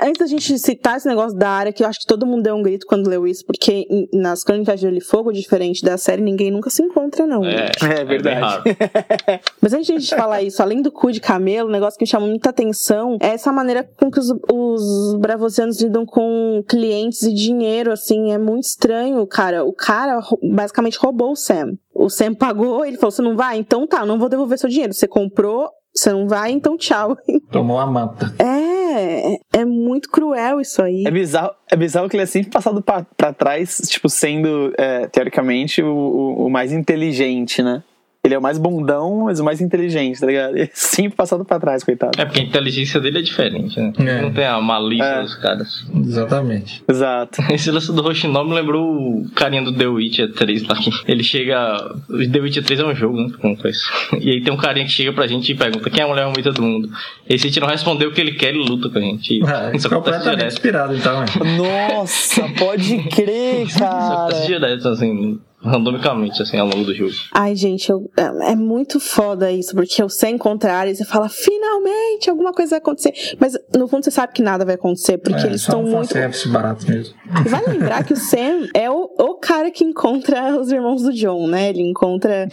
[0.03, 2.55] antes da gente citar esse negócio da área, que eu acho que todo mundo deu
[2.55, 6.23] um grito quando leu isso, porque nas Crônicas de Gelo e Fogo, diferente da série,
[6.23, 7.45] ninguém nunca se encontra, não.
[7.45, 8.71] É, é, é verdade.
[8.71, 11.99] É Mas antes de a gente falar isso, além do cu de camelo, um negócio
[11.99, 16.65] que me chamou muita atenção é essa maneira com que os, os bravosianos lidam com
[16.67, 19.65] clientes e dinheiro, assim, é muito estranho, cara.
[19.65, 20.21] O cara
[20.67, 21.79] basicamente roubou o Sam.
[21.95, 23.59] O Sam pagou, ele falou: você não vai?
[23.59, 24.93] Então tá, não vou devolver seu dinheiro.
[24.93, 27.17] Você comprou, você não vai, então tchau.
[27.51, 28.35] Tomou a manta.
[28.39, 31.05] É, é muito cruel isso aí.
[31.07, 35.07] É bizarro, é bizarro que ele é sempre passado pra, pra trás, tipo, sendo, é,
[35.07, 37.83] teoricamente, o, o, o mais inteligente, né?
[38.27, 40.57] Ele é o mais bundão, mas o mais inteligente, tá ligado?
[40.57, 42.21] Ele é sempre passado pra trás, coitado.
[42.21, 43.93] É porque a inteligência dele é diferente, né?
[43.99, 44.23] É.
[44.23, 45.23] Não tem a malícia é.
[45.23, 45.87] dos caras.
[45.95, 46.83] Exatamente.
[46.89, 47.41] Exato.
[47.55, 50.77] Esse lance do Rochinol me lembrou o carinha do The Witcher 3 lá.
[51.07, 51.95] Ele chega.
[52.11, 53.33] O The Witcher 3 é um jogo, né?
[53.41, 53.79] Como faz.
[54.21, 56.27] E aí tem um carinha que chega pra gente e pergunta quem é a mulher
[56.27, 56.91] bonita do mundo.
[57.29, 59.41] E se a gente não responder o que ele quer, ele luta com a gente.
[59.45, 61.25] É, isso completamente inspirado, então,
[61.57, 63.77] Nossa, pode crer, cara.
[63.77, 67.13] Isso acontece direto, assim randomicamente, assim, ao longo do jogo.
[67.33, 71.05] Ai, gente, eu- é, é muito foda isso, porque você encontra a área e você
[71.05, 73.13] fala, finalmente alguma coisa vai acontecer.
[73.39, 76.09] Mas no fundo você sabe que nada vai acontecer, porque É, eles estão muito.
[76.09, 77.15] fanservice barato mesmo.
[77.45, 81.13] E Vai lembrar que o Sam é o, o cara que encontra os irmãos do
[81.13, 81.71] John, né?
[81.71, 82.49] Ele encontra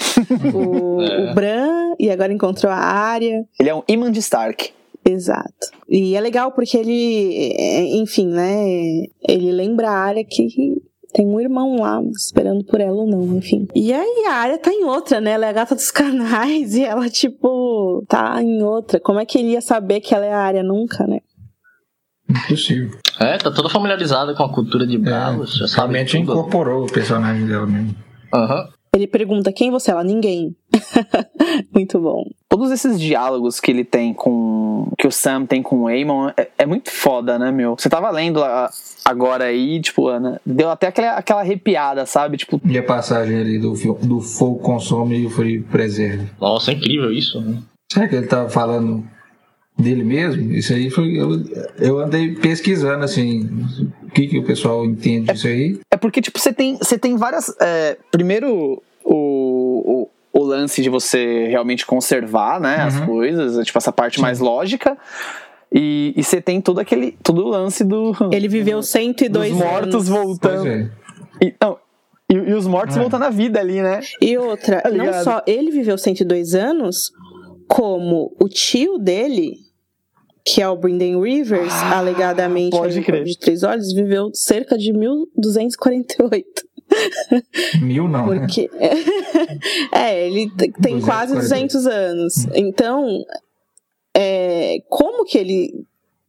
[0.53, 1.31] o, É.
[1.31, 3.45] o Bran e agora encontrou a área.
[3.59, 4.71] Ele é um imã de Stark.
[5.05, 5.67] Exato.
[5.89, 9.03] E é legal porque ele, é, enfim, né?
[9.27, 10.77] Ele lembra a área que
[11.13, 13.67] tem um irmão lá esperando por ela ou não, enfim.
[13.75, 15.31] E aí a área tá em outra, né?
[15.31, 18.99] Ela é a gata dos canais e ela, tipo, tá em outra.
[18.99, 21.19] Como é que ele ia saber que ela é a área nunca, né?
[22.29, 22.97] Impossível.
[23.19, 27.45] É, tá toda familiarizada com a cultura de Bravos, já sabe Realmente incorporou o personagem
[27.45, 27.95] dela mesmo.
[28.33, 28.69] Aham.
[28.95, 29.93] Ele pergunta quem você é?
[29.93, 30.55] Ela, ninguém.
[31.73, 32.23] Muito bom.
[32.53, 34.87] Todos esses diálogos que ele tem com.
[34.99, 37.75] que o Sam tem com o Aemon é, é muito foda, né, meu?
[37.75, 38.69] Você tava lendo a-
[39.03, 42.37] agora aí, tipo, Ana, deu até aquela, aquela arrepiada, sabe?
[42.37, 43.73] Tipo, E a passagem ali do,
[44.03, 46.27] do fogo consome e o frio preserve.
[46.39, 47.41] Nossa, é incrível isso.
[47.41, 47.57] né?
[47.91, 49.03] Será que ele tava falando
[49.75, 50.51] dele mesmo?
[50.53, 51.17] Isso aí foi.
[51.19, 51.31] Eu,
[51.79, 53.49] eu andei pesquisando assim.
[54.03, 55.79] O que, que o pessoal entende disso aí?
[55.89, 57.51] É porque, tipo, você tem, você tem várias.
[57.59, 60.09] é, primeiro, o, o,
[60.43, 63.05] o lance de você realmente conservar, né, as Uhum.
[63.05, 64.97] coisas, é, tipo, essa parte mais lógica.
[65.71, 67.17] E, e você tem todo aquele.
[67.23, 68.13] todo o lance do.
[68.31, 70.07] Ele viveu 102 dos mortos anos.
[70.09, 70.67] Voltando.
[70.67, 70.89] é.
[71.41, 71.77] E, não,
[72.29, 72.99] e, e os mortos É.
[72.99, 73.99] voltando à vida ali, né?
[74.21, 77.11] E outra, Tá não só ele viveu 102 anos,
[77.67, 79.53] como o tio dele,
[80.45, 83.23] que é o Brendan Rivers, Ah, alegadamente pode aí, crer.
[83.23, 86.45] de três olhos, viveu cerca de 1248.
[87.81, 88.39] Mil não, né?
[88.39, 88.69] Porque.
[89.91, 90.49] é, ele
[90.81, 92.47] tem quase 200 anos.
[92.53, 93.23] Então,
[94.15, 95.85] é, como que ele.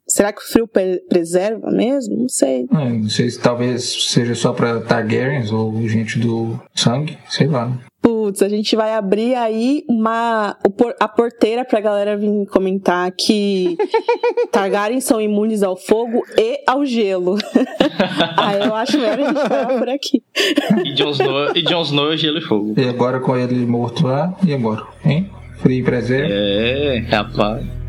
[0.06, 2.14] Será que o frio pre- preserva mesmo?
[2.16, 2.66] Não sei.
[2.70, 7.72] É, Não sei se talvez seja só pra Targaryens ou gente do sangue, sei lá.
[8.24, 10.56] Putz, a gente vai abrir aí uma
[10.98, 13.76] a porteira pra galera vir comentar que
[14.50, 17.36] Targaryen são imunes ao fogo e ao gelo.
[18.38, 20.22] aí eu acho melhor a gente parar por aqui.
[20.86, 22.74] E Jon Snow, e Jon Snow é gelo e fogo.
[22.78, 24.86] E agora com ele morto lá, e agora?
[25.04, 25.30] Hein?
[25.58, 26.32] Frio e preserve.
[26.32, 27.83] É, rapaz.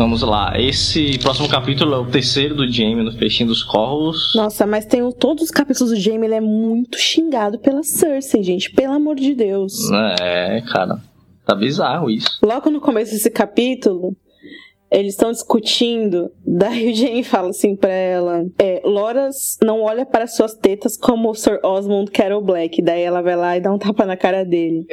[0.00, 4.32] Vamos lá, esse próximo capítulo é o terceiro do Jaime no Peixinho dos Corvos.
[4.34, 8.42] Nossa, mas tem o- todos os capítulos do Jaime, ele é muito xingado pela Cersei,
[8.42, 8.70] gente.
[8.70, 9.90] Pelo amor de Deus.
[10.18, 11.02] É, cara,
[11.44, 12.38] tá bizarro isso.
[12.42, 14.16] Logo no começo desse capítulo,
[14.90, 16.30] eles estão discutindo.
[16.44, 21.30] Daí o Jaime fala assim pra ela: é, Loras não olha para suas tetas como
[21.30, 22.82] o Sir Osmond Carol Black.
[22.82, 24.86] Daí ela vai lá e dá um tapa na cara dele.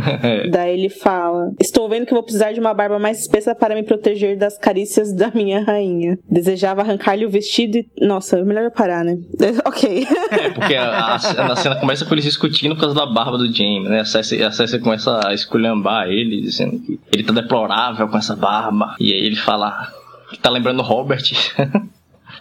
[0.50, 3.82] Daí ele fala: Estou vendo que vou precisar de uma barba mais espessa para me
[3.82, 6.18] proteger das carícias da minha rainha.
[6.30, 7.86] Desejava arrancar-lhe o vestido e.
[8.00, 9.18] Nossa, melhor eu parar, né?
[9.66, 10.06] ok.
[10.30, 13.52] É, porque a, a, a cena começa com eles discutindo por causa da barba do
[13.52, 14.00] Jaime, né?
[14.00, 18.34] A Cersei, a Cersei começa a esculhambar ele, dizendo que ele tá deplorável com essa
[18.34, 18.96] barba.
[18.98, 19.88] E aí ele fala
[20.30, 21.22] que tá lembrando Robert.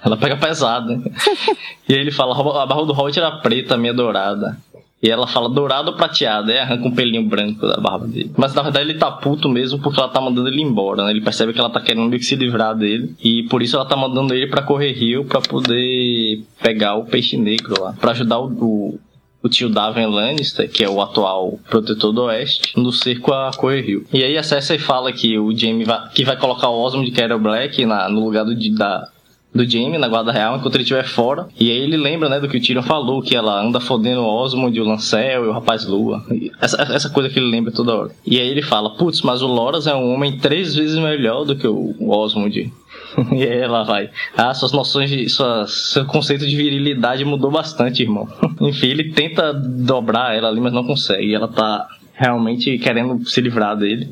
[0.03, 1.03] Ela pega pesado, né?
[1.87, 4.57] E aí ele fala, a barba do Robert era preta, minha dourada.
[5.03, 8.31] E ela fala dourado ou prateado, aí arranca um pelinho branco da barba dele.
[8.37, 11.11] Mas na verdade ele tá puto mesmo porque ela tá mandando ele embora, né?
[11.11, 13.15] Ele percebe que ela tá querendo meio que se livrar dele.
[13.21, 17.35] E por isso ela tá mandando ele pra correr rio pra poder pegar o peixe
[17.35, 17.93] negro lá.
[17.93, 18.99] Pra ajudar o, o,
[19.43, 23.81] o tio Daven Lannister, que é o atual protetor do oeste, no cerco a correr
[23.81, 24.05] rio.
[24.13, 27.15] E aí a Cersei fala que o Jaime vai, que vai colocar o Osmond de
[27.15, 29.09] Carol Black na, no lugar do, da,
[29.53, 31.47] do Jaime na guarda real enquanto ele estiver fora.
[31.59, 34.27] E aí ele lembra, né, do que o Tyrion falou, que ela anda fodendo o
[34.27, 36.23] Osmond, o Lancel e o Rapaz Lua.
[36.61, 38.11] Essa, essa coisa que ele lembra toda hora.
[38.25, 41.55] E aí ele fala, putz, mas o Loras é um homem três vezes melhor do
[41.55, 42.71] que o Osmond.
[43.31, 45.29] e aí ela vai, ah, suas noções de.
[45.29, 48.27] Suas, seu conceito de virilidade mudou bastante, irmão.
[48.61, 51.33] Enfim, ele tenta dobrar ela ali, mas não consegue.
[51.33, 54.09] Ela tá realmente querendo se livrar dele.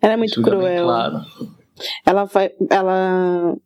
[0.00, 0.84] Ela é muito Isso cruel.
[0.84, 1.20] Claro.
[2.04, 2.50] Ela vai.
[2.70, 3.56] Ela.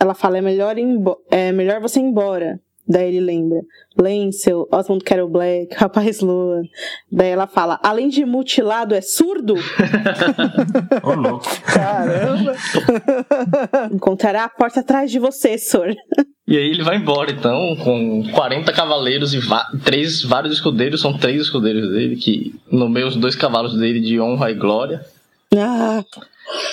[0.00, 0.86] Ela fala, é melhor, ir
[1.30, 2.58] é melhor você ir embora.
[2.90, 3.60] Daí ele lembra.
[3.96, 6.60] Lancel, Osmond Carol Black, Rapaz Lua.
[7.10, 9.54] Daí ela fala, além de mutilado, é surdo?
[11.04, 11.46] Ô, louco.
[11.62, 12.56] Caramba!
[13.94, 15.94] Encontrará a porta atrás de você, Sor.
[16.48, 19.40] E aí ele vai embora, então, com 40 cavaleiros e
[19.84, 24.50] três, vários escudeiros, são três escudeiros dele, que nomeiam os dois cavalos dele de honra
[24.50, 25.00] e glória.
[25.56, 26.02] Ah,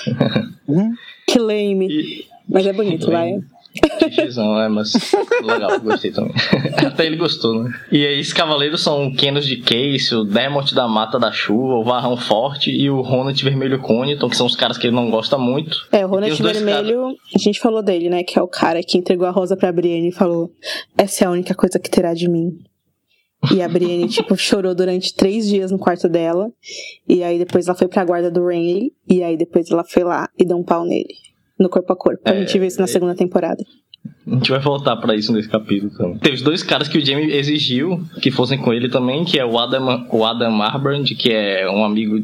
[1.27, 1.88] que lame.
[1.88, 3.39] E, Mas é bonito, vai.
[4.10, 4.94] Xixizão, é, mas
[5.44, 6.34] legal, gostei também.
[6.78, 7.72] Até ele gostou, né?
[7.91, 11.76] E aí, esses cavaleiros são o Kenos de Case, o Dermot da Mata da Chuva,
[11.76, 15.10] o Varrão Forte e o Ronald Vermelho Coniton, que são os caras que ele não
[15.10, 15.88] gosta muito.
[15.91, 18.24] É, o Ronald Vermelho, a gente falou dele, né?
[18.24, 20.52] Que é o cara que entregou a rosa pra Brienne e falou:
[20.98, 22.58] Essa é a única coisa que terá de mim.
[23.54, 26.52] E a Brienne, tipo, chorou durante três dias no quarto dela.
[27.08, 28.94] E aí depois ela foi pra guarda do Renly.
[29.10, 31.14] E aí depois ela foi lá e deu um pau nele.
[31.59, 32.21] No corpo a corpo.
[32.25, 32.88] A É, gente vê isso na é.
[32.88, 33.63] segunda temporada.
[34.25, 36.17] A gente vai voltar pra isso nesse capítulo também.
[36.19, 39.45] Teve os dois caras que o Jamie exigiu que fossem com ele também, que é
[39.45, 42.17] o Adam, o Adam Arbrand, que é um amigo,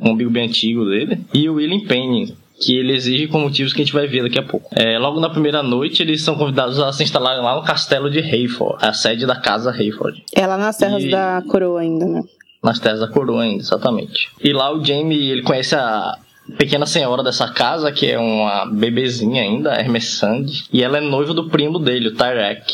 [0.00, 3.82] um amigo bem antigo dele, e o William Payne, que ele exige com motivos que
[3.82, 4.68] a gente vai ver daqui a pouco.
[4.74, 8.18] É, logo na primeira noite, eles são convidados a se instalarem lá no castelo de
[8.18, 10.24] Hayford, a sede da casa Hayford.
[10.34, 12.22] É lá nas terras E- da coroa ainda, né?
[12.64, 14.28] Nas terras da coroa ainda, exatamente.
[14.42, 16.16] E lá o Jamie, ele conhece a
[16.58, 21.34] pequena senhora dessa casa, que é uma bebezinha ainda, Hermes Sand, e ela é noiva
[21.34, 22.72] do primo dele, o Tyrek,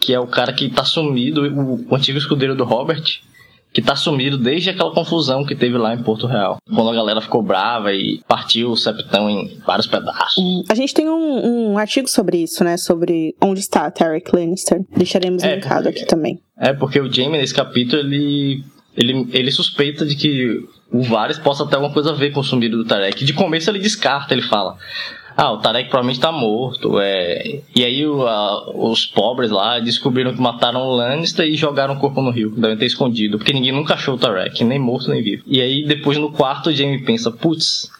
[0.00, 3.02] que é o cara que tá sumido, o, o antigo escudeiro do Robert,
[3.72, 6.58] que tá sumido desde aquela confusão que teve lá em Porto Real.
[6.72, 10.40] Quando a galera ficou brava e partiu o septão em vários pedaços.
[10.70, 12.76] A gente tem um, um artigo sobre isso, né?
[12.76, 14.80] Sobre onde está Tarek Lannister.
[14.96, 16.38] Deixaremos É, linkado porque- aqui também.
[16.56, 18.62] É, porque o Jamie, nesse capítulo, ele,
[18.96, 22.44] ele, ele suspeita de que o Varys possa ter alguma coisa a ver com o
[22.44, 23.24] sumido do Tarek.
[23.24, 24.76] De começo ele descarta, ele fala.
[25.36, 27.00] Ah, o Tarek provavelmente tá morto.
[27.00, 27.60] É...
[27.74, 31.98] E aí o- a- os pobres lá descobriram que mataram o Lannister e jogaram o
[31.98, 32.50] corpo no rio.
[32.56, 35.42] Devem ter escondido, porque ninguém nunca achou o Tarek, nem morto nem vivo.
[35.46, 37.90] E aí depois no quarto o Jamie pensa, putz,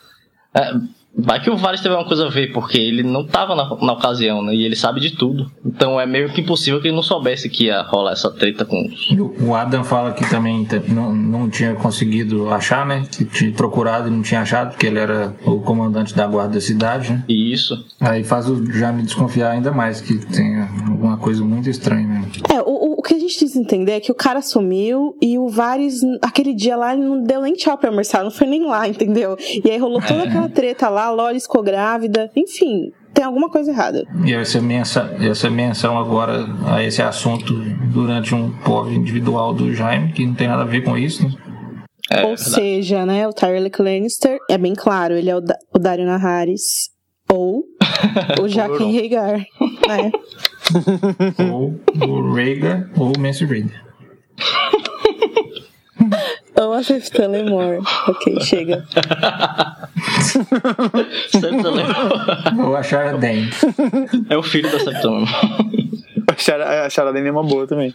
[0.54, 0.72] é,
[1.16, 3.92] vai que o Varys teve alguma coisa a ver, porque ele não tava na, na
[3.92, 4.54] ocasião, né?
[4.54, 5.50] E ele sabe de tudo.
[5.64, 8.76] Então é meio que impossível que ele não soubesse que ia rolar essa treta com
[8.86, 13.04] os E o Adam fala que também não, não tinha conseguido achar, né?
[13.10, 16.60] Que tinha procurado e não tinha achado, porque ele era o comandante da guarda da
[16.60, 17.24] cidade, né?
[17.28, 17.84] E isso.
[18.00, 22.32] Aí faz o já me desconfiar ainda mais que tem alguma coisa muito estranha mesmo.
[22.50, 25.38] É, o, o- o que a gente precisa entender é que o cara sumiu e
[25.38, 28.66] o Varys, aquele dia lá, ele não deu nem tchau pra Marcelo, não foi nem
[28.66, 29.36] lá, entendeu?
[29.64, 33.70] E aí rolou toda aquela treta lá, a Lori ficou grávida, enfim, tem alguma coisa
[33.70, 34.04] errada.
[34.24, 37.54] E essa menção, essa menção agora a esse assunto
[37.92, 41.32] durante um povo individual do Jaime, que não tem nada a ver com isso, né?
[42.10, 42.50] É, Ou verdade.
[42.50, 46.90] seja, né, o Tyrell Lannister, é bem claro, ele é o, da, o Dario Naharis
[47.32, 47.64] ou
[48.42, 49.38] o Jaqen Rhaegar,
[49.88, 50.12] né?
[51.52, 53.84] ou o Rhaegar ou o Mance Rhaegar.
[56.60, 57.78] Ou a Septa Lemore.
[58.08, 58.84] Ok, chega.
[62.58, 63.50] Ou a Shara Dane.
[64.30, 65.24] é o filho da Septão.
[66.28, 67.94] A Chara- a Charadene é uma boa também.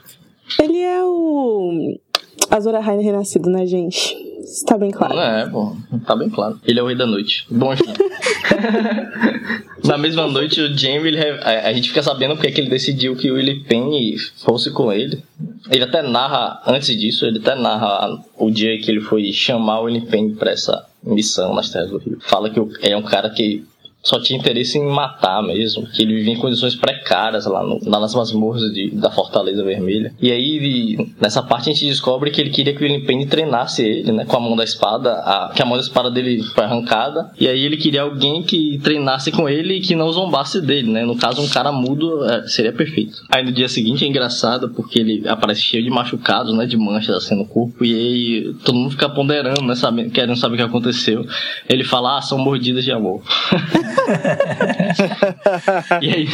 [0.59, 1.99] Ele é o
[2.49, 4.15] Azor Ahai renascido, né, gente?
[4.43, 5.15] Isso tá bem claro.
[5.15, 5.75] Não é, pô.
[6.05, 6.59] Tá bem claro.
[6.65, 7.45] Ele é o rei da noite.
[7.51, 7.85] Bom, enfim.
[9.85, 13.15] Na mesma noite, o Jamie, ele, a, a gente fica sabendo porque que ele decidiu
[13.15, 15.23] que o Willie Penny fosse com ele.
[15.71, 19.83] Ele até narra, antes disso, ele até narra o dia que ele foi chamar o
[19.85, 22.17] Willie Penny pra essa missão nas Terras do Rio.
[22.21, 23.63] Fala que o- é um cara que
[24.01, 27.99] só tinha interesse em matar mesmo, que ele vivia em condições precárias lá, no, lá
[27.99, 30.13] nas masmorras de- da Fortaleza Vermelha.
[30.21, 33.83] E aí, nessa parte, a gente descobre que ele queria que o William Penny treinasse
[33.83, 36.63] ele, né, com a mão da espada, a- que a mão da espada dele foi
[36.63, 40.89] arrancada, e aí ele queria alguém que treinasse com ele e que não zombasse dele,
[40.91, 43.17] né, no caso, um cara mudo é, seria perfeito.
[43.29, 47.15] Aí no dia seguinte é engraçado, porque ele aparece cheio de machucados, né, de manchas
[47.15, 50.63] assim no corpo, e aí todo mundo fica ponderando, né, sabe, querendo saber o que
[50.63, 51.25] aconteceu.
[51.67, 53.21] Ele fala, ah, são mordidas de amor.
[56.01, 56.27] E aí,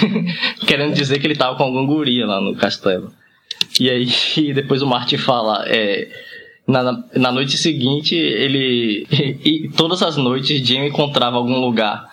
[0.68, 3.11] querendo dizer que ele tava com alguma guria lá no castelo.
[3.80, 4.07] E aí,
[4.53, 6.07] depois o Martin fala, é,
[6.68, 6.84] na,
[7.15, 9.06] na- noite seguinte, ele.
[9.45, 12.03] E, todas as noites, Jamie encontrava algum lugar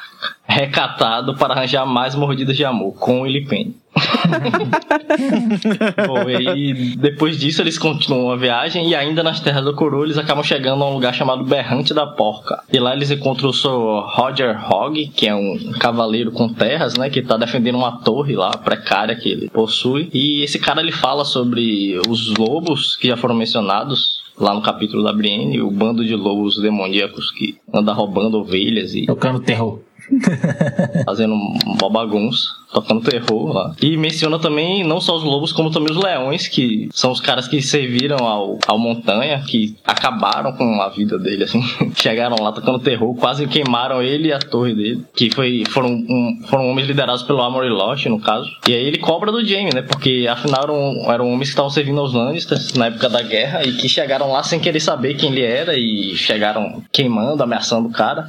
[0.44, 3.74] recatado para arranjar mais mordidas de amor, com ele Penny.
[6.06, 10.16] Bom, e depois disso eles continuam a viagem e ainda nas terras do Coroa eles
[10.16, 12.62] acabam chegando a um lugar chamado Berrante da Porca.
[12.72, 17.10] E lá eles encontram o Sir Roger Hogg, que é um cavaleiro com terras, né,
[17.10, 20.08] que tá defendendo uma torre lá precária que ele possui.
[20.12, 25.02] E esse cara ele fala sobre os lobos que já foram mencionados lá no capítulo
[25.02, 29.80] da Brienne, o bando de lobos demoníacos que anda roubando ovelhas e Tocando terror.
[31.04, 33.74] fazendo uma bagunça, tocando terror lá.
[33.80, 37.46] E menciona também não só os lobos, como também os leões, que são os caras
[37.48, 41.62] que serviram ao, ao Montanha, que acabaram com a vida dele, assim.
[41.96, 46.40] Chegaram lá tocando terror, quase queimaram ele e a torre dele, que foi, foram, um-
[46.48, 48.48] foram homens liderados pelo Amory Lodge, no caso.
[48.68, 49.82] E aí ele cobra do Jaime, né?
[49.82, 53.72] Porque afinal eram, eram homens que estavam servindo aos Lannisters na época da guerra e
[53.74, 58.28] que chegaram lá sem querer saber quem ele era e chegaram queimando, ameaçando o cara.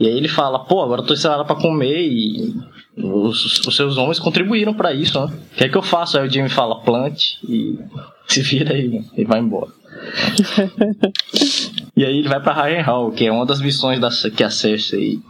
[0.00, 2.54] E aí ele fala, pô, agora eu tô ensinado pra comer e
[2.96, 5.26] os, os seus homens contribuíram para isso, né?
[5.26, 6.18] O que é que eu faço?
[6.18, 7.78] Aí o Jimmy fala, plante e
[8.26, 9.70] se vira aí, mano, e vai embora.
[11.94, 15.20] e aí ele vai pra Harrenhal, que é uma das missões da, que a Cersei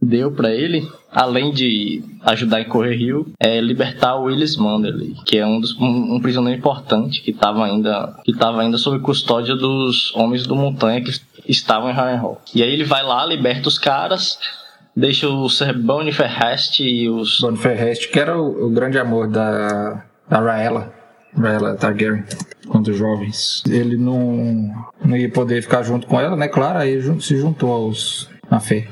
[0.00, 5.36] deu para ele, além de ajudar em Correr Rio, é libertar o Willis Manderley, que
[5.36, 9.54] é um, dos, um, um prisioneiro importante que estava ainda que estava ainda sob custódia
[9.54, 11.10] dos homens do Montanha que
[11.46, 12.40] estavam em Harrenhal.
[12.54, 14.38] E aí ele vai lá, liberta os caras,
[14.94, 20.38] deixa o Sir Boniface e os Boniface que era o, o, grande amor da da
[20.38, 20.92] Raela,
[21.36, 22.24] Raela Targaryen
[22.68, 23.62] quando jovens.
[23.68, 24.70] Ele não
[25.04, 26.48] não ia poder ficar junto com ela, né?
[26.48, 28.86] Claro, aí se juntou aos na fé.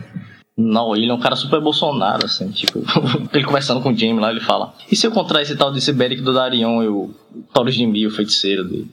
[0.60, 2.80] Não, ele é um cara super Bolsonaro, assim, tipo,
[3.32, 5.92] ele conversando com o Jamie lá, ele fala: E se eu encontrar esse tal desse
[5.92, 7.14] Beric do Darion e o
[7.54, 8.90] Taurus de Mil, o feiticeiro dele?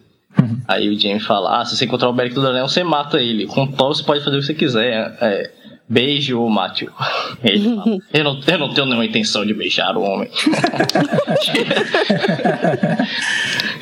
[0.67, 3.47] Aí o Jamie fala: Ah, se você encontrar o Beric do Darion, você mata ele.
[3.47, 5.17] Com o Taurus você pode fazer o que você quiser.
[5.21, 5.51] É,
[5.87, 6.89] beijo ou mate
[7.43, 10.29] Ele fala: eu não, eu não tenho nenhuma intenção de beijar o homem.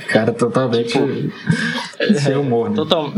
[0.10, 1.08] cara, totalmente tipo,
[2.20, 2.76] sem humor, né?
[2.76, 3.12] Total,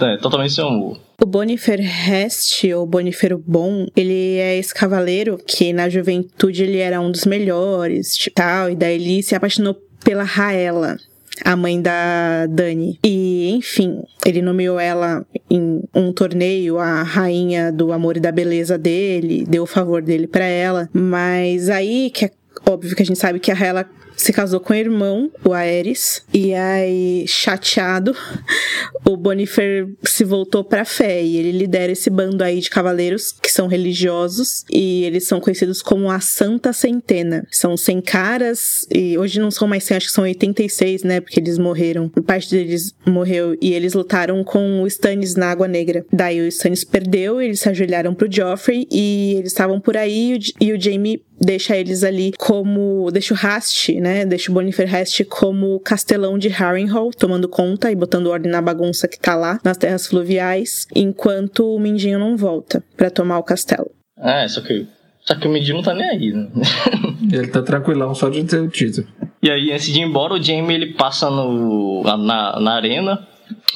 [0.00, 0.98] é, totalmente sem humor.
[1.22, 7.00] O Bonifer Hest, ou Bonifero Bom, ele é esse cavaleiro que na juventude ele era
[7.00, 10.96] um dos melhores, tal, e daí ele se apaixonou pela Raela,
[11.44, 12.98] a mãe da Dani.
[13.04, 18.76] E, enfim, ele nomeou ela em um torneio a rainha do amor e da beleza
[18.76, 20.88] dele, deu o favor dele para ela.
[20.92, 22.30] Mas aí que é
[22.68, 23.88] óbvio que a gente sabe que a Raela
[24.20, 28.14] se casou com o irmão, o Aeres, e aí, chateado,
[29.04, 33.50] o Bonifer se voltou pra fé e ele lidera esse bando aí de cavaleiros que
[33.50, 37.46] são religiosos e eles são conhecidos como a Santa Centena.
[37.50, 41.40] São 100 caras e hoje não são mais 100, acho que são 86, né, porque
[41.40, 42.08] eles morreram.
[42.26, 46.04] Parte deles morreu e eles lutaram com o Stannis na Água Negra.
[46.12, 50.72] Daí o Stannis perdeu, eles se ajoelharam pro Joffrey e eles estavam por aí e
[50.72, 53.10] o Jaime deixa eles ali como.
[53.10, 54.26] deixa o Rast, né?
[54.26, 59.08] Deixa o Bonifer Rast como castelão de Harrenhal, tomando conta e botando ordem na bagunça
[59.08, 63.90] que tá lá, nas terras fluviais, enquanto o Mindinho não volta para tomar o castelo.
[64.18, 64.86] É, só que.
[65.22, 66.48] Só que o Mindinho não tá nem aí, né?
[67.32, 69.06] ele tá tranquilão só de ter o título.
[69.42, 73.26] E aí, antes de ir embora, o Jamie ele passa no, na, na arena,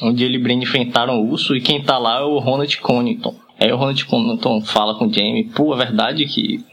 [0.01, 3.35] onde ele e Brand enfrentaram o urso, e quem tá lá é o Ronald Connington.
[3.59, 6.63] Aí o Ronald Connington fala com o Jamie, pô, é verdade que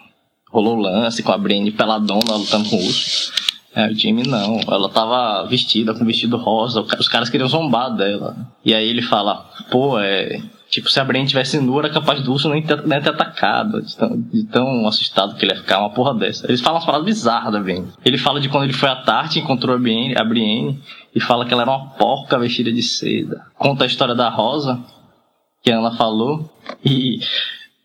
[0.53, 3.33] rolou lance com a Brienne peladona lutando com o urso.
[3.75, 4.61] É, o Jimmy não.
[4.69, 6.85] Ela tava vestida com vestido rosa.
[6.99, 8.37] Os caras queriam zombar dela.
[8.65, 10.41] E aí ele fala, pô, é.
[10.69, 13.83] Tipo, se a Brienne tivesse nua, era capaz do urso nem ter, nem ter atacado.
[13.83, 16.47] De tão, de tão, assustado que ele ia ficar, uma porra dessa.
[16.47, 17.89] Eles falam umas paradas bizarras da Brienne.
[18.05, 20.79] Ele fala de quando ele foi à Tarte, encontrou a Brienne, a Brienne
[21.15, 23.43] e fala que ela era uma porca vestida de seda.
[23.59, 24.83] Conta a história da Rosa,
[25.63, 26.51] que a Ana falou.
[26.85, 27.21] E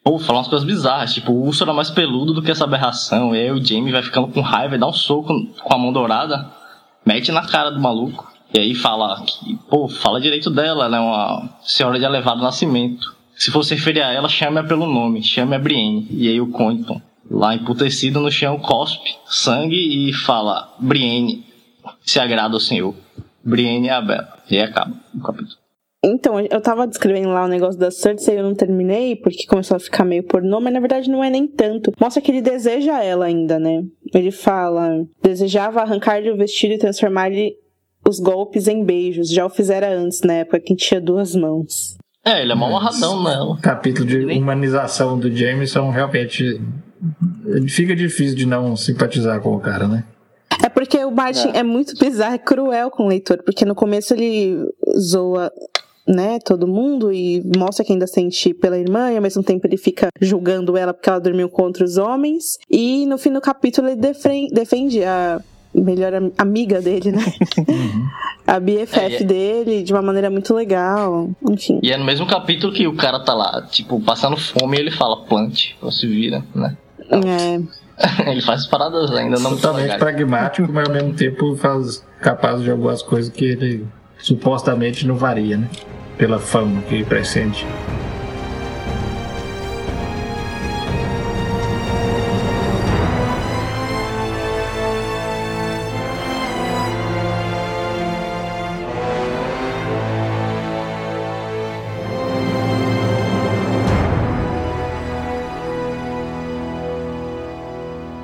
[0.07, 3.35] ou falar umas coisas bizarras, tipo, o urso era mais peludo do que essa aberração.
[3.35, 5.91] E aí o Jamie vai ficando com raiva e dá um soco com a mão
[5.91, 6.49] dourada,
[7.05, 8.31] mete na cara do maluco.
[8.53, 13.13] E aí fala que, pô, fala direito dela, ela é uma senhora de elevado nascimento.
[13.35, 16.07] Se for se referir a ela, chame-a pelo nome, chame a Brienne.
[16.09, 21.45] E aí o Conington, lá emputecido no chão, cospe sangue e fala: Brienne,
[22.05, 22.95] se agrada ao senhor.
[23.43, 24.37] Brienne é a bela.
[24.49, 25.66] E aí acaba o capítulo.
[26.07, 29.75] Então, eu tava descrevendo lá o negócio da Cersei e eu não terminei, porque começou
[29.75, 31.91] a ficar meio pornô, mas na verdade não é nem tanto.
[31.99, 33.83] Mostra que ele deseja ela ainda, né?
[34.13, 37.55] Ele fala, desejava arrancar-lhe o vestido e transformar-lhe
[38.07, 39.29] os golpes em beijos.
[39.29, 41.97] Já o fizera antes, na época que tinha duas mãos.
[42.25, 43.57] É, ele é mal amarradão nela.
[43.61, 46.61] Capítulo de humanização do Jameson realmente.
[47.69, 50.03] Fica difícil de não simpatizar com o cara, né?
[50.63, 51.59] É porque o Martin é.
[51.59, 54.57] é muito bizarro, é cruel com o leitor, porque no começo ele
[54.97, 55.51] zoa
[56.07, 59.77] né, todo mundo e mostra que ainda sente pela irmã e ao mesmo tempo ele
[59.77, 62.57] fica julgando ela porque ela dormiu contra os homens.
[62.69, 64.01] E no fim do capítulo ele
[64.51, 65.41] defende a
[65.73, 67.23] melhor amiga dele, né?
[67.67, 68.07] Uhum.
[68.47, 71.81] A BFF é, é, dele de uma maneira muito legal, enfim.
[71.83, 74.91] E é no mesmo capítulo que o cara tá lá, tipo, passando fome e ele
[74.91, 76.77] fala plante, se vira, né?
[77.11, 77.59] É.
[78.31, 83.01] ele faz paradas ainda não Totalmente pragmático, mas ao mesmo tempo faz capaz de algumas
[83.01, 83.85] coisas que ele
[84.27, 85.69] supostamente não varia, né?
[86.17, 87.65] pela fama que precede.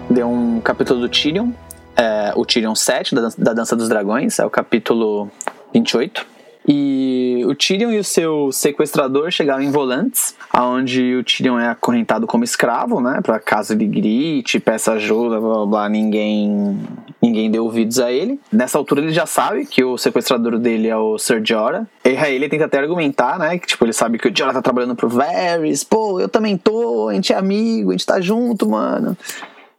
[0.10, 1.52] Deu um capítulo do Tyrion,
[1.96, 5.32] é, o Tyrion 7, da, da Dança dos Dragões, é o capítulo
[5.74, 6.34] 28.
[6.68, 12.26] E o Tyrion e o seu sequestrador chegaram em Volantes, onde o Tyrion é acorrentado
[12.26, 13.20] como escravo, né?
[13.22, 16.80] Pra caso ele grite, peça ajuda, blá blá blá, ninguém,
[17.22, 18.40] ninguém deu ouvidos a ele.
[18.52, 21.86] Nessa altura ele já sabe que o sequestrador dele é o Sir Jorah.
[22.06, 23.58] E aí ele tenta até argumentar, né?
[23.58, 27.10] Que tipo, ele sabe que o Jorah tá trabalhando pro Varys, pô, eu também tô,
[27.10, 29.18] a gente é amigo, a gente tá junto, mano.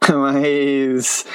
[0.07, 1.25] Mas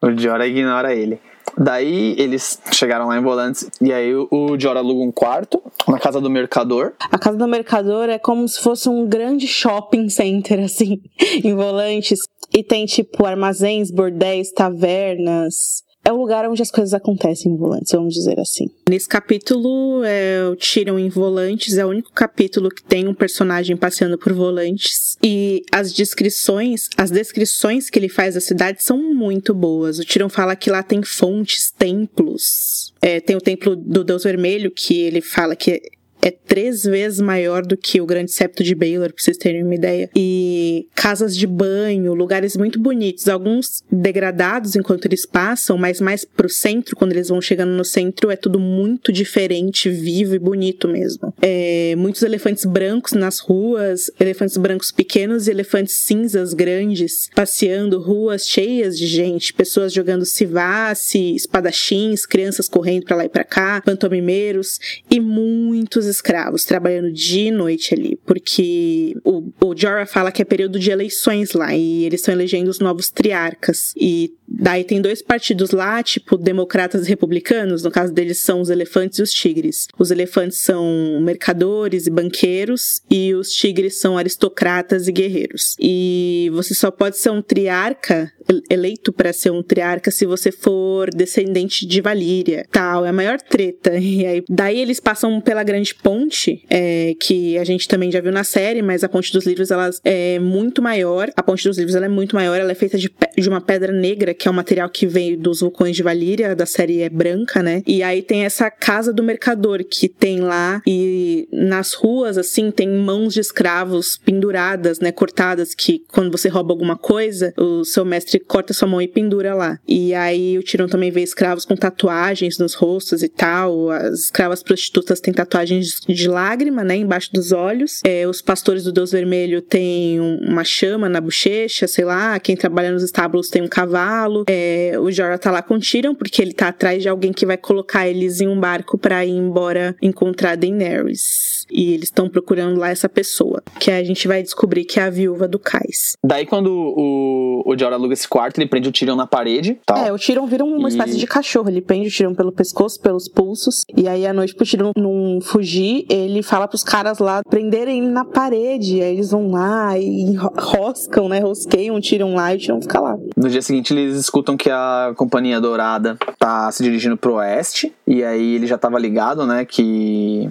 [0.00, 1.20] o Jorah ignora ele.
[1.56, 6.20] Daí eles chegaram lá em Volantes e aí o Jorah aluga um quarto na casa
[6.20, 6.92] do mercador.
[7.10, 11.00] A casa do mercador é como se fosse um grande shopping center, assim,
[11.42, 12.18] em Volantes.
[12.52, 17.92] E tem, tipo, armazéns, bordéis, tavernas, é o lugar onde as coisas acontecem em Volantes,
[17.92, 18.68] vamos dizer assim.
[18.88, 23.76] Nesse capítulo, é, o Tiram em Volantes é o único capítulo que tem um personagem
[23.76, 25.16] passeando por Volantes.
[25.22, 29.98] E as descrições, as descrições que ele faz da cidade são muito boas.
[29.98, 32.92] O Tiram fala que lá tem fontes, templos.
[33.00, 35.80] É, tem o templo do Deus Vermelho, que ele fala que
[36.24, 39.74] é três vezes maior do que o Grande Septo de Baylor, pra vocês terem uma
[39.74, 40.08] ideia.
[40.16, 46.48] E casas de banho, lugares muito bonitos, alguns degradados enquanto eles passam, mas mais pro
[46.48, 51.34] centro, quando eles vão chegando no centro, é tudo muito diferente, vivo e bonito mesmo.
[51.42, 58.46] É, muitos elefantes brancos nas ruas, elefantes brancos pequenos e elefantes cinzas grandes, passeando ruas
[58.46, 64.78] cheias de gente, pessoas jogando civasse, espadachins, crianças correndo para lá e para cá, pantomimeiros
[65.10, 70.44] e muitos escravos trabalhando dia e noite ali, porque o, o Jorah fala que é
[70.44, 73.92] período de eleições lá e eles estão elegendo os novos triarcas.
[73.96, 78.70] E daí tem dois partidos lá, tipo democratas e republicanos, no caso deles são os
[78.70, 79.88] elefantes e os tigres.
[79.98, 85.76] Os elefantes são mercadores e banqueiros e os tigres são aristocratas e guerreiros.
[85.80, 88.32] E você só pode ser um triarca
[88.70, 93.40] eleito para ser um triarca se você for descendente de Valíria, tal, é a maior
[93.40, 93.92] treta.
[94.14, 98.30] E aí, daí eles passam pela grande ponte, é, que a gente também já viu
[98.30, 101.30] na série, mas a ponte dos livros ela é muito maior.
[101.34, 103.92] A ponte dos livros ela é muito maior, ela é feita de, de uma pedra
[103.92, 107.82] negra, é um material que veio dos vulcões de Valíria, da série é branca, né?
[107.86, 112.88] E aí tem essa casa do mercador que tem lá e nas ruas assim tem
[112.88, 118.38] mãos de escravos penduradas, né, cortadas que quando você rouba alguma coisa, o seu mestre
[118.40, 119.78] corta sua mão e pendura lá.
[119.86, 123.90] E aí o Tirão também vê escravos com tatuagens nos rostos e tal.
[123.90, 128.00] As escravas prostitutas têm tatuagens de lágrima, né, embaixo dos olhos.
[128.04, 132.38] É, os pastores do Deus Vermelho têm uma chama na bochecha, sei lá.
[132.38, 134.33] Quem trabalha nos estábulos tem um cavalo.
[134.48, 137.56] É, o Jorah tá lá com Tyrion porque ele tá atrás de alguém que vai
[137.56, 141.53] colocar eles em um barco para ir embora encontrar Daenerys.
[141.70, 145.10] E eles estão procurando lá essa pessoa, que a gente vai descobrir que é a
[145.10, 146.16] viúva do Cais.
[146.24, 149.78] Daí quando o, o Jorah aluga esse quarto, ele prende o Tyrion na parede.
[149.86, 149.96] Tal.
[149.98, 151.68] É, o Tyrion vira uma E- espécie de cachorro.
[151.68, 153.82] Ele prende o Tyrion pelo pescoço, pelos pulsos.
[153.96, 158.08] E aí, à noite, pro Tyrion não fugir, ele fala pros caras lá prenderem ele
[158.08, 159.00] na parede.
[159.02, 161.40] Aí eles vão lá e ro- roscam, né?
[161.40, 163.16] Rosqueiam o Tyrion lá e o Tyrion fica lá.
[163.36, 167.92] No dia seguinte, eles escutam que a Companhia Dourada tá se dirigindo pro oeste.
[168.06, 170.50] E aí ele já tava ligado, né, que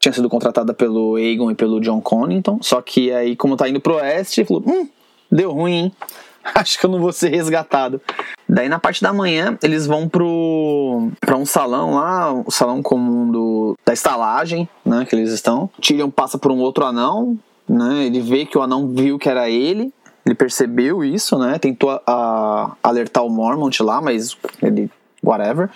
[0.00, 2.58] tinha sido contratada pelo Aegon e pelo John Connington.
[2.62, 4.88] Só que aí, como tá indo pro oeste, falou: hum,
[5.30, 5.92] deu ruim, hein?
[6.54, 8.00] Acho que eu não vou ser resgatado.
[8.48, 13.30] Daí na parte da manhã, eles vão pro para um salão lá, o salão comum
[13.30, 15.68] do, da estalagem, né, que eles estão.
[15.80, 18.06] Tyrion passa por um outro anão, né?
[18.06, 19.92] Ele vê que o anão viu que era ele.
[20.24, 21.58] Ele percebeu isso, né?
[21.58, 24.90] Tentou a- a- alertar o Mormont lá, mas ele
[25.30, 25.70] whatever.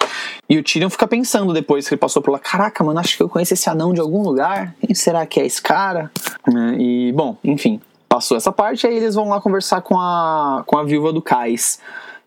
[0.48, 3.22] E o Tyrion fica pensando depois que ele passou por lá, caraca, mano, acho que
[3.22, 4.74] eu conheço esse anão de algum lugar.
[4.80, 6.10] Quem será que é esse cara?
[6.46, 10.78] Né, E, bom, enfim, passou essa parte, aí eles vão lá conversar com a, com
[10.78, 11.80] a viúva do Cais,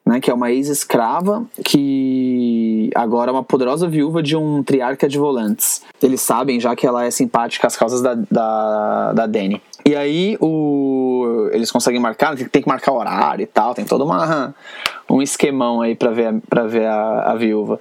[0.06, 5.18] né, que é uma ex-escrava que agora é uma poderosa viúva de um triarca de
[5.18, 5.82] volantes.
[6.02, 9.62] Eles sabem já que ela é simpática às causas da, da, da Dany.
[9.88, 14.54] E aí o, eles conseguem marcar, tem que marcar horário e tal, tem todo uma,
[15.10, 17.80] um esquemão aí pra ver, pra ver a, a viúva.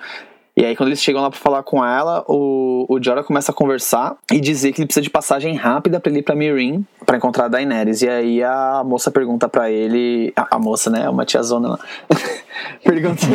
[0.57, 3.55] E aí, quando eles chegam lá pra falar com ela, o, o Jorah começa a
[3.55, 7.17] conversar e dizer que ele precisa de passagem rápida pra ele ir pra Meereen pra
[7.17, 8.01] encontrar a Daenerys.
[8.01, 10.33] E aí a moça pergunta pra ele.
[10.35, 11.11] A, a moça, né?
[11.11, 11.79] Uma tiazona lá.
[12.83, 13.27] pergunta,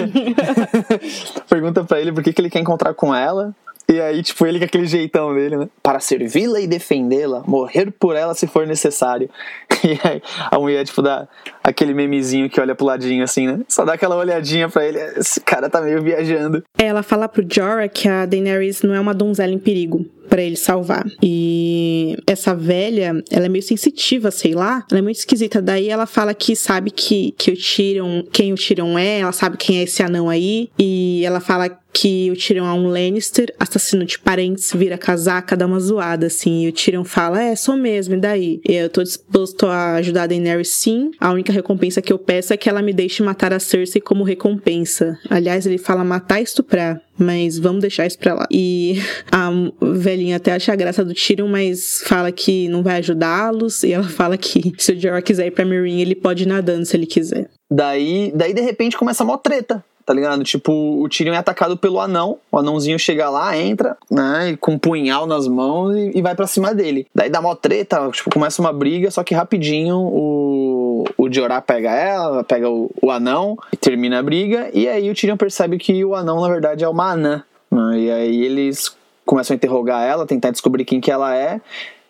[1.48, 3.54] pergunta pra ele por que, que ele quer encontrar com ela.
[3.90, 5.70] E aí, tipo, ele com aquele jeitão dele, né?
[5.84, 9.30] Para servi-la e defendê-la, morrer por ela se for necessário.
[9.84, 10.22] E aí,
[10.52, 11.28] a mulher, tipo, dá
[11.64, 13.62] aquele memezinho que olha pro ladinho, assim, né?
[13.68, 15.00] Só dá aquela olhadinha pra ele.
[15.18, 16.64] Esse cara tá meio viajando.
[16.78, 20.06] Ela fala pro Jorah que a Daenerys não é uma donzela em perigo.
[20.32, 21.06] Para ele salvar.
[21.22, 25.62] E essa velha, ela é meio sensitiva, sei lá, ela é muito esquisita.
[25.62, 29.58] Daí ela fala que sabe que, que o Tyrion, quem o Tyrion é, ela sabe
[29.58, 34.06] quem é esse anão aí, e ela fala que o Tyrion é um Lannister, assassino
[34.06, 36.64] de parentes, vira casaca, dá uma zoada, assim.
[36.64, 38.62] E o Tyrion fala, é, sou mesmo, e daí?
[38.64, 41.12] Eu tô disposto a ajudar a Daenerys sim.
[41.20, 44.24] A única recompensa que eu peço é que ela me deixe matar a Cersei como
[44.24, 45.20] recompensa.
[45.30, 47.02] Aliás, ele fala matar e estuprar.
[47.22, 48.48] Mas vamos deixar isso pra lá.
[48.50, 48.96] E
[49.32, 53.84] a velhinha até acha a graça do Tyrion, mas fala que não vai ajudá-los.
[53.84, 56.86] E ela fala que se o Jorah quiser ir pra Meereen, ele pode ir nadando
[56.86, 57.50] se ele quiser.
[57.70, 60.44] Daí, daí de repente começa a mó treta tá ligado?
[60.44, 64.80] Tipo, o Tyrion é atacado pelo anão, o anãozinho chega lá, entra, né, com um
[64.80, 67.08] punhal nas mãos e, e vai para cima dele.
[67.14, 70.81] Daí dá mó treta, tipo, começa uma briga, só que rapidinho o,
[71.18, 75.14] o Jorah pega ela, pega o, o anão e termina a briga, e aí o
[75.14, 77.44] Tyrion percebe que o anão, na verdade, é uma anã.
[77.72, 78.96] Né, e aí eles
[79.26, 81.62] começam a interrogar ela, tentar descobrir quem que ela é,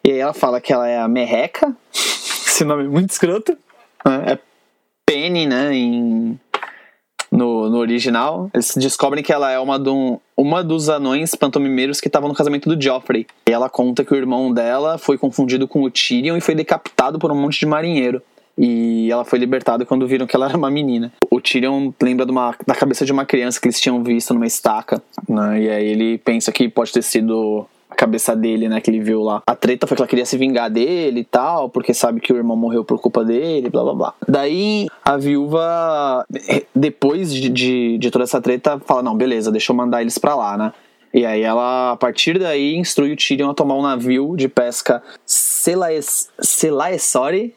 [0.03, 3.57] e aí ela fala que ela é a Merreca, esse nome é muito escroto,
[4.05, 4.39] né, é
[5.05, 6.39] Penny, né, em
[7.31, 12.07] no, no original, eles descobrem que ela é uma, do, uma dos anões pantomimeiros que
[12.07, 13.25] estavam no casamento do Joffrey.
[13.47, 17.17] E ela conta que o irmão dela foi confundido com o Tyrion e foi decapitado
[17.17, 18.21] por um monte de marinheiro.
[18.57, 21.11] E ela foi libertada quando viram que ela era uma menina.
[21.29, 24.45] O Tyrion lembra de uma, da cabeça de uma criança que eles tinham visto numa
[24.45, 25.01] estaca.
[25.27, 25.63] Né?
[25.63, 29.21] E aí ele pensa que pode ter sido a cabeça dele, né, que ele viu
[29.21, 29.41] lá.
[29.45, 32.37] A treta foi que ela queria se vingar dele e tal, porque sabe que o
[32.37, 34.13] irmão morreu por culpa dele, blá blá blá.
[34.25, 36.25] Daí a viúva,
[36.73, 40.35] depois de, de, de toda essa treta, fala: não, beleza, deixa eu mandar eles pra
[40.35, 40.71] lá, né?
[41.13, 45.03] E aí ela, a partir daí, instrui o Tyrion a tomar um navio de pesca
[45.25, 47.53] Selaesori,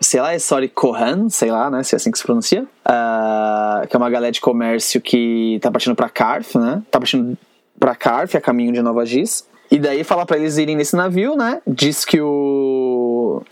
[0.00, 4.10] Selaesori Kohan, sei lá, né, se é assim que se pronuncia, uh, que é uma
[4.10, 7.36] galera de comércio que tá partindo pra Karth, né, tá partindo
[7.78, 11.36] pra Karth, a caminho de Nova Giz, e daí fala para eles irem nesse navio,
[11.36, 11.60] né?
[11.66, 12.67] Diz que o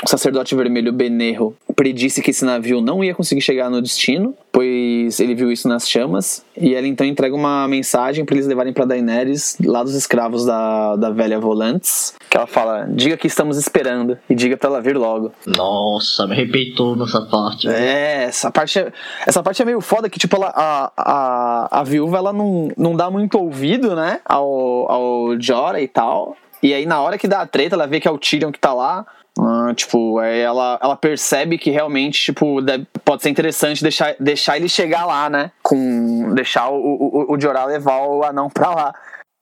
[0.07, 5.35] sacerdote vermelho Benerro predisse que esse navio não ia conseguir chegar no destino, pois ele
[5.35, 9.59] viu isso nas chamas, e ela então entrega uma mensagem para eles levarem para Daenerys,
[9.62, 14.35] lá dos escravos da, da velha Volantes, que ela fala: "Diga que estamos esperando e
[14.35, 15.33] diga para ela vir logo".
[15.47, 17.69] Nossa, me arrepiou nessa parte.
[17.69, 18.93] É, essa parte é,
[19.27, 22.97] essa parte é meio foda que tipo ela, a, a, a viúva ela não, não
[22.97, 26.37] dá muito ouvido, né, ao ao Jorah e tal.
[26.62, 28.59] E aí, na hora que dá a treta, ela vê que é o Tyrion que
[28.59, 29.07] tá lá.
[29.39, 32.57] Uh, tipo, aí ela, ela percebe que realmente, tipo,
[33.05, 35.51] pode ser interessante deixar, deixar ele chegar lá, né?
[35.63, 36.33] Com.
[36.35, 38.95] Deixar o, o, o Jorah levar o anão pra lá.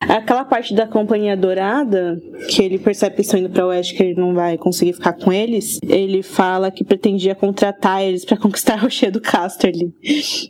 [0.09, 4.03] Aquela parte da Companhia Dourada, que ele percebe que estão indo para o oeste, que
[4.03, 8.79] ele não vai conseguir ficar com eles, ele fala que pretendia contratar eles para conquistar
[8.81, 9.93] o Rocher do Casterly.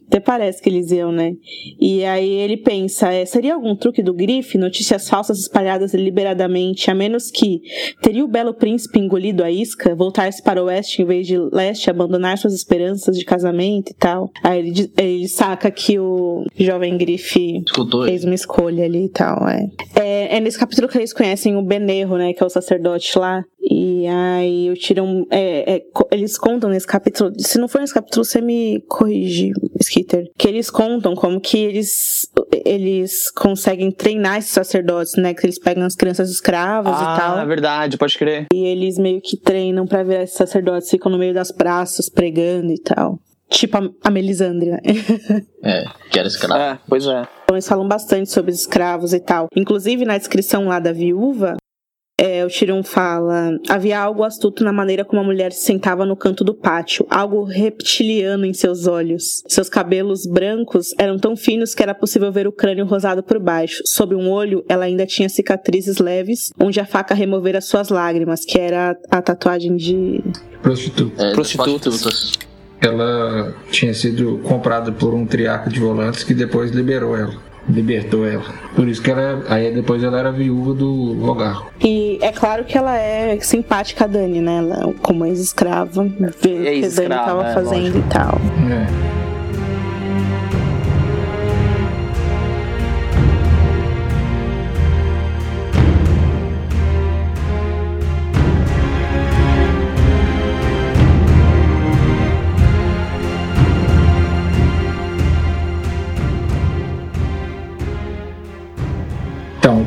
[0.08, 1.34] Até parece que eles iam, né?
[1.80, 4.58] E aí ele pensa, é, seria algum truque do Grife?
[4.58, 7.62] Notícias falsas espalhadas deliberadamente, a menos que
[8.02, 11.90] teria o belo príncipe engolido a isca, voltar-se para o oeste em vez de leste,
[11.90, 14.30] abandonar suas esperanças de casamento e tal.
[14.42, 17.62] Aí ele, ele saca que o jovem Grife
[18.06, 19.66] fez uma escolha ali e tal é.
[19.94, 20.36] é.
[20.36, 22.32] É nesse capítulo que eles conhecem o Benerro, né?
[22.32, 23.44] Que é o sacerdote lá.
[23.60, 25.24] E aí o Tyrion.
[25.30, 27.32] É, é, eles contam nesse capítulo.
[27.38, 30.24] Se não for nesse capítulo, você me corrige, Skitter.
[30.36, 32.28] Que eles contam como que eles.
[32.64, 35.34] Eles conseguem treinar esses sacerdotes, né?
[35.34, 37.38] Que eles pegam as crianças escravas ah, e tal.
[37.38, 38.46] Ah, é verdade, pode crer.
[38.52, 42.72] E eles meio que treinam pra ver esses sacerdotes, ficam no meio das praças pregando
[42.72, 43.18] e tal.
[43.54, 44.80] Tipo a, Melisandre, né?
[45.62, 46.60] é, que era escravo.
[46.60, 47.22] É, pois é.
[47.44, 49.46] Então eles falam bastante sobre os escravos e tal.
[49.54, 51.56] Inclusive, na descrição lá da viúva,
[52.18, 56.16] é, o Tyrion fala: havia algo astuto na maneira como a mulher se sentava no
[56.16, 59.44] canto do pátio, algo reptiliano em seus olhos.
[59.46, 63.84] Seus cabelos brancos eram tão finos que era possível ver o crânio rosado por baixo.
[63.86, 68.58] Sob um olho, ela ainda tinha cicatrizes leves, onde a faca removera suas lágrimas, que
[68.58, 70.20] era a tatuagem de.
[70.60, 71.22] Prostituta.
[71.22, 72.02] É, prostitutas.
[72.02, 72.53] prostitutas
[72.86, 77.34] ela tinha sido comprada por um triarca de volantes que depois liberou ela.
[77.68, 78.44] Libertou ela.
[78.76, 79.42] Por isso que ela.
[79.48, 81.68] Aí depois ela era viúva do Logar.
[81.80, 84.58] E é claro que ela é simpática a Dani, né?
[84.58, 87.98] Ela, como ex-escrava, ver o que a Dani tava é, fazendo lógico.
[87.98, 88.40] e tal.
[88.70, 89.23] É.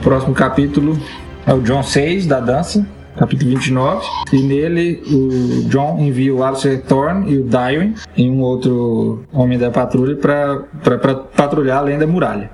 [0.08, 0.98] próximo capítulo
[1.46, 2.84] é o John 6 da dança,
[3.16, 4.04] capítulo 29.
[4.34, 9.60] E nele o John envia o Alistair Thorne e o Dywin e um outro homem
[9.60, 12.50] da patrulha para patrulhar além da muralha.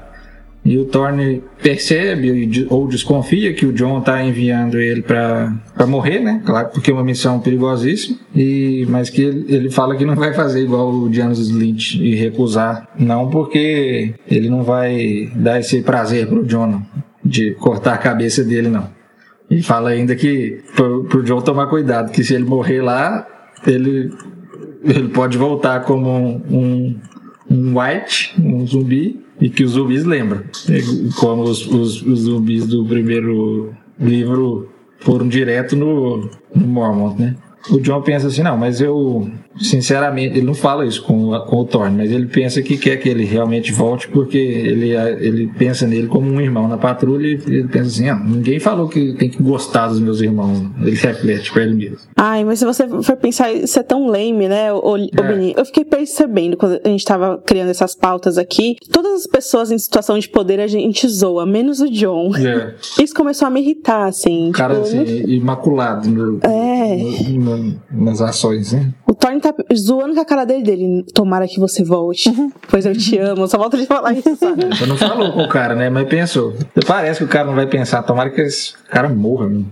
[0.66, 6.42] E o Thorne percebe ou desconfia que o John está enviando ele para morrer, né?
[6.46, 8.18] Claro, porque é uma missão perigosíssima.
[8.36, 12.16] E, mas que ele, ele fala que não vai fazer igual o Janus Lynch e
[12.16, 12.88] recusar.
[12.98, 16.82] Não porque ele não vai dar esse prazer pro John
[17.24, 18.90] de cortar a cabeça dele, não.
[19.50, 23.28] E fala ainda que pro, pro John tomar cuidado, que se ele morrer lá,
[23.66, 24.12] ele,
[24.84, 27.00] ele pode voltar como um, um,
[27.50, 30.44] um white, um zumbi, e que os zumbis lembram.
[31.20, 34.70] Como os, os, os zumbis do primeiro livro
[35.00, 37.36] foram direto no, no Mormont, né?
[37.70, 39.30] O John pensa assim, não, mas eu
[39.60, 43.10] sinceramente, ele não fala isso com, com o Thorne, mas ele pensa que quer que
[43.10, 47.68] ele realmente volte porque ele, ele pensa nele como um irmão na patrulha e ele
[47.68, 50.64] pensa assim, ah, ninguém falou que tem que gostar dos meus irmãos.
[50.82, 51.98] Ele reflete pra ele mesmo.
[52.16, 55.54] Ai, mas se você for pensar, isso é tão lame, né, o, o é.
[55.56, 59.78] Eu fiquei percebendo quando a gente tava criando essas pautas aqui, todas as pessoas em
[59.78, 62.32] situação de poder a gente zoa, menos o John.
[62.36, 62.74] É.
[63.02, 64.52] Isso começou a me irritar, assim.
[64.52, 66.73] Cara, tipo, assim, imaculado no, é.
[66.84, 68.94] No, no, nas ações, né?
[69.08, 71.06] O Thorne tá zoando com a cara dele, dele.
[71.14, 72.30] Tomara que você volte.
[72.30, 72.52] Uhum.
[72.70, 73.48] Pois eu te amo.
[73.48, 74.66] Só volta de falar isso, sabe?
[74.76, 75.90] Você não falou com o cara, né?
[75.90, 76.54] Mas pensou.
[76.88, 78.04] Parece que o cara não vai pensar.
[78.04, 79.66] Tomara que esse cara morra, meu.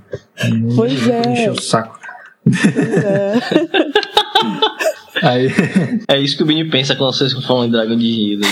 [0.76, 1.22] Pois é.
[1.32, 2.00] Encheu o saco.
[2.44, 3.34] Pois é.
[5.22, 5.48] Aí...
[6.08, 8.40] É isso que o Bini pensa quando vocês falam em Dragão de Rio.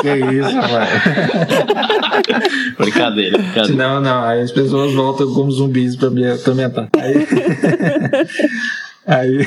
[0.00, 0.88] que isso, rapaz.
[2.78, 3.76] brincadeira, brincadeira.
[3.76, 4.24] Não, não.
[4.24, 6.88] Aí as pessoas voltam como zumbis pra me atormentar.
[6.96, 7.26] Aí...
[9.06, 9.38] Aí,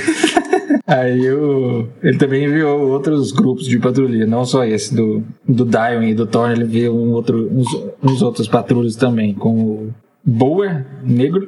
[0.88, 6.02] aí o, ele também enviou outros grupos de patrulha, não só esse do, do Dion
[6.04, 7.68] e do Thorne, ele enviou um outro, uns,
[8.02, 9.94] uns outros patrulhas também, com o
[10.26, 11.48] Boer negro,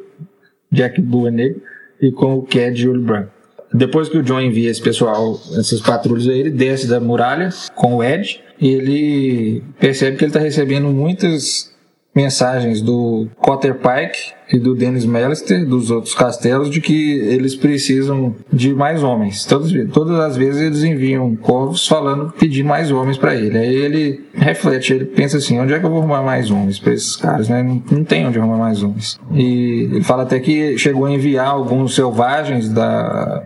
[0.71, 1.61] Jack Boer negro,
[2.01, 3.34] e com o Cad branco.
[3.75, 8.03] Depois que o John envia esse pessoal, essas patrulhas ele desce da muralha com o
[8.03, 11.74] Ed e ele percebe que ele está recebendo muitas
[12.15, 18.33] mensagens do Cotter Pike e do Dennis Mellister, dos outros castelos, de que eles precisam
[18.53, 19.43] de mais homens.
[19.43, 23.57] Todas, todas as vezes eles enviam corvos falando, pedindo mais homens para ele.
[23.57, 26.93] Aí ele reflete, ele pensa assim: onde é que eu vou arrumar mais homens para
[26.93, 27.49] esses caras?
[27.49, 27.61] Né?
[27.61, 29.19] Não, não tem onde arrumar mais homens.
[29.33, 33.43] E ele fala até que chegou a enviar alguns selvagens da,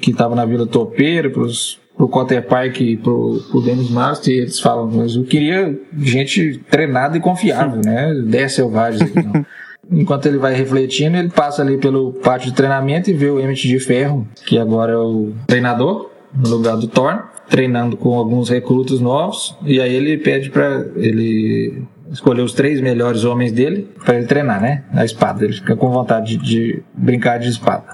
[0.00, 4.32] que estavam na Vila Topeira para os pro Cotter Park e pro, pro Dennis Master,
[4.32, 8.14] e eles falam, mas eu queria gente treinada e confiável, né?
[8.24, 9.44] 10 selvagens aqui, não.
[9.90, 13.66] Enquanto ele vai refletindo, ele passa ali pelo pátio de treinamento e vê o Emmett
[13.66, 19.00] de Ferro, que agora é o treinador, no lugar do Thor, treinando com alguns recrutos
[19.00, 24.26] novos, e aí ele pede para ele escolher os três melhores homens dele para ele
[24.26, 24.84] treinar, né?
[24.92, 25.44] A espada.
[25.44, 27.84] Ele fica com vontade de, de brincar de espada.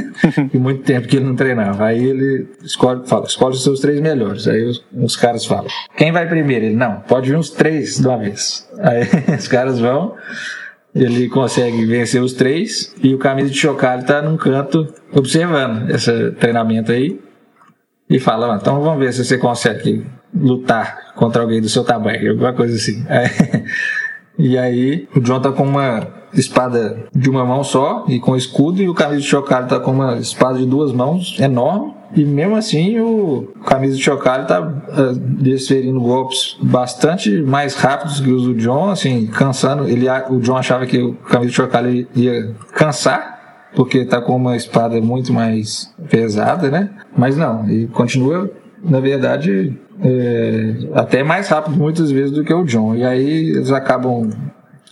[0.52, 1.86] e muito tempo que ele não treinava.
[1.86, 4.46] Aí ele escolhe, fala, escolhe os seus três melhores.
[4.46, 5.66] Aí os, os caras falam,
[5.96, 6.66] quem vai primeiro?
[6.66, 8.68] Ele, não, pode vir uns três de uma vez.
[8.78, 10.14] Aí os caras vão,
[10.94, 16.30] ele consegue vencer os três e o camisa de chocalho está num canto observando esse
[16.32, 17.20] treinamento aí
[18.08, 20.04] e fala, então vamos ver se você consegue
[20.34, 23.04] lutar contra alguém do seu tamanho, alguma coisa assim.
[23.08, 23.64] É.
[24.36, 28.82] E aí o John tá com uma espada de uma mão só e com escudo
[28.82, 32.56] e o camisa de chocalho tá com uma espada de duas mãos enorme e mesmo
[32.56, 38.54] assim o camisa de chocalho tá uh, desferindo golpes bastante mais rápidos que os do
[38.54, 39.88] John, assim, cansando.
[39.88, 43.34] Ele, o John achava que o camisa de chocalho ia cansar
[43.74, 46.90] porque tá com uma espada muito mais pesada, né?
[47.16, 48.50] Mas não, ele continua,
[48.84, 52.94] na verdade, é, até mais rápido muitas vezes do que o John.
[52.94, 54.30] E aí eles acabam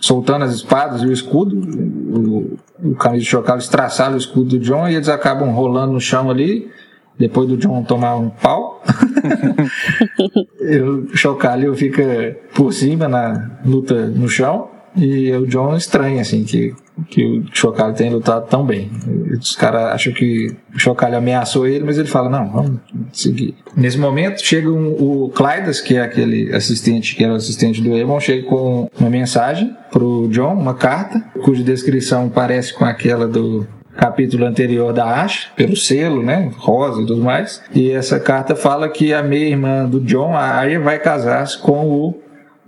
[0.01, 1.55] soltando as espadas e o escudo.
[1.55, 6.01] O, o camisa de chocalho estraçalha o escudo do John e eles acabam rolando no
[6.01, 6.69] chão ali.
[7.17, 8.83] Depois do John tomar um pau,
[11.13, 14.69] o chocalho fica por cima na luta no chão.
[14.95, 16.73] E o John estranha, assim, que
[17.09, 18.91] que o Chocalho tem lutado tão bem.
[19.31, 22.79] Os caras acham que o Chocalho ameaçou ele, mas ele fala: não, vamos
[23.11, 23.55] seguir.
[23.75, 28.19] Nesse momento, chega um, o Clydas, que é aquele assistente, que era assistente do Eamon,
[28.19, 34.45] chega com uma mensagem pro John, uma carta, cuja descrição parece com aquela do capítulo
[34.45, 37.61] anterior da Asha, pelo selo, né, rosa e tudo mais.
[37.73, 41.87] E essa carta fala que a meia irmã do John, a Arya, vai casar-se com
[41.87, 42.21] o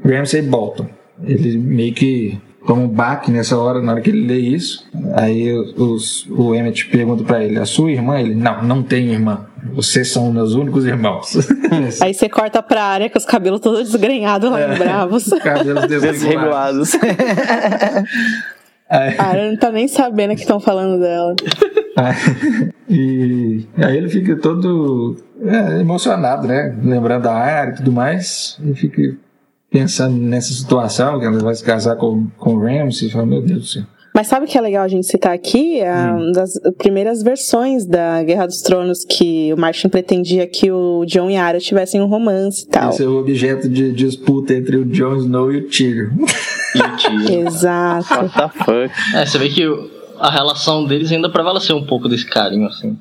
[0.03, 0.88] Ramsay Bolton.
[1.23, 4.86] Ele meio que toma um baque nessa hora, na hora que ele lê isso.
[5.14, 8.20] Aí os, o Emmett pergunta para ele: A sua irmã?
[8.20, 9.46] Ele: Não, não tem irmã.
[9.74, 11.36] Vocês são meus únicos irmãos.
[12.02, 15.26] Aí você corta pra área com os cabelos todos desgrenhados lá é, bravos.
[15.44, 16.92] Cabelos desregulados.
[18.88, 21.36] A área não tá nem sabendo que estão falando dela.
[22.88, 26.76] e aí ele fica todo é, emocionado, né?
[26.84, 28.60] Lembrando da área e tudo mais.
[28.64, 29.18] E fica
[29.76, 33.41] pensando nessa situação, que ela vai se casar com, com o Ramsey, e fala, meu
[33.41, 33.84] Deus do céu.
[34.14, 35.81] Mas sabe o que é legal a gente citar aqui?
[35.81, 36.31] É hum.
[36.31, 41.35] das primeiras versões da Guerra dos Tronos que o Martin pretendia que o Jon e
[41.35, 42.91] a Arya tivessem um romance e tal.
[42.91, 46.11] Esse é o objeto de disputa entre o Jon Snow e o Tyrion.
[46.73, 47.43] e o Tyrion.
[47.45, 48.14] Exato.
[48.14, 49.18] What the fuck?
[49.18, 49.64] É, você vê que
[50.18, 52.97] a relação deles ainda prevaleceu um pouco desse carinho, assim.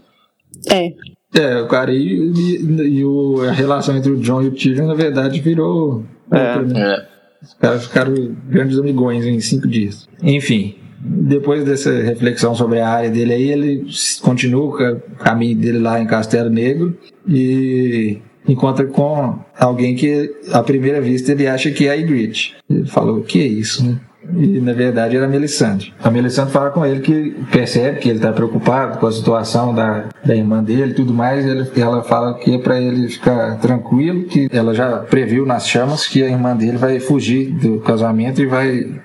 [0.68, 0.92] É.
[1.32, 4.94] É, o carinho e, e o, a relação entre o Jon e o Tyrion, na
[4.94, 6.02] verdade, virou.
[6.34, 6.56] É.
[6.56, 6.80] Outra, né?
[6.80, 7.14] é.
[7.42, 8.14] Os caras ficaram
[8.48, 10.08] grandes amigões em cinco dias.
[10.22, 13.86] Enfim, depois dessa reflexão sobre a área dele aí, ele
[14.22, 16.96] continua o caminho dele lá em Castelo Negro
[17.28, 22.56] e encontra com alguém que, à primeira vista, ele acha que é a Ygritte.
[22.68, 24.00] Ele falou, o que é isso, né?
[24.32, 25.92] E na verdade era a Melisandre.
[26.02, 30.06] A Melisandre fala com ele que percebe que ele está preocupado com a situação da,
[30.24, 31.44] da irmã dele e tudo mais.
[31.44, 36.06] Ele, ela fala que é para ele ficar tranquilo, que ela já previu nas chamas
[36.06, 39.00] que a irmã dele vai fugir do casamento e vai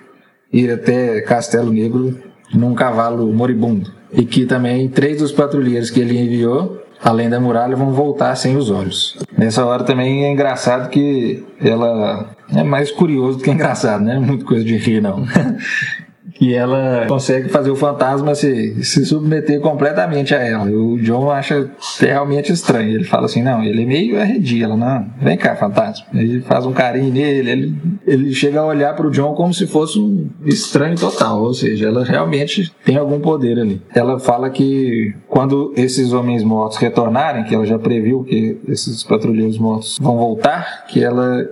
[0.52, 2.18] ir até Castelo Negro
[2.54, 3.92] num cavalo moribundo.
[4.12, 8.58] E que também três dos patrulheiros que ele enviou, além da muralha, vão voltar sem
[8.58, 9.18] os olhos.
[9.38, 14.20] Nessa hora também é engraçado que ela é mais curioso do que engraçado, né?
[14.20, 15.26] Muito coisa de rir, não.
[16.40, 20.66] e ela consegue fazer o fantasma se, se submeter completamente a ela.
[20.66, 22.96] O John acha realmente estranho.
[22.96, 24.64] Ele fala assim: não, ele é meio arredio.
[24.64, 26.06] Ela, não, vem cá, fantasma.
[26.14, 27.50] Ele faz um carinho nele.
[27.50, 27.76] Ele,
[28.08, 31.42] ele chega a olhar para o John como se fosse um estranho total.
[31.42, 33.82] Ou seja, ela realmente tem algum poder ali.
[33.94, 39.58] Ela fala que quando esses homens mortos retornarem, que ela já previu que esses patrulheiros
[39.58, 41.46] mortos vão voltar, que ela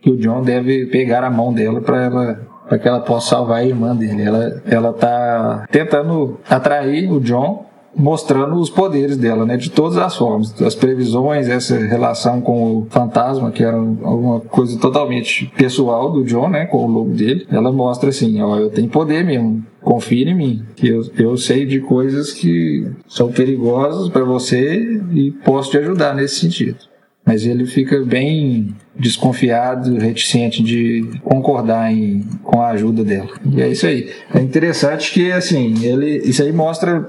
[0.00, 3.58] que o John deve pegar a mão dela para ela para que ela possa salvar
[3.58, 4.22] a irmã dele.
[4.22, 7.66] Ela, ela tá tentando atrair o John,
[7.96, 12.86] mostrando os poderes dela, né, de todas as formas, as previsões, essa relação com o
[12.90, 17.46] fantasma, que era alguma coisa totalmente pessoal do John, né, com o lobo dele.
[17.50, 21.64] Ela mostra assim, ó, eu tenho poder mesmo, confia em mim, que eu, eu sei
[21.64, 26.93] de coisas que são perigosas para você e posso te ajudar nesse sentido
[27.26, 33.30] mas ele fica bem desconfiado, reticente de concordar em, com a ajuda dela.
[33.50, 34.10] E é isso aí.
[34.32, 37.08] É interessante que assim, ele isso aí mostra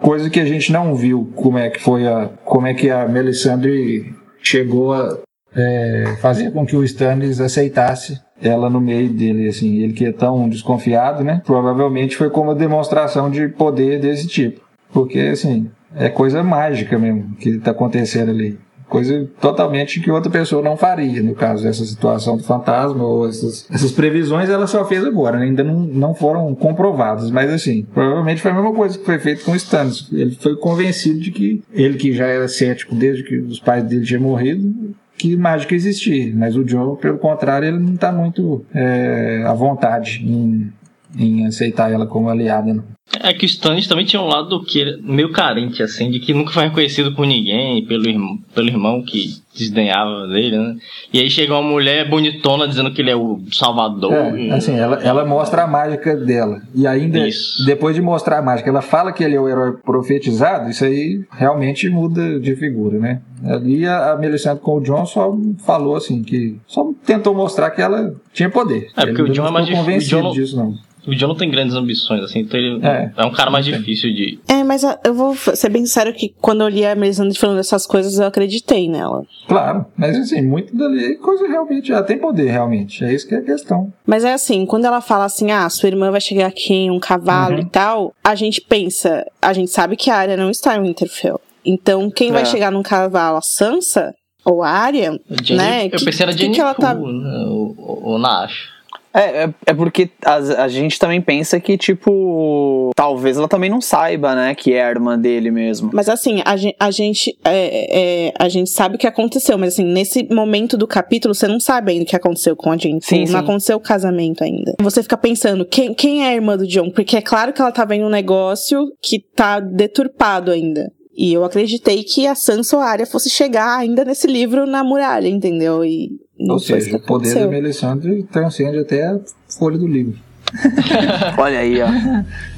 [0.00, 3.06] coisa que a gente não viu, como é que foi a como é que a
[3.08, 5.18] Melisandre chegou a
[5.54, 10.12] é, fazer com que o Stannis aceitasse ela no meio dele, assim, ele que é
[10.12, 11.42] tão desconfiado, né?
[11.44, 14.60] Provavelmente foi como uma demonstração de poder desse tipo,
[14.92, 18.58] porque assim é coisa mágica mesmo que está acontecendo ali
[18.88, 23.66] coisa totalmente que outra pessoa não faria, no caso dessa situação do fantasma ou essas,
[23.70, 25.46] essas previsões ela só fez agora, né?
[25.46, 29.44] ainda não, não foram comprovadas, mas assim, provavelmente foi a mesma coisa que foi feito
[29.44, 30.08] com Stannis.
[30.12, 34.04] Ele foi convencido de que ele que já era cético desde que os pais dele
[34.04, 39.42] tinham morrido, que mágica existia, mas o Joe, pelo contrário, ele não está muito é,
[39.44, 40.72] à vontade em,
[41.18, 42.72] em aceitar ela como aliada.
[42.72, 42.84] Não.
[43.20, 46.52] É que o Stannis também tinha um lado que meio carente, assim, de que nunca
[46.52, 50.76] foi reconhecido por ninguém, pelo, irmão, pelo irmão que desdenhava dele, né?
[51.12, 54.12] E aí chega uma mulher bonitona dizendo que ele é o salvador.
[54.12, 54.50] É, e...
[54.50, 56.60] assim, ela, ela mostra a mágica dela.
[56.74, 57.64] E ainda, isso.
[57.64, 61.24] depois de mostrar a mágica, ela fala que ele é o herói profetizado, isso aí
[61.32, 63.22] realmente muda de figura, né?
[63.42, 65.34] Ali a, a Melisandre com o John só
[65.64, 68.90] falou assim, que só tentou mostrar que ela tinha poder.
[68.96, 70.32] É, porque ele o John é mais convencido John...
[70.32, 70.87] disso, não.
[71.08, 74.12] O John não tem grandes ambições, assim, então ele é, é um cara mais difícil
[74.12, 74.38] de.
[74.46, 77.86] É, mas eu vou ser bem sincero que quando eu li a Melisandre falando dessas
[77.86, 79.24] coisas, eu acreditei nela.
[79.46, 83.02] Claro, mas assim, muito dali é coisa realmente, ela tem poder, realmente.
[83.02, 83.90] É isso que é a questão.
[84.06, 87.00] Mas é assim, quando ela fala assim, ah, sua irmã vai chegar aqui em um
[87.00, 87.62] cavalo uhum.
[87.62, 91.40] e tal, a gente pensa, a gente sabe que a área não está em Winterfell.
[91.64, 92.32] Então, quem é.
[92.32, 93.38] vai chegar num cavalo?
[93.38, 94.14] A Sansa?
[94.44, 95.12] Ou a Arya?
[95.50, 95.86] né?
[95.86, 96.94] Eu pensei na Jenny que, que ela tá...
[96.94, 97.00] né?
[97.48, 98.77] ou, ou na Asha.
[99.12, 103.80] É, é, é porque a, a, gente também pensa que, tipo, talvez ela também não
[103.80, 105.90] saiba, né, que é a irmã dele mesmo.
[105.92, 106.54] Mas assim, a,
[106.86, 110.86] a gente é, é, a gente sabe o que aconteceu, mas assim, nesse momento do
[110.86, 113.06] capítulo, você não sabe ainda o que aconteceu com a gente.
[113.06, 113.36] Sim, não sim.
[113.36, 114.74] aconteceu o casamento ainda.
[114.80, 116.90] Você fica pensando, quem, quem é a irmã do John?
[116.90, 120.92] Porque é claro que ela tá vendo um negócio que tá deturpado ainda.
[121.18, 124.84] E eu acreditei que a Sansa ou a Arya fosse chegar ainda nesse livro na
[124.84, 125.84] muralha, entendeu?
[125.84, 129.18] E não Ou seja, o poder da Melisandre transcende até a
[129.58, 130.18] folha do livro.
[131.36, 131.88] Olha aí, ó.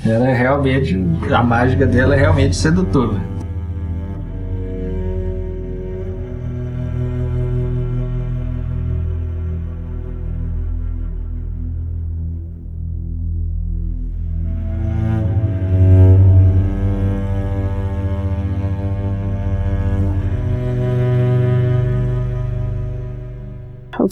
[0.08, 0.96] Ela é realmente.
[1.32, 3.20] A mágica dela é realmente sedutora.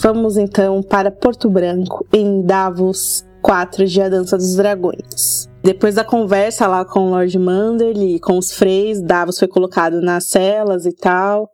[0.01, 5.45] Vamos então para Porto Branco, em Davos 4 de A Dança dos Dragões.
[5.61, 10.27] Depois da conversa lá com o Lord Manderly, com os freis, Davos foi colocado nas
[10.27, 11.49] celas e tal.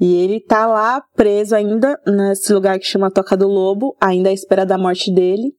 [0.00, 4.32] E ele tá lá preso ainda nesse lugar que chama Toca do Lobo, ainda à
[4.32, 5.52] espera da morte dele.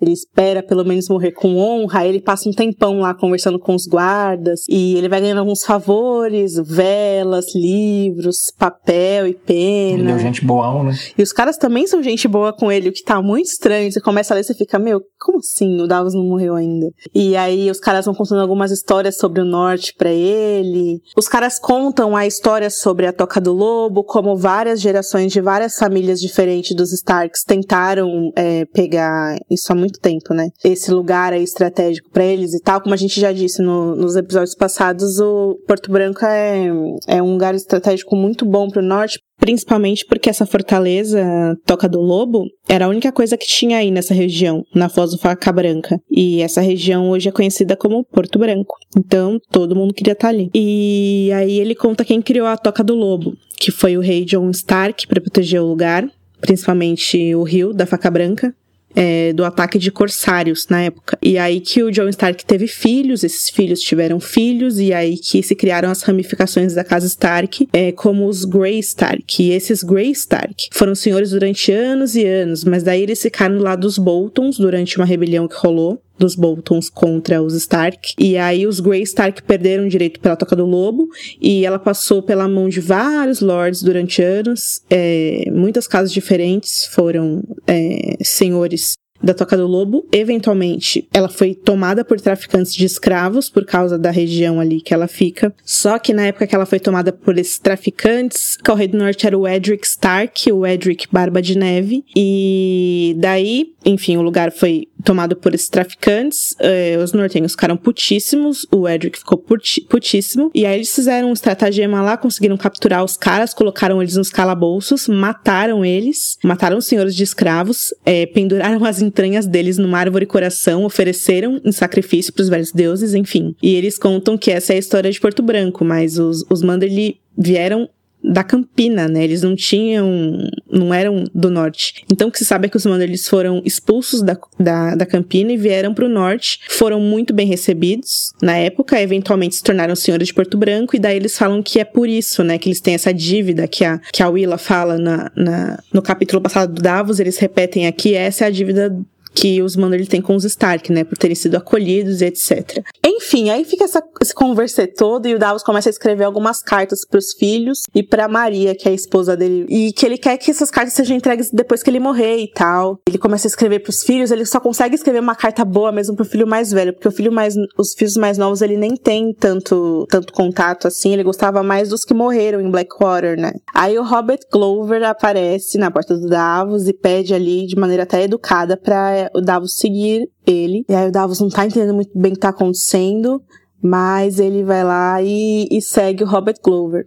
[0.00, 3.86] Ele espera pelo menos morrer com honra, ele passa um tempão lá conversando com os
[3.86, 10.10] guardas e ele vai ganhando alguns favores, velas, livros, papel e pena.
[10.10, 10.92] Ele é gente boa, né?
[11.16, 13.90] E os caras também são gente boa com ele, o que tá muito estranho.
[13.90, 16.88] Você começa a ler e você fica, meu, como assim o Davos não morreu ainda?
[17.14, 21.00] E aí os caras vão contando algumas histórias sobre o norte para ele.
[21.16, 25.76] Os caras contam a história sobre a Toca do Lobo, como várias gerações de várias
[25.76, 30.50] famílias diferentes dos Starks tentaram é, pegar isso há muito muito tempo, né?
[30.64, 32.80] Esse lugar é estratégico para eles e tal.
[32.80, 36.68] Como a gente já disse no, nos episódios passados, o Porto Branco é,
[37.06, 42.46] é um lugar estratégico muito bom pro norte, Principalmente porque essa fortaleza, Toca do Lobo,
[42.68, 46.00] era a única coisa que tinha aí nessa região, na Foz do Faca Branca.
[46.10, 48.74] E essa região hoje é conhecida como Porto Branco.
[48.96, 50.50] Então, todo mundo queria estar ali.
[50.52, 54.50] E aí ele conta quem criou a Toca do Lobo, que foi o rei John
[54.50, 56.10] Stark para proteger o lugar,
[56.40, 58.52] principalmente o rio da Faca Branca,
[58.94, 61.18] é, do ataque de corsários na época.
[61.22, 65.42] E aí que o Jon Stark teve filhos, esses filhos tiveram filhos, e aí que
[65.42, 69.42] se criaram as ramificações da casa Stark, é, como os Grey Stark.
[69.42, 73.76] E esses Grey Stark foram senhores durante anos e anos, mas daí eles ficaram lá
[73.76, 78.14] dos Boltons durante uma rebelião que rolou dos Boltons contra os Stark.
[78.18, 81.08] E aí os Grey Stark perderam direito pela Toca do Lobo
[81.40, 84.82] e ela passou pela mão de vários lords durante anos.
[84.90, 90.06] É, muitas casas diferentes foram é, senhores da Toca do Lobo.
[90.12, 95.08] Eventualmente, ela foi tomada por traficantes de escravos por causa da região ali que ela
[95.08, 95.52] fica.
[95.64, 99.26] Só que na época que ela foi tomada por esses traficantes, o rei do norte
[99.26, 102.04] era o Edric Stark, o Edric Barba de Neve.
[102.16, 106.54] E daí, enfim, o lugar foi tomado por esses traficantes.
[106.58, 110.50] Eh, os nortenhos ficaram putíssimos, o Edric ficou putíssimo.
[110.54, 115.08] E aí eles fizeram um estratagema lá, conseguiram capturar os caras, colocaram eles nos calabouços,
[115.08, 120.84] mataram eles, mataram os senhores de escravos, eh, penduraram as entranhas deles numa árvore coração,
[120.84, 123.54] ofereceram em sacrifício para os velhos deuses, enfim.
[123.62, 127.20] E eles contam que essa é a história de Porto Branco, mas os, os Manderly
[127.36, 127.88] vieram
[128.22, 129.22] da Campina, né?
[129.22, 132.04] Eles não tinham, não eram do norte.
[132.10, 135.52] Então o que se sabe é que os eles foram expulsos da, da, da Campina
[135.52, 136.60] e vieram para o norte.
[136.68, 141.16] Foram muito bem recebidos na época, eventualmente se tornaram senhores de Porto Branco e daí
[141.16, 142.58] eles falam que é por isso, né?
[142.58, 146.40] Que eles têm essa dívida que a, que a Willa fala na, na, no capítulo
[146.40, 148.96] passado do Davos, eles repetem aqui, essa é a dívida
[149.38, 151.04] que os Manderly têm com os Stark, né?
[151.04, 152.82] Por terem sido acolhidos e etc.
[153.06, 157.06] Enfim, aí fica essa, esse conversa todo e o Davos começa a escrever algumas cartas
[157.06, 160.36] para os filhos e para Maria, que é a esposa dele, e que ele quer
[160.38, 162.98] que essas cartas sejam entregues depois que ele morrer e tal.
[163.08, 166.16] Ele começa a escrever para os filhos, ele só consegue escrever uma carta boa mesmo
[166.16, 169.32] pro filho mais velho, porque o filho mais os filhos mais novos ele nem tem
[169.32, 173.52] tanto tanto contato assim, ele gostava mais dos que morreram em Blackwater, né?
[173.72, 178.24] Aí o Robert Glover aparece na porta do Davos e pede ali de maneira até
[178.24, 180.84] educada para o Davos seguir ele.
[180.88, 183.42] E aí o Davos não tá entendendo muito bem o que tá acontecendo,
[183.82, 187.06] mas ele vai lá e, e segue o Robert Glover.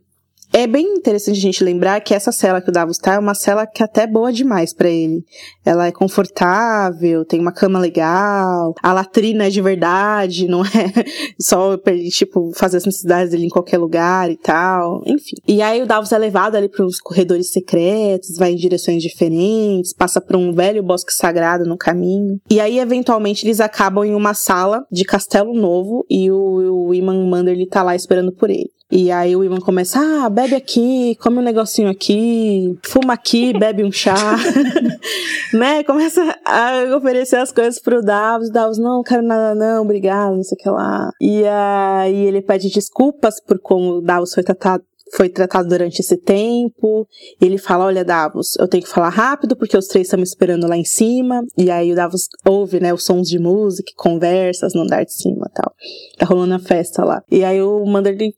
[0.54, 3.34] É bem interessante a gente lembrar que essa cela que o Davos tá é uma
[3.34, 5.24] cela que é até boa demais para ele.
[5.64, 10.92] Ela é confortável, tem uma cama legal, a latrina é de verdade, não é
[11.40, 15.38] só pra ele, tipo, fazer as necessidades dele em qualquer lugar e tal, enfim.
[15.48, 19.94] E aí o Davos é levado ali para uns corredores secretos, vai em direções diferentes,
[19.94, 22.40] passa por um velho bosque sagrado no caminho.
[22.50, 27.26] E aí, eventualmente, eles acabam em uma sala de castelo novo e o, o Iman
[27.30, 28.70] Mander ele tá lá esperando por ele.
[28.92, 33.84] E aí o Ivan começa, ah, bebe aqui, come um negocinho aqui, fuma aqui, bebe
[33.84, 34.16] um chá,
[35.54, 35.84] né?
[35.84, 40.44] Começa a oferecer as coisas pro Davos, o Davos, não, quero nada não, obrigado, não
[40.44, 41.10] sei o que lá.
[41.22, 46.18] E aí ele pede desculpas por como o Davos foi tratado foi tratado durante esse
[46.18, 47.08] tempo.
[47.40, 50.68] Ele fala: Olha, Davos, eu tenho que falar rápido porque os três estão me esperando
[50.68, 51.44] lá em cima.
[51.58, 55.48] E aí o Davos ouve, né, os sons de música, conversas no andar de cima
[55.50, 55.74] e tal.
[56.18, 57.22] Tá rolando a festa lá.
[57.30, 58.34] E aí o Manderly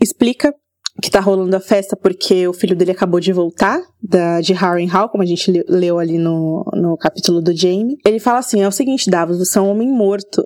[0.00, 0.54] explica
[1.00, 5.08] que tá rolando a festa porque o filho dele acabou de voltar da, de Harrenhal,
[5.08, 7.96] como a gente leu ali no, no capítulo do Jaime.
[8.04, 10.44] Ele fala assim: é o seguinte, Davos, você é um homem morto.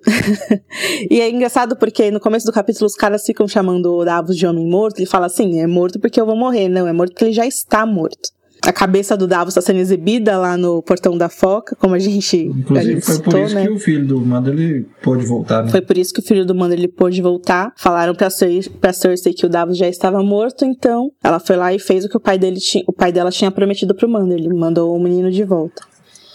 [1.11, 4.47] e é engraçado porque no começo do capítulo os caras ficam chamando o Davos de
[4.47, 4.99] homem morto.
[4.99, 6.69] Ele fala assim: é morto porque eu vou morrer.
[6.69, 8.31] Não, é morto porque ele já está morto.
[8.65, 12.37] A cabeça do Davos está sendo exibida lá no Portão da Foca, como a gente,
[12.37, 13.67] Inclusive, a gente foi citou, por isso né?
[13.67, 15.71] que o filho do Manderly pôde voltar, né?
[15.71, 17.73] Foi por isso que o filho do Manderly pôde voltar.
[17.77, 21.75] Falaram pra, Cer pra Cersei que o Davos já estava morto, então ela foi lá
[21.75, 24.49] e fez o que o pai dele tinha, o pai dela tinha prometido pro Manderly,
[24.55, 25.83] mandou o menino de volta.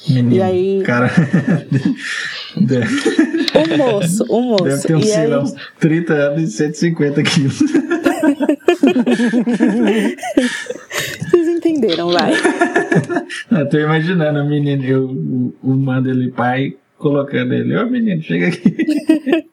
[0.09, 1.09] Menino, E aí- Cara.
[2.57, 4.63] O moço, o moço.
[4.63, 7.59] Deve ter uns, e sei aí, lá, uns 30 anos e 150 quilos.
[11.29, 12.33] vocês entenderam, vai.
[13.51, 17.77] Eu tô imaginando o menino, eu, o, o Manderly pai colocando ele.
[17.77, 18.75] Ô menino, chega aqui.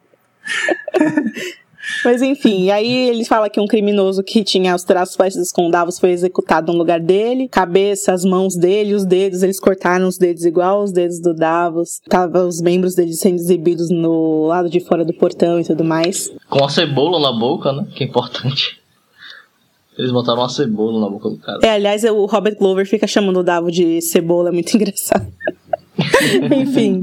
[2.04, 5.70] Mas enfim, aí ele fala que um criminoso que tinha os traços parecidos com o
[5.70, 7.48] Davos foi executado no lugar dele.
[7.48, 12.00] Cabeça, as mãos dele, os dedos, eles cortaram os dedos igual os dedos do Davos.
[12.08, 16.30] Tava os membros dele sendo exibidos no lado de fora do portão e tudo mais.
[16.48, 17.86] Com a cebola na boca, né?
[17.94, 18.83] Que é importante.
[19.96, 21.60] Eles botaram uma cebola na boca do cara.
[21.62, 25.26] É, aliás, o Robert Glover fica chamando o Davos de cebola, é muito engraçado.
[26.60, 27.02] Enfim.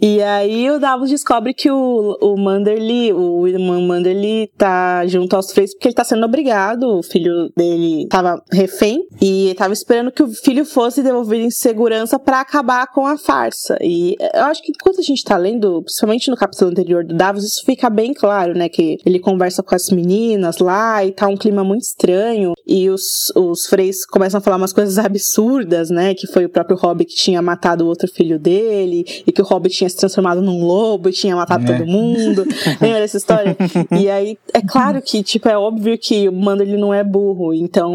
[0.00, 5.52] E aí o Davos descobre que o, o Manderly, o William Manderly, tá junto aos
[5.52, 6.98] Freys porque ele tá sendo obrigado.
[6.98, 12.18] O filho dele tava refém e tava esperando que o filho fosse devolvido em segurança
[12.18, 13.76] pra acabar com a farsa.
[13.80, 17.44] E eu acho que enquanto a gente tá lendo, principalmente no capítulo anterior do Davos,
[17.44, 18.68] isso fica bem claro, né?
[18.68, 22.52] Que ele conversa com as meninas lá e tá um clima muito estranho.
[22.66, 26.14] E os, os Freys começam a falar umas coisas absurdas, né?
[26.14, 29.44] Que foi o próprio Hobbit que tinha matado o outro filho dele, e que o
[29.44, 31.78] Hobbit tinha se transformado num lobo e tinha matado É.
[31.78, 32.44] todo mundo.
[32.82, 33.56] Lembra dessa história?
[33.96, 37.54] E aí, é claro que, tipo, é óbvio que o Mando ele não é burro.
[37.54, 37.94] Então,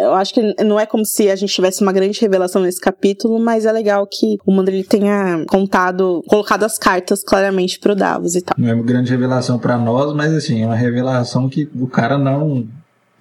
[0.00, 3.38] eu acho que não é como se a gente tivesse uma grande revelação nesse capítulo,
[3.38, 8.34] mas é legal que o Mando ele tenha contado, colocado as cartas claramente pro Davos
[8.34, 8.54] e tal.
[8.58, 12.18] Não é uma grande revelação pra nós, mas assim, é uma revelação que o cara
[12.18, 12.66] não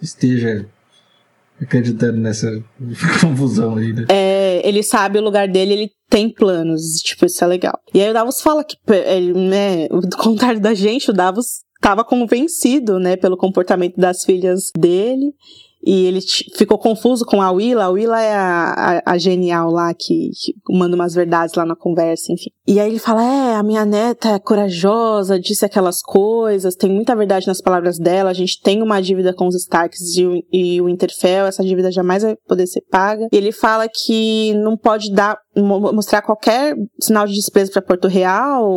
[0.02, 0.66] esteja
[1.62, 2.48] acreditando nessa
[3.22, 4.06] confusão aí, né?
[4.10, 7.80] É, ele sabe o lugar dele, ele tem planos, tipo, isso é legal.
[7.94, 8.78] E aí o Davos fala que,
[9.34, 15.34] né, do contrário da gente, o Davos estava convencido, né, pelo comportamento das filhas dele.
[15.90, 16.20] E ele
[16.58, 17.86] ficou confuso com a Willa.
[17.86, 18.74] A Willa é a,
[19.06, 22.50] a, a genial lá que, que manda umas verdades lá na conversa, enfim.
[22.68, 27.16] E aí ele fala: É, a minha neta é corajosa, disse aquelas coisas, tem muita
[27.16, 28.32] verdade nas palavras dela.
[28.32, 31.90] A gente tem uma dívida com os Starks e o, e o Winterfell, essa dívida
[31.90, 33.30] jamais vai poder ser paga.
[33.32, 38.10] E ele fala que não pode dar, mo- mostrar qualquer sinal de desprezo para Porto
[38.10, 38.70] Real,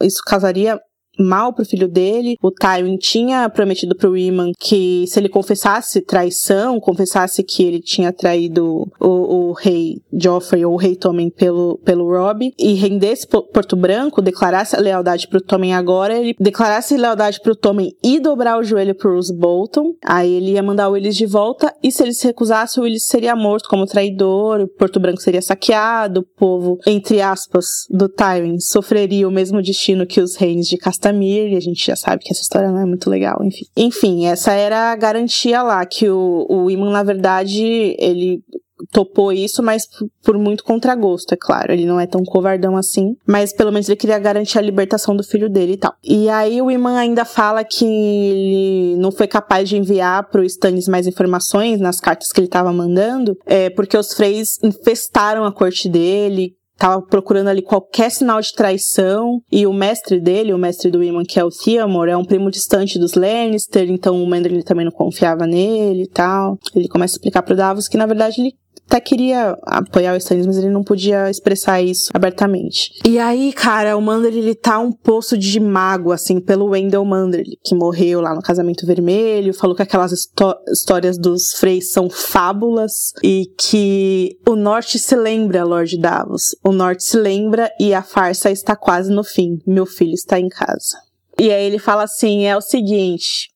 [0.00, 0.78] isso causaria
[1.18, 2.36] mal pro filho dele.
[2.42, 8.12] O Tywin tinha prometido pro Iman que se ele confessasse traição, confessasse que ele tinha
[8.12, 13.42] traído o, o rei Joffrey ou o rei Tommen pelo, pelo Robb e rendesse Po-
[13.42, 18.64] Porto Branco, declarasse lealdade pro Tommen agora, ele declarasse lealdade pro Tommen e dobrar o
[18.64, 22.12] joelho pro Roose Bolton, aí ele ia mandar o Willis de volta e se ele
[22.12, 27.20] se recusasse, o Willis seria morto como traidor, Porto Branco seria saqueado, o povo, entre
[27.20, 31.84] aspas, do Tywin sofreria o mesmo destino que os reis de Castamir, e a gente
[31.84, 33.66] já sabe que essa história não é muito legal, enfim.
[33.76, 37.62] Enfim, essa era a garantia lá, que o, o Iman, na verdade,
[37.98, 38.42] ele
[38.90, 39.86] topou isso, mas
[40.22, 41.72] por muito contragosto, é claro.
[41.72, 45.22] Ele não é tão covardão assim, mas pelo menos ele queria garantir a libertação do
[45.22, 45.94] filho dele e tal.
[46.02, 50.88] E aí o Iman ainda fala que ele não foi capaz de enviar pro Stannis
[50.88, 55.88] mais informações nas cartas que ele tava mandando, é, porque os Freys infestaram a corte
[55.88, 61.02] dele, tava procurando ali qualquer sinal de traição e o mestre dele, o mestre do
[61.02, 64.84] Iman, que é o Theamore, é um primo distante dos Lannister, então o Manderly também
[64.84, 66.58] não confiava nele e tal.
[66.74, 68.54] Ele começa a explicar pro Davos que na verdade ele
[68.86, 72.92] até queria apoiar o Stannis, mas ele não podia expressar isso abertamente.
[73.06, 77.58] E aí, cara, o Manderly, ele tá um poço de mágoa, assim, pelo Wendell Manderly,
[77.64, 83.12] que morreu lá no Casamento Vermelho, falou que aquelas histó- histórias dos Freys são fábulas
[83.22, 86.54] e que o Norte se lembra, Lord Davos.
[86.62, 89.58] O Norte se lembra e a farsa está quase no fim.
[89.66, 90.98] Meu filho está em casa.
[91.38, 93.53] E aí ele fala assim, é o seguinte...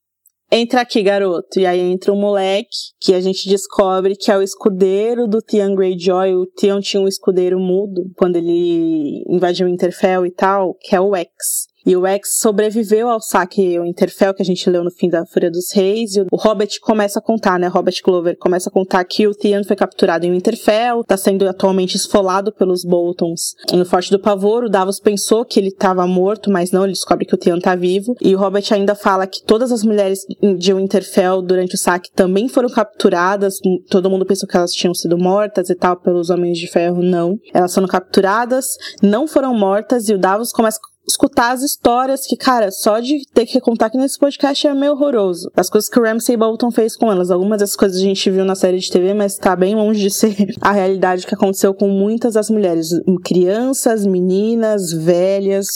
[0.50, 1.60] Entra aqui, garoto.
[1.60, 5.74] E aí entra um moleque que a gente descobre que é o escudeiro do Theon
[5.74, 6.34] Greyjoy.
[6.34, 11.00] O Theon tinha um escudeiro mudo quando ele invadiu o Interfell e tal, que é
[11.00, 11.68] o X.
[11.88, 15.24] E o X sobreviveu ao saque o Interfell que a gente leu no fim da
[15.24, 16.16] Fúria dos Reis.
[16.16, 17.66] E o Hobbit começa a contar, né?
[17.66, 21.96] Robert Glover começa a contar que o Theon foi capturado em Winterfell, tá sendo atualmente
[21.96, 24.64] esfolado pelos Boltons no Forte do Pavor.
[24.64, 27.74] O Davos pensou que ele estava morto, mas não, ele descobre que o Theon tá
[27.74, 28.14] vivo.
[28.20, 30.26] E o Robert ainda fala que todas as mulheres
[30.58, 33.60] de Winterfell durante o saque também foram capturadas.
[33.88, 37.02] Todo mundo pensou que elas tinham sido mortas e tal pelos Homens de Ferro.
[37.02, 37.38] Não.
[37.54, 40.78] Elas foram capturadas, não foram mortas e o Davos começa
[41.08, 44.92] escutar as histórias que, cara, só de ter que contar aqui nesse podcast é meio
[44.92, 45.50] horroroso.
[45.56, 47.30] As coisas que o Ramsay Bolton fez com elas.
[47.30, 50.10] Algumas das coisas a gente viu na série de TV, mas tá bem longe de
[50.14, 52.88] ser a realidade que aconteceu com muitas das mulheres.
[53.24, 55.66] Crianças, meninas, velhas,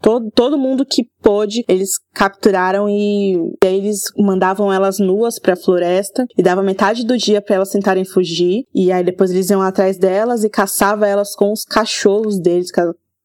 [0.00, 5.56] todo, todo mundo que pôde, eles capturaram e, e aí eles mandavam elas nuas pra
[5.56, 8.64] floresta e dava metade do dia para elas tentarem fugir.
[8.74, 12.70] E aí depois eles iam atrás delas e caçava elas com os cachorros deles,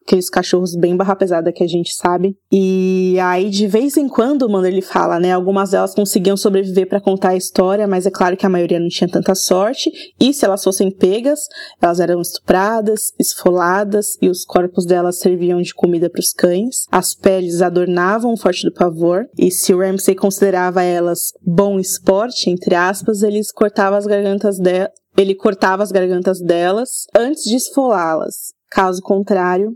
[0.10, 2.36] aqueles cachorros bem barra pesada que a gente sabe.
[2.52, 5.31] E aí, de vez em quando, mano, ele fala, né?
[5.31, 8.90] Algumas delas conseguiam sobreviver para contar a história, mas é claro que a maioria não
[8.90, 9.91] tinha tanta sorte.
[10.19, 11.41] E se elas fossem pegas,
[11.80, 16.86] elas eram estupradas, esfoladas e os corpos delas serviam de comida para os cães.
[16.91, 19.27] As peles adornavam o Forte do Pavor.
[19.38, 24.90] E se o Ramsay considerava elas bom esporte, entre aspas, eles cortava as gargantas de...
[25.15, 28.53] ele cortava as gargantas delas antes de esfolá-las.
[28.72, 29.76] Caso contrário,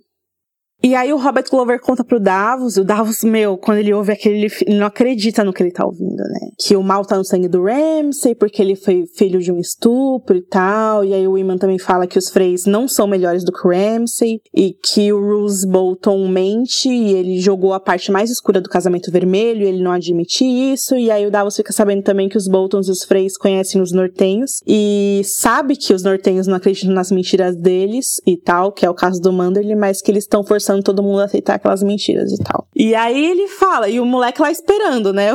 [0.83, 4.11] e aí o Robert Glover conta pro Davos, e o Davos, meu, quando ele ouve
[4.11, 6.49] aquele, ele não acredita no que ele tá ouvindo, né?
[6.59, 10.35] Que o mal tá no sangue do Ramsay, porque ele foi filho de um estupro
[10.35, 11.05] e tal.
[11.05, 13.71] E aí o Iman também fala que os Freys não são melhores do que o
[13.71, 18.69] Ramsay, e que o Roose Bolton mente, e ele jogou a parte mais escura do
[18.69, 20.97] casamento vermelho, e ele não admite isso.
[20.97, 23.93] E aí o Davos fica sabendo também que os Boltons e os Freys conhecem os
[23.93, 28.89] nortenhos, e sabe que os nortenhos não acreditam nas mentiras deles e tal, que é
[28.89, 31.83] o caso do Manderly, mas que eles estão forçando forçando todo mundo a aceitar aquelas
[31.83, 32.67] mentiras e tal.
[32.75, 35.29] E aí ele fala, e o moleque lá esperando, né?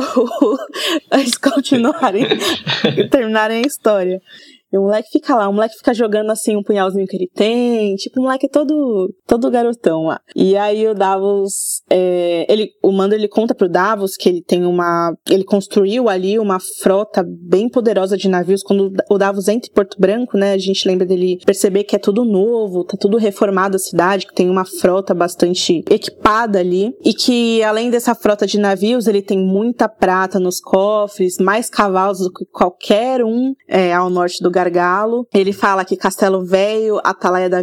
[1.13, 2.25] eles continuarem,
[3.09, 4.21] terminarem a história.
[4.71, 7.95] E o moleque fica lá, o moleque fica jogando assim um punhalzinho que ele tem.
[7.95, 10.19] Tipo, o moleque é todo, todo garotão lá.
[10.35, 14.65] E aí o Davos, é, ele, o Mando ele conta pro Davos que ele tem
[14.65, 18.61] uma, ele construiu ali uma frota bem poderosa de navios.
[18.61, 21.99] Quando o Davos entra em Porto Branco, né, a gente lembra dele perceber que é
[21.99, 26.93] tudo novo, tá tudo reformado a cidade, que tem uma frota bastante equipada ali.
[27.03, 32.19] E que além dessa frota de navios, ele tem muita prata nos cofres, mais cavalos
[32.19, 35.25] do que qualquer um é, ao norte do Gargalo.
[35.33, 37.59] Ele fala que Castelo Velho, Atalaia da,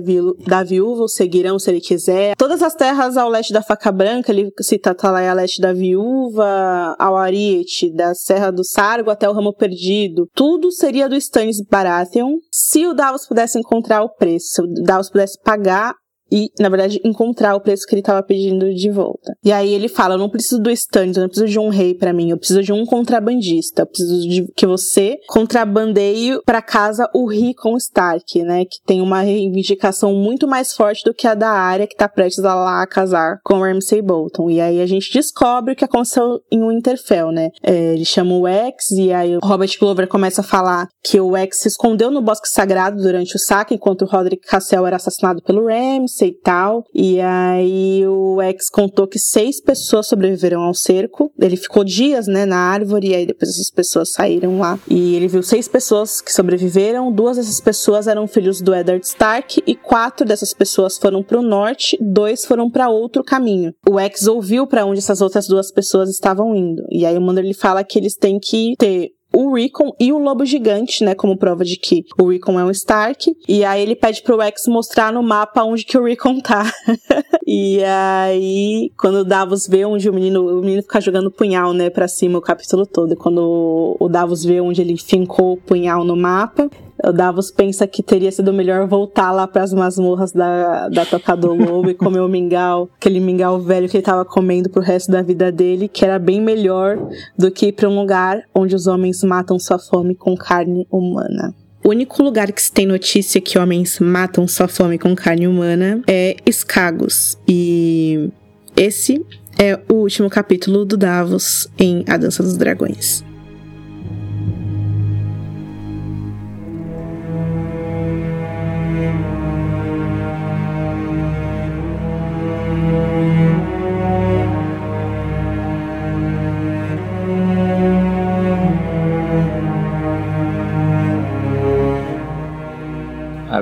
[0.46, 2.34] da Viúva o seguirão se ele quiser.
[2.36, 7.16] Todas as terras ao leste da Faca Branca, ele cita Atalaia leste da Viúva, ao
[7.16, 10.28] Ariete, da Serra do Sargo até o Ramo Perdido.
[10.34, 15.10] Tudo seria do Stannis Baratheon se o Davos pudesse encontrar o preço, se o Davos
[15.10, 15.94] pudesse pagar
[16.30, 19.32] e, na verdade, encontrar o preço que ele estava pedindo de volta.
[19.44, 21.94] E aí ele fala: Eu não preciso do stand, eu não preciso de um rei
[21.94, 27.08] para mim, eu preciso de um contrabandista, eu preciso de que você contrabandeie para casa
[27.14, 28.64] o Rickon Stark, né?
[28.64, 32.44] Que tem uma reivindicação muito mais forte do que a da área que tá prestes
[32.44, 34.50] a lá casar com Ramsay Bolton.
[34.50, 37.50] E aí a gente descobre o que aconteceu em Winterfell, né?
[37.62, 41.36] É, ele chama o X e aí o Robert Glover começa a falar que o
[41.36, 45.42] X se escondeu no Bosque Sagrado durante o saque, enquanto o Roderick Cassel era assassinado
[45.42, 46.84] pelo Ramsay e tal.
[46.94, 51.32] E aí o ex contou que seis pessoas sobreviveram ao cerco.
[51.38, 54.78] Ele ficou dias, né, na árvore, e aí depois essas pessoas saíram lá.
[54.88, 57.12] E ele viu seis pessoas que sobreviveram.
[57.12, 61.42] Duas dessas pessoas eram filhos do Eddard Stark, e quatro dessas pessoas foram para o
[61.42, 63.74] norte, dois foram para outro caminho.
[63.88, 66.82] O ex ouviu para onde essas outras duas pessoas estavam indo.
[66.90, 70.18] E aí o Mando ele fala que eles têm que ter o Rickon e o
[70.18, 73.36] Lobo Gigante, né, como prova de que o Rickon é um Stark.
[73.46, 76.72] E aí ele pede pro X mostrar no mapa onde que o Rickon tá.
[77.46, 81.90] e aí, quando o Davos vê onde o menino, o menino fica jogando punhal, né,
[81.90, 83.12] pra cima o capítulo todo.
[83.12, 86.70] E quando o Davos vê onde ele fincou o punhal no mapa,
[87.04, 91.36] o Davos pensa que teria sido melhor voltar lá para as masmorras da, da Toca
[91.36, 95.10] do Lobo e comer o mingau, aquele mingau velho que ele estava comendo pro resto
[95.10, 96.98] da vida dele, que era bem melhor
[97.36, 101.54] do que ir para um lugar onde os homens matam sua fome com carne humana.
[101.84, 106.02] O único lugar que se tem notícia que homens matam sua fome com carne humana
[106.06, 107.38] é Escagos.
[107.46, 108.28] E
[108.76, 109.24] esse
[109.56, 113.24] é o último capítulo do Davos em A Dança dos Dragões.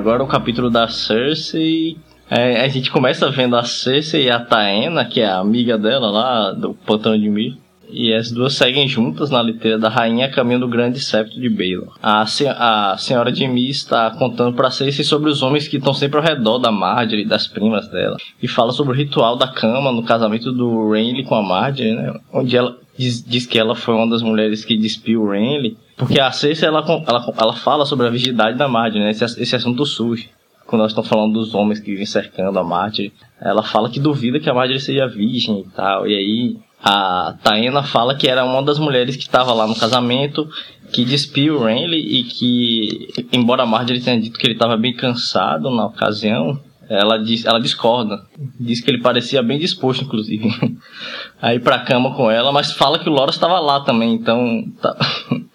[0.05, 1.97] Agora o capítulo da Cersei.
[2.29, 6.11] É, a gente começa vendo a Cersei e a Taena, que é a amiga dela
[6.11, 7.57] lá do Pantão de Mir.
[7.89, 11.97] E as duas seguem juntas na liteira da rainha caminho do grande septo de Baelor.
[12.03, 16.19] A, a senhora de Mi está contando para Cersei sobre os homens que estão sempre
[16.19, 18.17] ao redor da Marjorie e das primas dela.
[18.39, 22.13] E fala sobre o ritual da cama no casamento do Renly com a Marjorie, né?
[22.31, 26.19] Onde ela diz, diz que ela foi uma das mulheres que despiu o Renly porque
[26.19, 29.11] a Cersei, ela, ela, ela fala sobre a virgindade da Marjorie, né?
[29.11, 30.29] Esse, esse assunto surge.
[30.65, 34.39] quando nós estamos falando dos homens que vivem cercando a Marjorie, ela fala que duvida
[34.39, 36.07] que a Marjorie seja virgem e tal.
[36.07, 40.47] E aí a Taena fala que era uma das mulheres que estava lá no casamento,
[40.91, 45.69] que despiu Renly e que, embora a Marjorie tenha dito que ele estava bem cansado
[45.71, 46.59] na ocasião,
[46.89, 48.21] ela, diz, ela discorda.
[48.59, 50.49] Diz que ele parecia bem disposto, inclusive,
[51.41, 54.65] a ir pra cama com ela, mas fala que o Loras estava lá também, então.
[54.81, 54.95] Tá,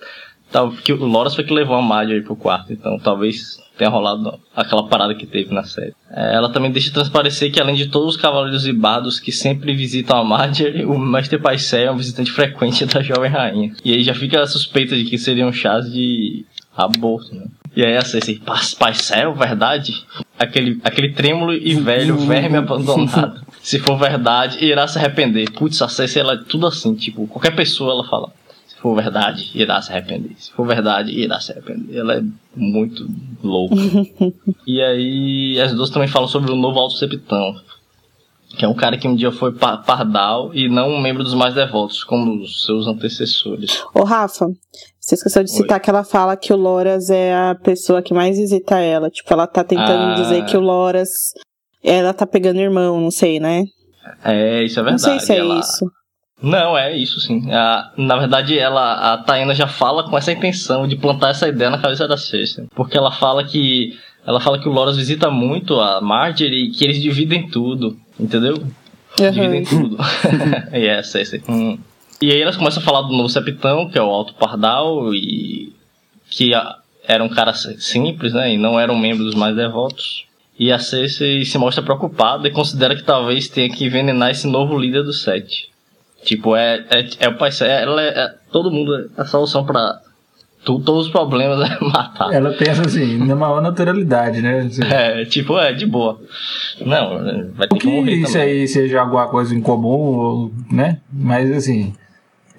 [0.51, 4.39] tá, que o Loras foi que levou a Marjorie pro quarto, então talvez tenha rolado
[4.55, 5.95] aquela parada que teve na série.
[6.11, 9.75] É, ela também deixa transparecer que além de todos os cavaleiros e bardos que sempre
[9.75, 13.75] visitam a Marjorie, o Mestre Paisé é um visitante frequente da jovem rainha.
[13.85, 16.45] E aí já fica a suspeita de que seriam chás de
[16.77, 17.47] aborto, né?
[17.75, 18.41] E aí assim, assim
[18.79, 20.05] Paisel, verdade?
[20.39, 23.41] Aquele, aquele trêmulo e velho verme abandonado.
[23.63, 25.51] Se for verdade, irá se arrepender.
[25.53, 28.33] Putz, a Cersei, ela é tudo assim, tipo, qualquer pessoa ela fala
[28.81, 30.35] se for verdade, irá se arrepender.
[30.39, 31.99] Se for verdade, irá se arrepender.
[31.99, 32.23] Ela é
[32.57, 33.07] muito
[33.43, 33.75] louca.
[34.67, 37.55] e aí, as duas também falam sobre o novo Alto Septão.
[38.57, 41.55] Que é um cara que um dia foi pardal e não um membro dos mais
[41.55, 43.85] devotos, como os seus antecessores.
[43.95, 44.47] Ô, Rafa,
[44.99, 45.85] você esqueceu de citar Oi.
[45.85, 49.11] que ela fala que o Loras é a pessoa que mais visita ela.
[49.11, 50.15] Tipo, ela tá tentando ah.
[50.15, 51.11] dizer que o Loras.
[51.85, 53.65] Ela tá pegando irmão, não sei, né?
[54.25, 55.03] É, isso é verdade.
[55.03, 55.61] Não sei se é ela...
[55.61, 55.91] isso.
[56.43, 57.51] Não, é isso sim.
[57.53, 61.71] A, na verdade, ela, a Taina já fala com essa intenção de plantar essa ideia
[61.71, 62.67] na cabeça da Cersei.
[62.75, 63.99] Porque ela fala que.
[64.27, 67.97] Ela fala que o Loras visita muito a Marjorie e que eles dividem tudo.
[68.19, 68.57] Entendeu?
[68.57, 69.31] Uhum.
[69.31, 69.97] Dividem tudo.
[70.73, 71.43] e é, Cersei.
[71.49, 71.79] Hum.
[72.21, 75.73] E aí elas começam a falar do novo Septão, que é o Alto Pardal, e
[76.29, 76.53] que
[77.05, 78.55] era um cara simples, né?
[78.55, 80.27] E não era um membro dos mais devotos.
[80.59, 84.79] E a Cersei se mostra preocupada e considera que talvez tenha que envenenar esse novo
[84.79, 85.70] líder do Sete.
[86.25, 90.01] Tipo, é, é, é o é, ela é, é, todo mundo, a solução pra
[90.65, 92.33] tu, todos os problemas é matar.
[92.33, 94.61] Ela pensa assim, na maior naturalidade, né?
[94.61, 94.83] Assim.
[94.85, 96.21] É, tipo, é, de boa.
[96.85, 98.49] Não, vai ter que, que morrer isso também.
[98.49, 101.01] aí seja alguma coisa em comum, né?
[101.13, 101.95] Mas assim,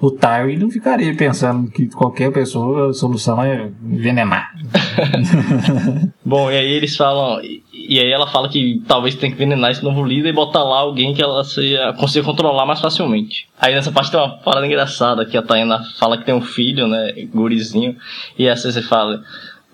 [0.01, 4.51] o Tywin não ficaria pensando que qualquer pessoa, a solução é envenenar.
[6.25, 7.39] Bom, e aí eles falam.
[7.43, 10.79] E aí ela fala que talvez tem que envenenar esse novo líder e botar lá
[10.79, 13.47] alguém que ela seja, consiga controlar mais facilmente.
[13.59, 16.87] Aí nessa parte tem uma parada engraçada que a Taina fala que tem um filho,
[16.87, 17.13] né?
[17.31, 17.95] Gurizinho.
[18.39, 19.21] E a Cersei fala.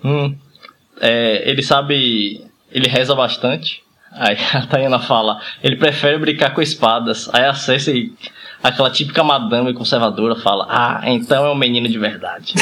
[0.04, 0.36] Hum,
[1.00, 2.44] é, ele sabe.
[2.70, 3.82] Ele reza bastante.
[4.12, 7.30] Aí a Taina fala, ele prefere brincar com espadas.
[7.32, 8.12] Aí a Cersei
[8.62, 12.54] aquela típica madame conservadora fala: Ah, então é um menino de verdade.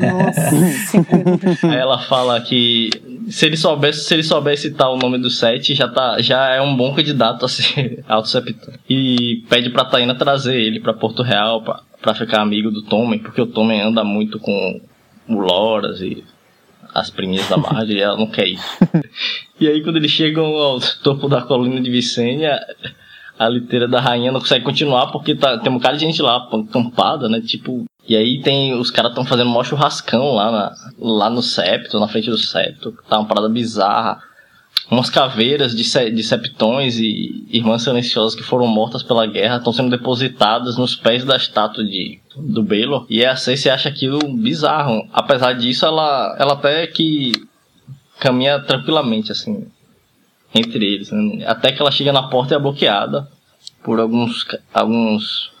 [0.00, 1.66] Nossa.
[1.68, 2.90] Aí ela fala que
[3.28, 6.60] se ele soubesse, se ele soubesse citar o nome do set, já, tá, já é
[6.60, 8.74] um bom candidato a ser Alto Septão.
[8.88, 13.18] E pede pra Taina trazer ele pra Porto Real pra, pra ficar amigo do Tommen,
[13.18, 14.80] porque o Tommen anda muito com
[15.28, 16.24] o Loras e
[16.94, 18.58] as priminhas da Marjorie e ela não quer ir.
[19.58, 22.60] e aí quando eles chegam ao topo da colina de Vicênia,
[23.38, 26.36] a liteira da rainha não consegue continuar porque tá, tem um cara de gente lá
[26.36, 27.40] acampada, né?
[27.40, 27.84] Tipo.
[28.08, 28.74] E aí tem.
[28.74, 32.92] Os caras estão fazendo um churrascão lá, na, lá no septo, na frente do septo.
[33.08, 34.20] Tá uma parada bizarra.
[34.90, 39.90] Umas caveiras de, de septões e irmãs silenciosas que foram mortas pela guerra estão sendo
[39.90, 43.06] depositadas nos pés da estátua de, do Belo.
[43.08, 45.06] E a Cersei acha aquilo bizarro.
[45.12, 47.32] Apesar disso, ela, ela até que
[48.18, 49.66] caminha tranquilamente, assim
[50.54, 51.10] entre eles.
[51.10, 51.44] Né?
[51.46, 53.28] Até que ela chega na porta e é bloqueada
[53.82, 55.52] por alguns, alguns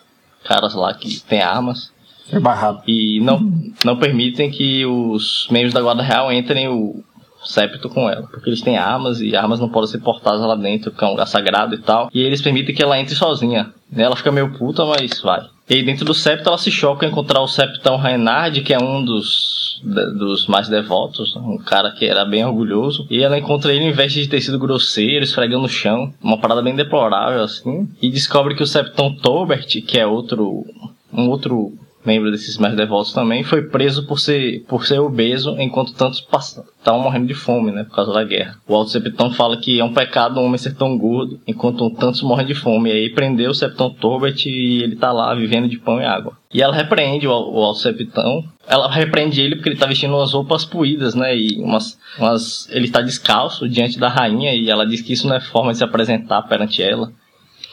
[0.44, 1.92] caras lá que têm armas.
[2.30, 2.82] É barrado.
[2.86, 3.40] E não,
[3.84, 7.04] não permitem que os membros da Guarda Real entrem o
[7.44, 8.26] septo com ela.
[8.28, 11.12] Porque eles têm armas e armas não podem ser portadas lá dentro, porque é um
[11.12, 12.08] lugar sagrado e tal.
[12.12, 13.72] E eles permitem que ela entre sozinha.
[13.94, 15.44] Ela fica meio puta, mas vai.
[15.68, 18.78] E aí dentro do septo ela se choca em encontrar o septão Reinhard, que é
[18.78, 23.06] um dos, dos mais devotos, um cara que era bem orgulhoso.
[23.08, 26.62] E ela encontra ele em vez de ter sido grosseiro, esfregando no chão, uma parada
[26.62, 27.88] bem deplorável assim.
[28.00, 30.64] E descobre que o septão Tolbert, que é outro
[31.12, 35.94] um outro membro desses mais devotos também, foi preso por ser, por ser obeso, enquanto
[35.94, 36.18] tantos
[36.78, 38.58] estavam morrendo de fome, né, por causa da guerra.
[38.66, 42.22] O Alto Septão fala que é um pecado um homem ser tão gordo, enquanto tantos
[42.22, 42.90] morrem de fome.
[42.90, 46.36] E aí prendeu o Septão Torbert e ele tá lá vivendo de pão e água.
[46.52, 48.44] E ela repreende o, o Alto Septão.
[48.66, 52.86] Ela repreende ele porque ele tá vestindo umas roupas puídas, né, e umas, umas, ele
[52.86, 55.84] está descalço diante da rainha e ela diz que isso não é forma de se
[55.84, 57.12] apresentar perante ela,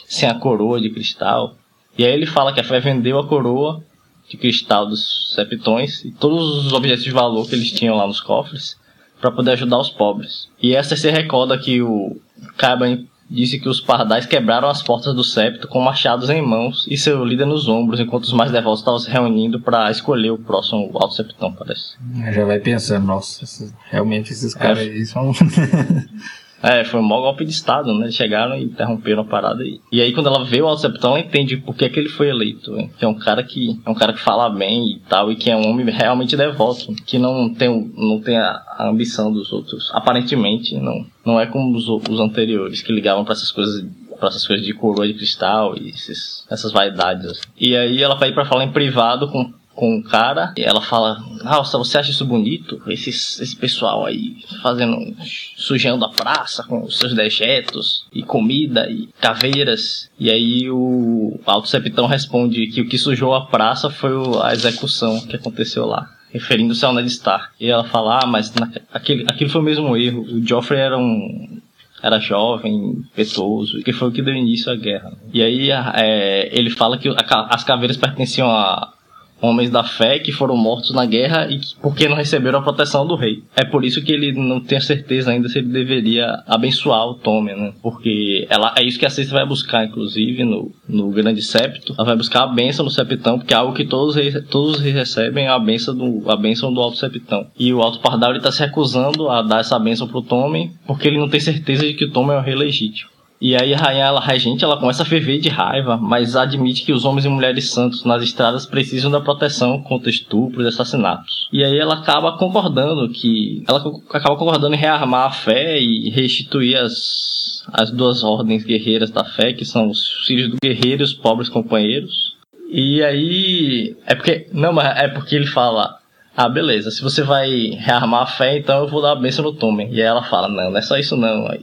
[0.07, 1.55] sem a coroa de cristal.
[1.97, 3.83] E aí ele fala que a fé vendeu a coroa
[4.29, 8.21] de cristal dos septões e todos os objetos de valor que eles tinham lá nos
[8.21, 8.77] cofres
[9.19, 10.47] para poder ajudar os pobres.
[10.61, 12.15] E essa se recorda que o
[12.57, 16.97] Caiban disse que os pardais quebraram as portas do septo com machados em mãos e
[16.97, 20.89] seu líder nos ombros, enquanto os mais devotos estavam se reunindo para escolher o próximo
[20.95, 21.95] alto septão, parece.
[22.33, 23.45] Já vai pensando, nossa,
[23.89, 25.31] realmente esses caras aí são.
[26.61, 28.11] É, foi um maior golpe de Estado, né?
[28.11, 29.63] Chegaram e interromperam a parada.
[29.63, 32.09] E, e aí, quando ela vê o Alto Septão, ela entende por que, que ele
[32.09, 32.71] foi eleito.
[32.73, 32.89] né?
[32.97, 35.49] Que é um cara que é um cara que fala bem e tal, e que
[35.49, 39.89] é um homem realmente devoto, que não tem, não tem a, a ambição dos outros.
[39.93, 43.85] Aparentemente, não, não é como os, os anteriores, que ligavam pra essas coisas
[44.19, 47.39] para essas coisas de coroa de cristal e esses- essas vaidades.
[47.57, 51.23] E aí ela vai pra falar em privado com com o cara, e ela fala,
[51.41, 52.81] nossa, você acha isso bonito?
[52.85, 55.15] Esses, esse pessoal aí fazendo,
[55.55, 60.09] sujando a praça com seus dejetos, e comida, e caveiras.
[60.19, 64.11] E aí o Alto Septão responde que o que sujou a praça foi
[64.43, 66.09] a execução que aconteceu lá.
[66.29, 67.53] Referindo-se ao Ned Stark.
[67.57, 70.23] E ela fala, ah, mas na- aquele, aquele foi o mesmo erro.
[70.23, 71.61] O Joffrey era um,
[72.03, 72.75] era jovem,
[73.13, 75.13] impetuoso, que foi o que deu início à guerra.
[75.33, 78.93] E aí é, ele fala que a as caveiras pertenciam a
[79.41, 83.05] homens da fé que foram mortos na guerra e que, porque não receberam a proteção
[83.05, 83.43] do rei.
[83.55, 87.55] É por isso que ele não tem certeza ainda se ele deveria abençoar o Tommen,
[87.55, 87.73] né?
[87.81, 91.93] Porque ela, é isso que a Cersei vai buscar, inclusive, no, no Grande Septo.
[91.97, 94.15] Ela vai buscar a bênção do Septão, porque é algo que todos,
[94.49, 97.47] todos os reis recebem, é a bênção do, a bênção do Alto Septão.
[97.57, 101.07] E o Alto Pardal ele tá se recusando a dar essa bênção pro Tommen, porque
[101.07, 103.09] ele não tem certeza de que o Tommen é o rei legítimo.
[103.41, 106.83] E aí a rainha, ela, a regente, ela começa a ferver de raiva, mas admite
[106.83, 111.47] que os homens e mulheres santos nas estradas precisam da proteção contra estupros e assassinatos.
[111.51, 113.63] E aí ela acaba concordando que...
[113.65, 113.79] Ela
[114.13, 119.53] acaba concordando em rearmar a fé e restituir as, as duas ordens guerreiras da fé,
[119.53, 122.33] que são os filhos do guerreiro e os pobres companheiros.
[122.69, 123.95] E aí...
[124.05, 124.47] É porque...
[124.51, 125.97] Não, mas é porque ele fala...
[126.35, 127.49] Ah, beleza, se você vai
[127.79, 129.89] rearmar a fé, então eu vou dar a bênção no Tommen.
[129.91, 131.47] E aí ela fala, não, não é só isso não.
[131.47, 131.59] Aí,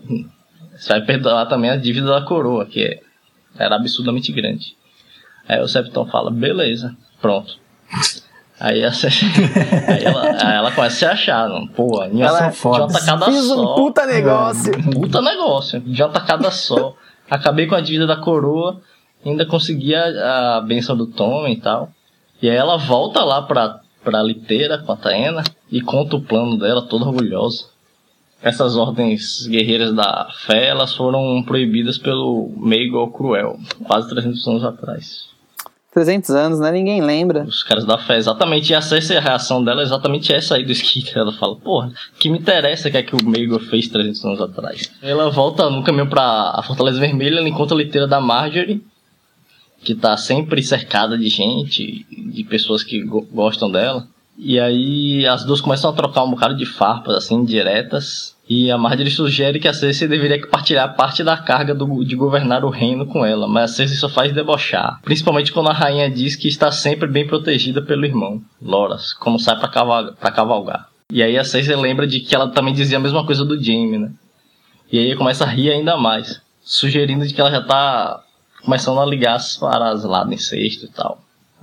[0.76, 3.00] você vai perdoar também a dívida da coroa, que é-
[3.58, 4.76] era absurdamente grande.
[5.48, 7.58] Aí o Septão fala, beleza, pronto.
[8.58, 8.88] Aí, a,
[9.88, 12.88] aí, ela, aí ela começa a se achar, não, pô, em Ela é de uma
[12.88, 13.72] tacada Fiz só.
[13.72, 14.72] um puta negócio.
[14.92, 16.94] Puta negócio, de uma tacada só.
[17.30, 18.80] Acabei com a dívida da coroa,
[19.24, 21.90] ainda consegui a, a benção do Tom e tal.
[22.40, 26.58] E aí ela volta lá pra, pra liteira com a Taena e conta o plano
[26.58, 27.66] dela, toda orgulhosa.
[28.48, 35.26] Essas ordens guerreiras da fé, elas foram proibidas pelo Meigol Cruel, quase 300 anos atrás.
[35.92, 36.70] 300 anos, né?
[36.70, 37.42] Ninguém lembra.
[37.44, 38.70] Os caras da fé, exatamente.
[38.70, 41.10] E a Cersei, a reação dela é exatamente essa aí do Skid.
[41.16, 41.90] Ela fala, porra,
[42.20, 44.92] que me interessa que é que o Meigor fez 300 anos atrás.
[45.02, 48.84] Ela volta no caminho pra a Fortaleza Vermelha, ela encontra a liteira da Marjorie,
[49.82, 54.06] que tá sempre cercada de gente, de pessoas que go- gostam dela.
[54.38, 58.35] E aí as duas começam a trocar um bocado de farpas, assim, diretas.
[58.48, 62.64] E a Marjorie sugere que a Cersei deveria partilhar parte da carga do- de governar
[62.64, 65.00] o reino com ela, mas a Cersei só faz debochar.
[65.02, 69.58] Principalmente quando a rainha diz que está sempre bem protegida pelo irmão, Loras, como sai
[69.58, 70.88] pra cavalgar.
[71.12, 73.98] E aí a Cersei lembra de que ela também dizia a mesma coisa do Jaime,
[73.98, 74.10] né?
[74.92, 78.22] E aí começa a rir ainda mais, sugerindo de que ela já tá
[78.62, 81.20] começando a ligar as paradas lá no incesto e tal.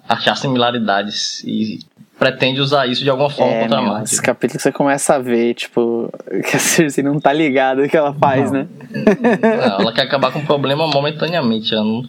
[0.08, 1.80] Achar similaridades e
[2.24, 4.14] pretende usar isso de alguma forma É, contra a meu, Marjorie.
[4.14, 6.10] esse capítulo que você começa a ver, tipo,
[6.50, 8.68] que a Cersei não tá ligada o que ela faz, né?
[8.92, 12.04] Não, ela quer acabar com o problema momentaneamente, ela não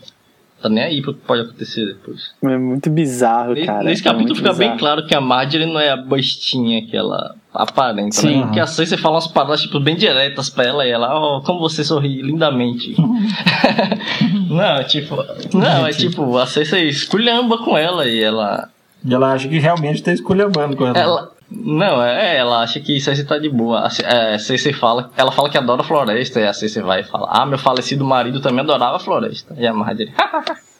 [0.62, 2.30] tá nem aí pro que pode acontecer depois.
[2.42, 3.82] É muito bizarro, Ne- cara.
[3.84, 4.78] Nesse é capítulo fica bem bizarro.
[4.78, 8.36] claro que a Marjorie não é a bestinha que ela aparenta, Sim.
[8.38, 8.42] né?
[8.44, 11.60] Porque a Cersei fala umas palavras tipo, bem diretas pra ela e ela, ó, como
[11.60, 12.94] você sorri lindamente.
[14.48, 15.16] não, tipo,
[15.52, 18.68] não, é tipo, a Cersei esculhamba com ela e ela
[19.05, 20.98] E ela acha que realmente tá esculhambando com ela.
[20.98, 21.31] Ela.
[21.51, 23.81] Não, é, ela acha que Cersei tá de boa.
[23.81, 27.05] A Ce- é, Cersei fala, ela fala que adora floresta, e a Cersei vai e
[27.05, 29.55] fala: Ah, meu falecido marido também adorava floresta.
[29.59, 30.12] E a Marjorie,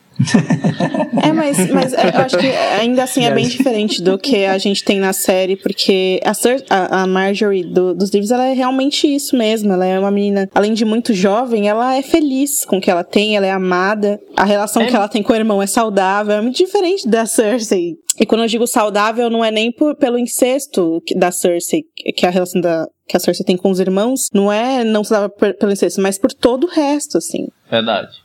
[1.23, 4.59] É, mas, mas é, eu acho que ainda assim é bem diferente do que a
[4.59, 8.53] gente tem na série, porque a, Cer- a, a Marjorie do- dos livros, ela é
[8.53, 9.73] realmente isso mesmo.
[9.73, 13.05] Ela é uma menina, além de muito jovem, ela é feliz com o que ela
[13.05, 14.21] tem, ela é amada.
[14.37, 14.87] A relação É.
[14.87, 17.95] que ela tem com o irmão é saudável, é muito diferente da Cersei.
[18.21, 21.83] E quando eu digo saudável, não é nem por, pelo incesto da Cersei,
[22.17, 25.03] que é a relação da, que a Cersei tem com os irmãos, não é não
[25.03, 27.49] saudável pelo incesto, mas por todo o resto, assim.
[27.69, 28.23] verdade.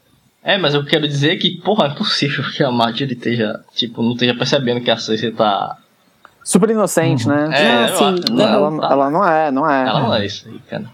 [0.54, 4.14] É, mas eu quero dizer que, porra, é impossível que a Marjorie esteja, tipo, não
[4.14, 5.78] esteja percebendo que a Cersei tá.
[6.44, 7.50] Super inocente, né?
[7.54, 8.04] É, eu sim.
[8.06, 8.88] acho- Não, ela, tá.
[8.94, 9.88] ela não é, não é.
[9.88, 10.86] Ela não é isso aí, cara.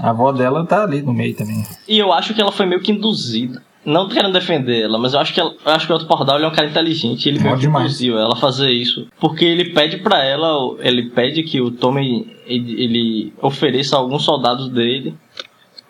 [0.00, 1.64] A avó dela tá ali no meio também.
[1.86, 3.62] E eu acho que ela foi meio que induzida.
[3.84, 6.38] Não querendo defender ela, mas eu acho que ela, eu acho que o Otto Pardal
[6.40, 7.28] é um cara inteligente.
[7.28, 7.84] Ele Bom meio que demais.
[7.84, 9.06] induziu ela a fazer isso.
[9.20, 14.68] Porque ele pede pra ela, ele pede que o Tommy ele, ele ofereça alguns soldados
[14.70, 15.14] dele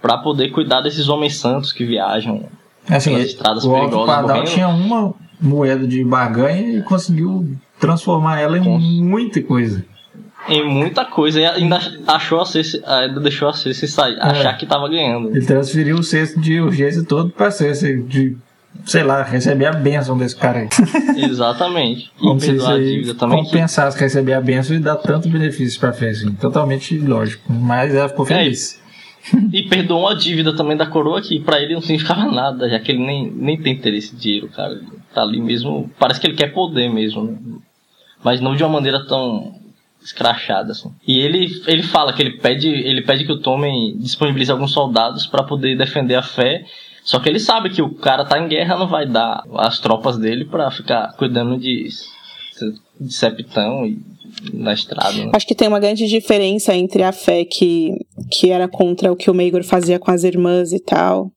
[0.02, 2.48] para poder cuidar desses homens santos que viajam
[2.89, 4.51] Assim, pelas estradas o Alto perigosas Pardal morrendo.
[4.55, 7.48] tinha uma moeda de barganha e conseguiu
[7.81, 9.85] transformar ela em Com- muita coisa.
[10.48, 14.66] em muita coisa e ainda achou a Cersei, ainda deixou a Cersei sair, achar que
[14.66, 15.31] tava ganhando.
[15.35, 18.36] Ele transferiu o cesto de urgência todo pra Cersei, de,
[18.85, 20.69] sei lá, receber a bênção desse cara aí.
[21.16, 22.11] Exatamente.
[22.16, 23.39] E Como perdoar a dívida também.
[23.43, 26.32] que- compensasse receber a bênção e dar tanto benefício pra assim.
[26.35, 27.51] Totalmente lógico.
[27.51, 28.78] Mas ela ficou É feliz.
[29.52, 32.92] E perdoou a dívida também da coroa que pra ele não significava nada, já que
[32.92, 34.72] ele nem, nem tem interesse em dinheiro, cara.
[34.72, 35.90] Ele tá ali mesmo.
[35.98, 37.38] Parece que ele quer poder mesmo, né?
[38.22, 39.55] Mas não de uma maneira tão
[40.02, 40.92] escrachada assim.
[41.06, 45.26] E ele, ele fala que ele pede, ele pede que o Tommen disponibilize alguns soldados
[45.26, 46.64] pra poder defender a fé.
[47.02, 50.16] Só que ele sabe que o cara tá em guerra, não vai dar as tropas
[50.16, 51.88] dele pra ficar cuidando de,
[53.01, 53.98] de septão e
[54.52, 55.12] na estrada.
[55.12, 55.31] Né?
[55.35, 57.93] Acho que tem uma grande diferença entre a fé que,
[58.31, 61.31] que era contra o que o Maegor fazia com as irmãs e tal,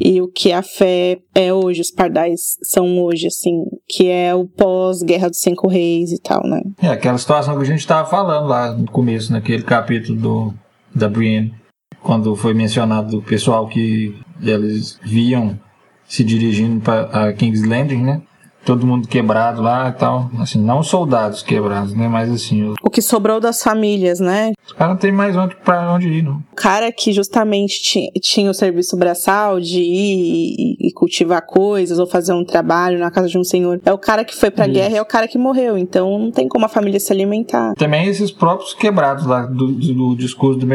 [0.00, 4.46] e o que a fé é hoje, os pardais são hoje, assim, que é o
[4.46, 6.60] pós-Guerra dos Cinco Reis e tal, né?
[6.82, 10.54] É aquela situação que a gente tava falando lá no começo, naquele capítulo do,
[10.94, 11.54] da Brienne,
[12.02, 15.58] quando foi mencionado o pessoal que eles viam
[16.06, 18.22] se dirigindo para King's Landing, né?
[18.64, 20.30] Todo mundo quebrado lá e tal.
[20.40, 22.08] Assim, não os soldados quebrados, né?
[22.08, 24.52] Mas assim, os O que sobrou das famílias, né?
[24.76, 26.36] caras não tem mais onde, pra onde ir, não.
[26.52, 31.98] O cara que justamente ti- tinha o serviço braçal de ir e, e cultivar coisas
[31.98, 34.64] ou fazer um trabalho na casa de um senhor, é o cara que foi pra
[34.66, 34.74] Isso.
[34.74, 37.74] guerra e é o cara que morreu, então não tem como a família se alimentar.
[37.74, 40.66] Também esses próprios quebrados lá do, do, do discurso do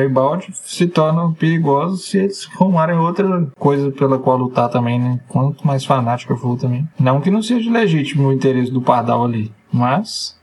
[0.63, 5.19] se tornam perigosos se eles arrumarem outra coisa pela qual lutar também, né?
[5.27, 6.87] Quanto mais fanático for também.
[6.99, 10.38] Não que não seja legítimo o interesse do Pardal ali, mas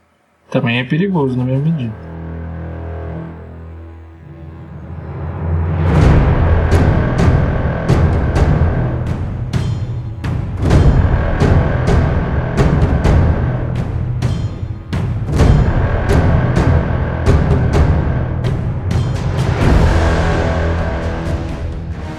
[0.49, 2.07] também é perigoso na mesma medida.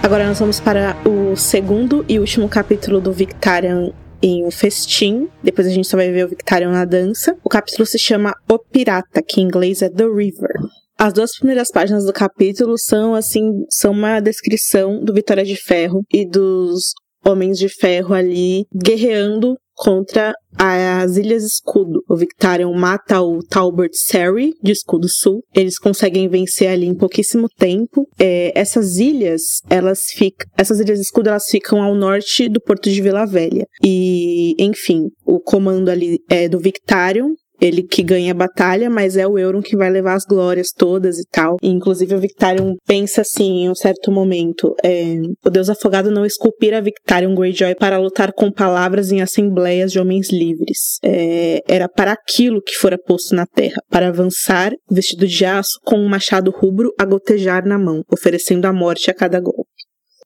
[0.01, 3.91] Agora nós vamos para o segundo e último capítulo do Victarion
[4.23, 5.29] em O Festim.
[5.43, 7.37] Depois a gente só vai ver o Victarion na dança.
[7.45, 10.53] O capítulo se chama O Pirata, que em inglês é The River.
[10.99, 16.03] As duas primeiras páginas do capítulo são assim, são uma descrição do Vitória de Ferro
[16.13, 16.93] e dos
[17.25, 22.03] Homens de Ferro ali guerreando contra as Ilhas Escudo.
[22.09, 25.43] O Victarion mata o Talbot Serry, de Escudo Sul.
[25.55, 28.09] Eles conseguem vencer ali em pouquíssimo tempo.
[28.19, 30.47] É, essas ilhas, elas ficam.
[30.57, 33.67] Essas ilhas Escudo, elas ficam ao norte do porto de Vila Velha.
[33.83, 37.35] E, enfim, o comando ali é do Victarion.
[37.61, 41.19] Ele que ganha a batalha, mas é o Euron que vai levar as glórias todas
[41.19, 41.57] e tal.
[41.63, 46.25] E, inclusive, o Victarion pensa assim, em um certo momento: é, o Deus Afogado não
[46.25, 50.99] esculpira Victarion Greyjoy para lutar com palavras em assembleias de homens livres.
[51.03, 55.97] É, era para aquilo que fora posto na terra, para avançar, vestido de aço, com
[55.97, 59.69] um machado rubro a gotejar na mão, oferecendo a morte a cada golpe.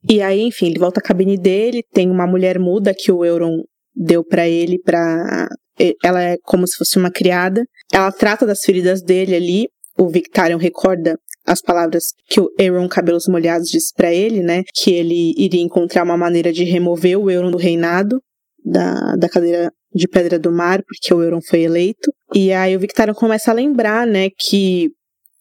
[0.09, 3.63] E aí, enfim, ele volta à cabine dele, tem uma mulher muda que o Euron
[3.95, 5.47] deu pra ele pra.
[6.03, 7.63] Ela é como se fosse uma criada.
[7.91, 9.67] Ela trata das feridas dele ali.
[9.97, 14.63] O Victarion recorda as palavras que o Euron Cabelos Molhados disse pra ele, né?
[14.73, 18.21] Que ele iria encontrar uma maneira de remover o Euron do reinado,
[18.63, 22.11] da, da cadeira de Pedra do Mar, porque o Euron foi eleito.
[22.33, 24.89] E aí o Victarion começa a lembrar, né, que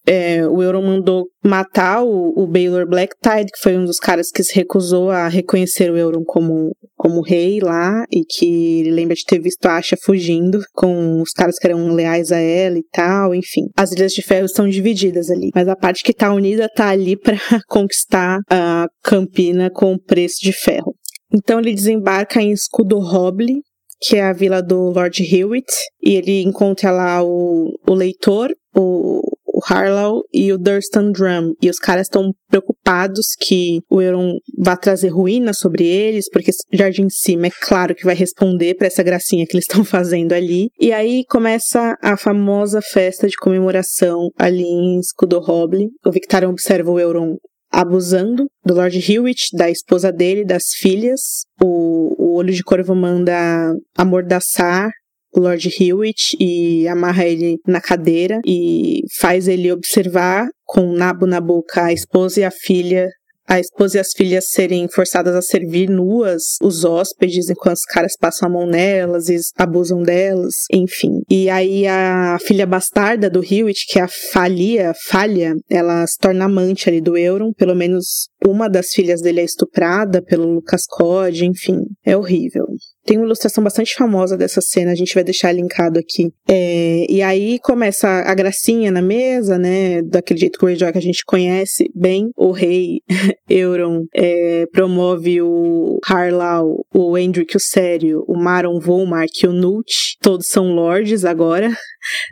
[0.07, 4.43] é, o Euron mandou matar o, o Baylor Blacktide, que foi um dos caras que
[4.43, 9.25] se recusou a reconhecer o Euron como, como rei lá, e que ele lembra de
[9.25, 13.35] ter visto a Asha fugindo com os caras que eram leais a ela e tal,
[13.35, 13.69] enfim.
[13.77, 17.17] As Ilhas de Ferro estão divididas ali, mas a parte que tá unida tá ali
[17.17, 17.37] pra
[17.69, 20.95] conquistar a Campina com preço de ferro.
[21.33, 23.63] Então ele desembarca em Escudo Roble,
[24.01, 25.73] que é a vila do Lord Hewitt,
[26.03, 29.32] e ele encontra lá o, o leitor, o, o
[29.67, 31.53] Harlow e o Durston Drum.
[31.61, 37.09] E os caras estão preocupados que o Euron vá trazer ruína sobre eles, porque Jardim
[37.09, 40.69] Cima é claro que vai responder para essa gracinha que eles estão fazendo ali.
[40.81, 45.89] E aí começa a famosa festa de comemoração ali em Escudo Roble.
[46.05, 47.37] O Victarion observa o Euron
[47.73, 51.45] abusando do Lord Hewitt, da esposa dele, das filhas.
[51.61, 54.91] O, o Olho de Corvo manda amordaçar
[55.35, 61.85] Lord Hewitt e amarra ele na cadeira e faz ele observar com nabo na boca
[61.85, 63.09] a esposa e a filha
[63.47, 68.17] a esposa e as filhas serem forçadas a servir nuas os hóspedes enquanto os caras
[68.19, 71.21] passam a mão nelas e abusam delas, enfim.
[71.29, 76.45] E aí a filha bastarda do Hewitt, que é a Falia, Falha, ela se torna
[76.45, 81.45] amante ali do Euron, pelo menos uma das filhas dele é estuprada pelo Lucas Code,
[81.45, 82.67] enfim, é horrível.
[83.05, 86.31] Tem uma ilustração bastante famosa dessa cena, a gente vai deixar linkado aqui.
[86.49, 90.03] É, e aí começa a gracinha na mesa, né?
[90.03, 92.31] Daquele jeito que o Greyjoy que a gente conhece bem.
[92.37, 93.01] O rei
[93.49, 100.17] Euron é, promove o Harlaw, o Endrick o Sério, o Maron Volmark e o Nut.
[100.21, 101.73] Todos são lords agora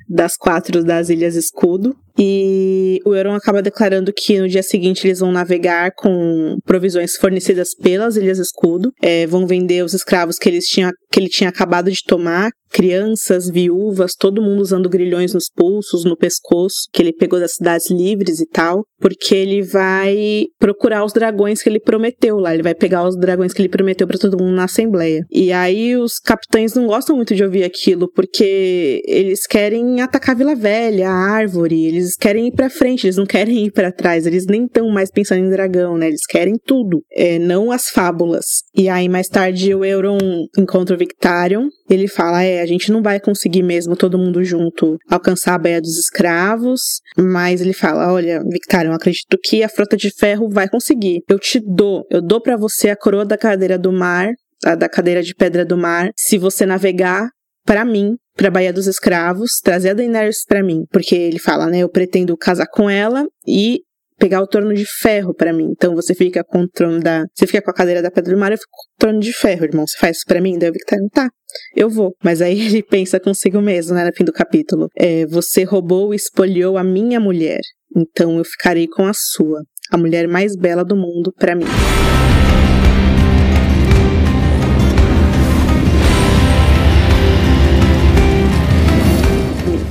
[0.09, 1.95] das quatro das Ilhas Escudo.
[2.19, 7.75] E o Euron acaba declarando que no dia seguinte eles vão navegar com provisões fornecidas
[7.75, 11.91] pelas Ilhas Escudo, é, vão vender os escravos que, eles tinha, que ele tinha acabado
[11.91, 17.41] de tomar, crianças, viúvas, todo mundo usando grilhões nos pulsos, no pescoço, que ele pegou
[17.41, 22.55] das cidades livres e tal, porque ele vai procurar os dragões que ele prometeu lá,
[22.55, 25.25] ele vai pegar os dragões que ele prometeu para todo mundo na Assembleia.
[25.31, 29.60] E aí os capitães não gostam muito de ouvir aquilo, porque eles querem
[30.03, 33.71] atacar a Vila Velha, a árvore, eles querem ir para frente, eles não querem ir
[33.71, 36.09] para trás, eles nem estão mais pensando em dragão, né?
[36.09, 38.45] Eles querem tudo, é, não as fábulas.
[38.75, 40.19] E aí mais tarde o Euron
[40.59, 44.97] encontra o Victarion, ele fala: é, a gente não vai conseguir mesmo todo mundo junto
[45.11, 46.81] alcançar a Baía dos Escravos,
[47.17, 51.23] mas ele fala: olha, Victarion, acredito que a Frota de Ferro vai conseguir.
[51.29, 54.31] Eu te dou, eu dou para você a coroa da cadeira do mar,
[54.65, 57.29] a da cadeira de pedra do mar, se você navegar
[57.65, 61.81] para mim, para Baía dos Escravos, trazer a Daenerys para mim, porque ele fala, né,
[61.81, 63.81] eu pretendo casar com ela e
[64.19, 65.67] pegar o trono de ferro para mim.
[65.71, 67.27] Então você fica com o trono da.
[67.35, 69.31] Você fica com a cadeira da Pedra do Mar, eu fico com o trono de
[69.31, 69.87] ferro, irmão.
[69.87, 70.59] Você faz isso pra mim?
[70.59, 71.29] Daí eu Victoriano, tá,
[71.77, 72.15] eu vou.
[72.25, 74.89] Mas aí ele pensa consigo mesmo, né, no fim do capítulo.
[74.97, 77.61] É, você roubou e espoliou a minha mulher.
[77.95, 79.61] Então eu ficarei com a sua.
[79.93, 81.67] A mulher mais bela do mundo para mim.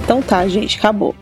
[0.09, 1.13] Então tá, gente, acabou.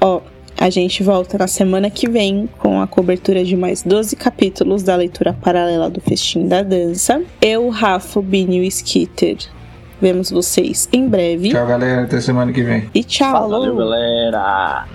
[0.00, 0.20] Ó,
[0.56, 4.94] a gente volta na semana que vem com a cobertura de mais 12 capítulos da
[4.94, 7.24] leitura paralela do Festim da Dança.
[7.42, 9.36] Eu, Rafa, Bini e Skitter.
[10.00, 11.48] Vemos vocês em breve.
[11.48, 12.04] Tchau, galera.
[12.04, 12.88] Até semana que vem.
[12.94, 13.32] E tchau.
[13.32, 14.86] Valeu, galera.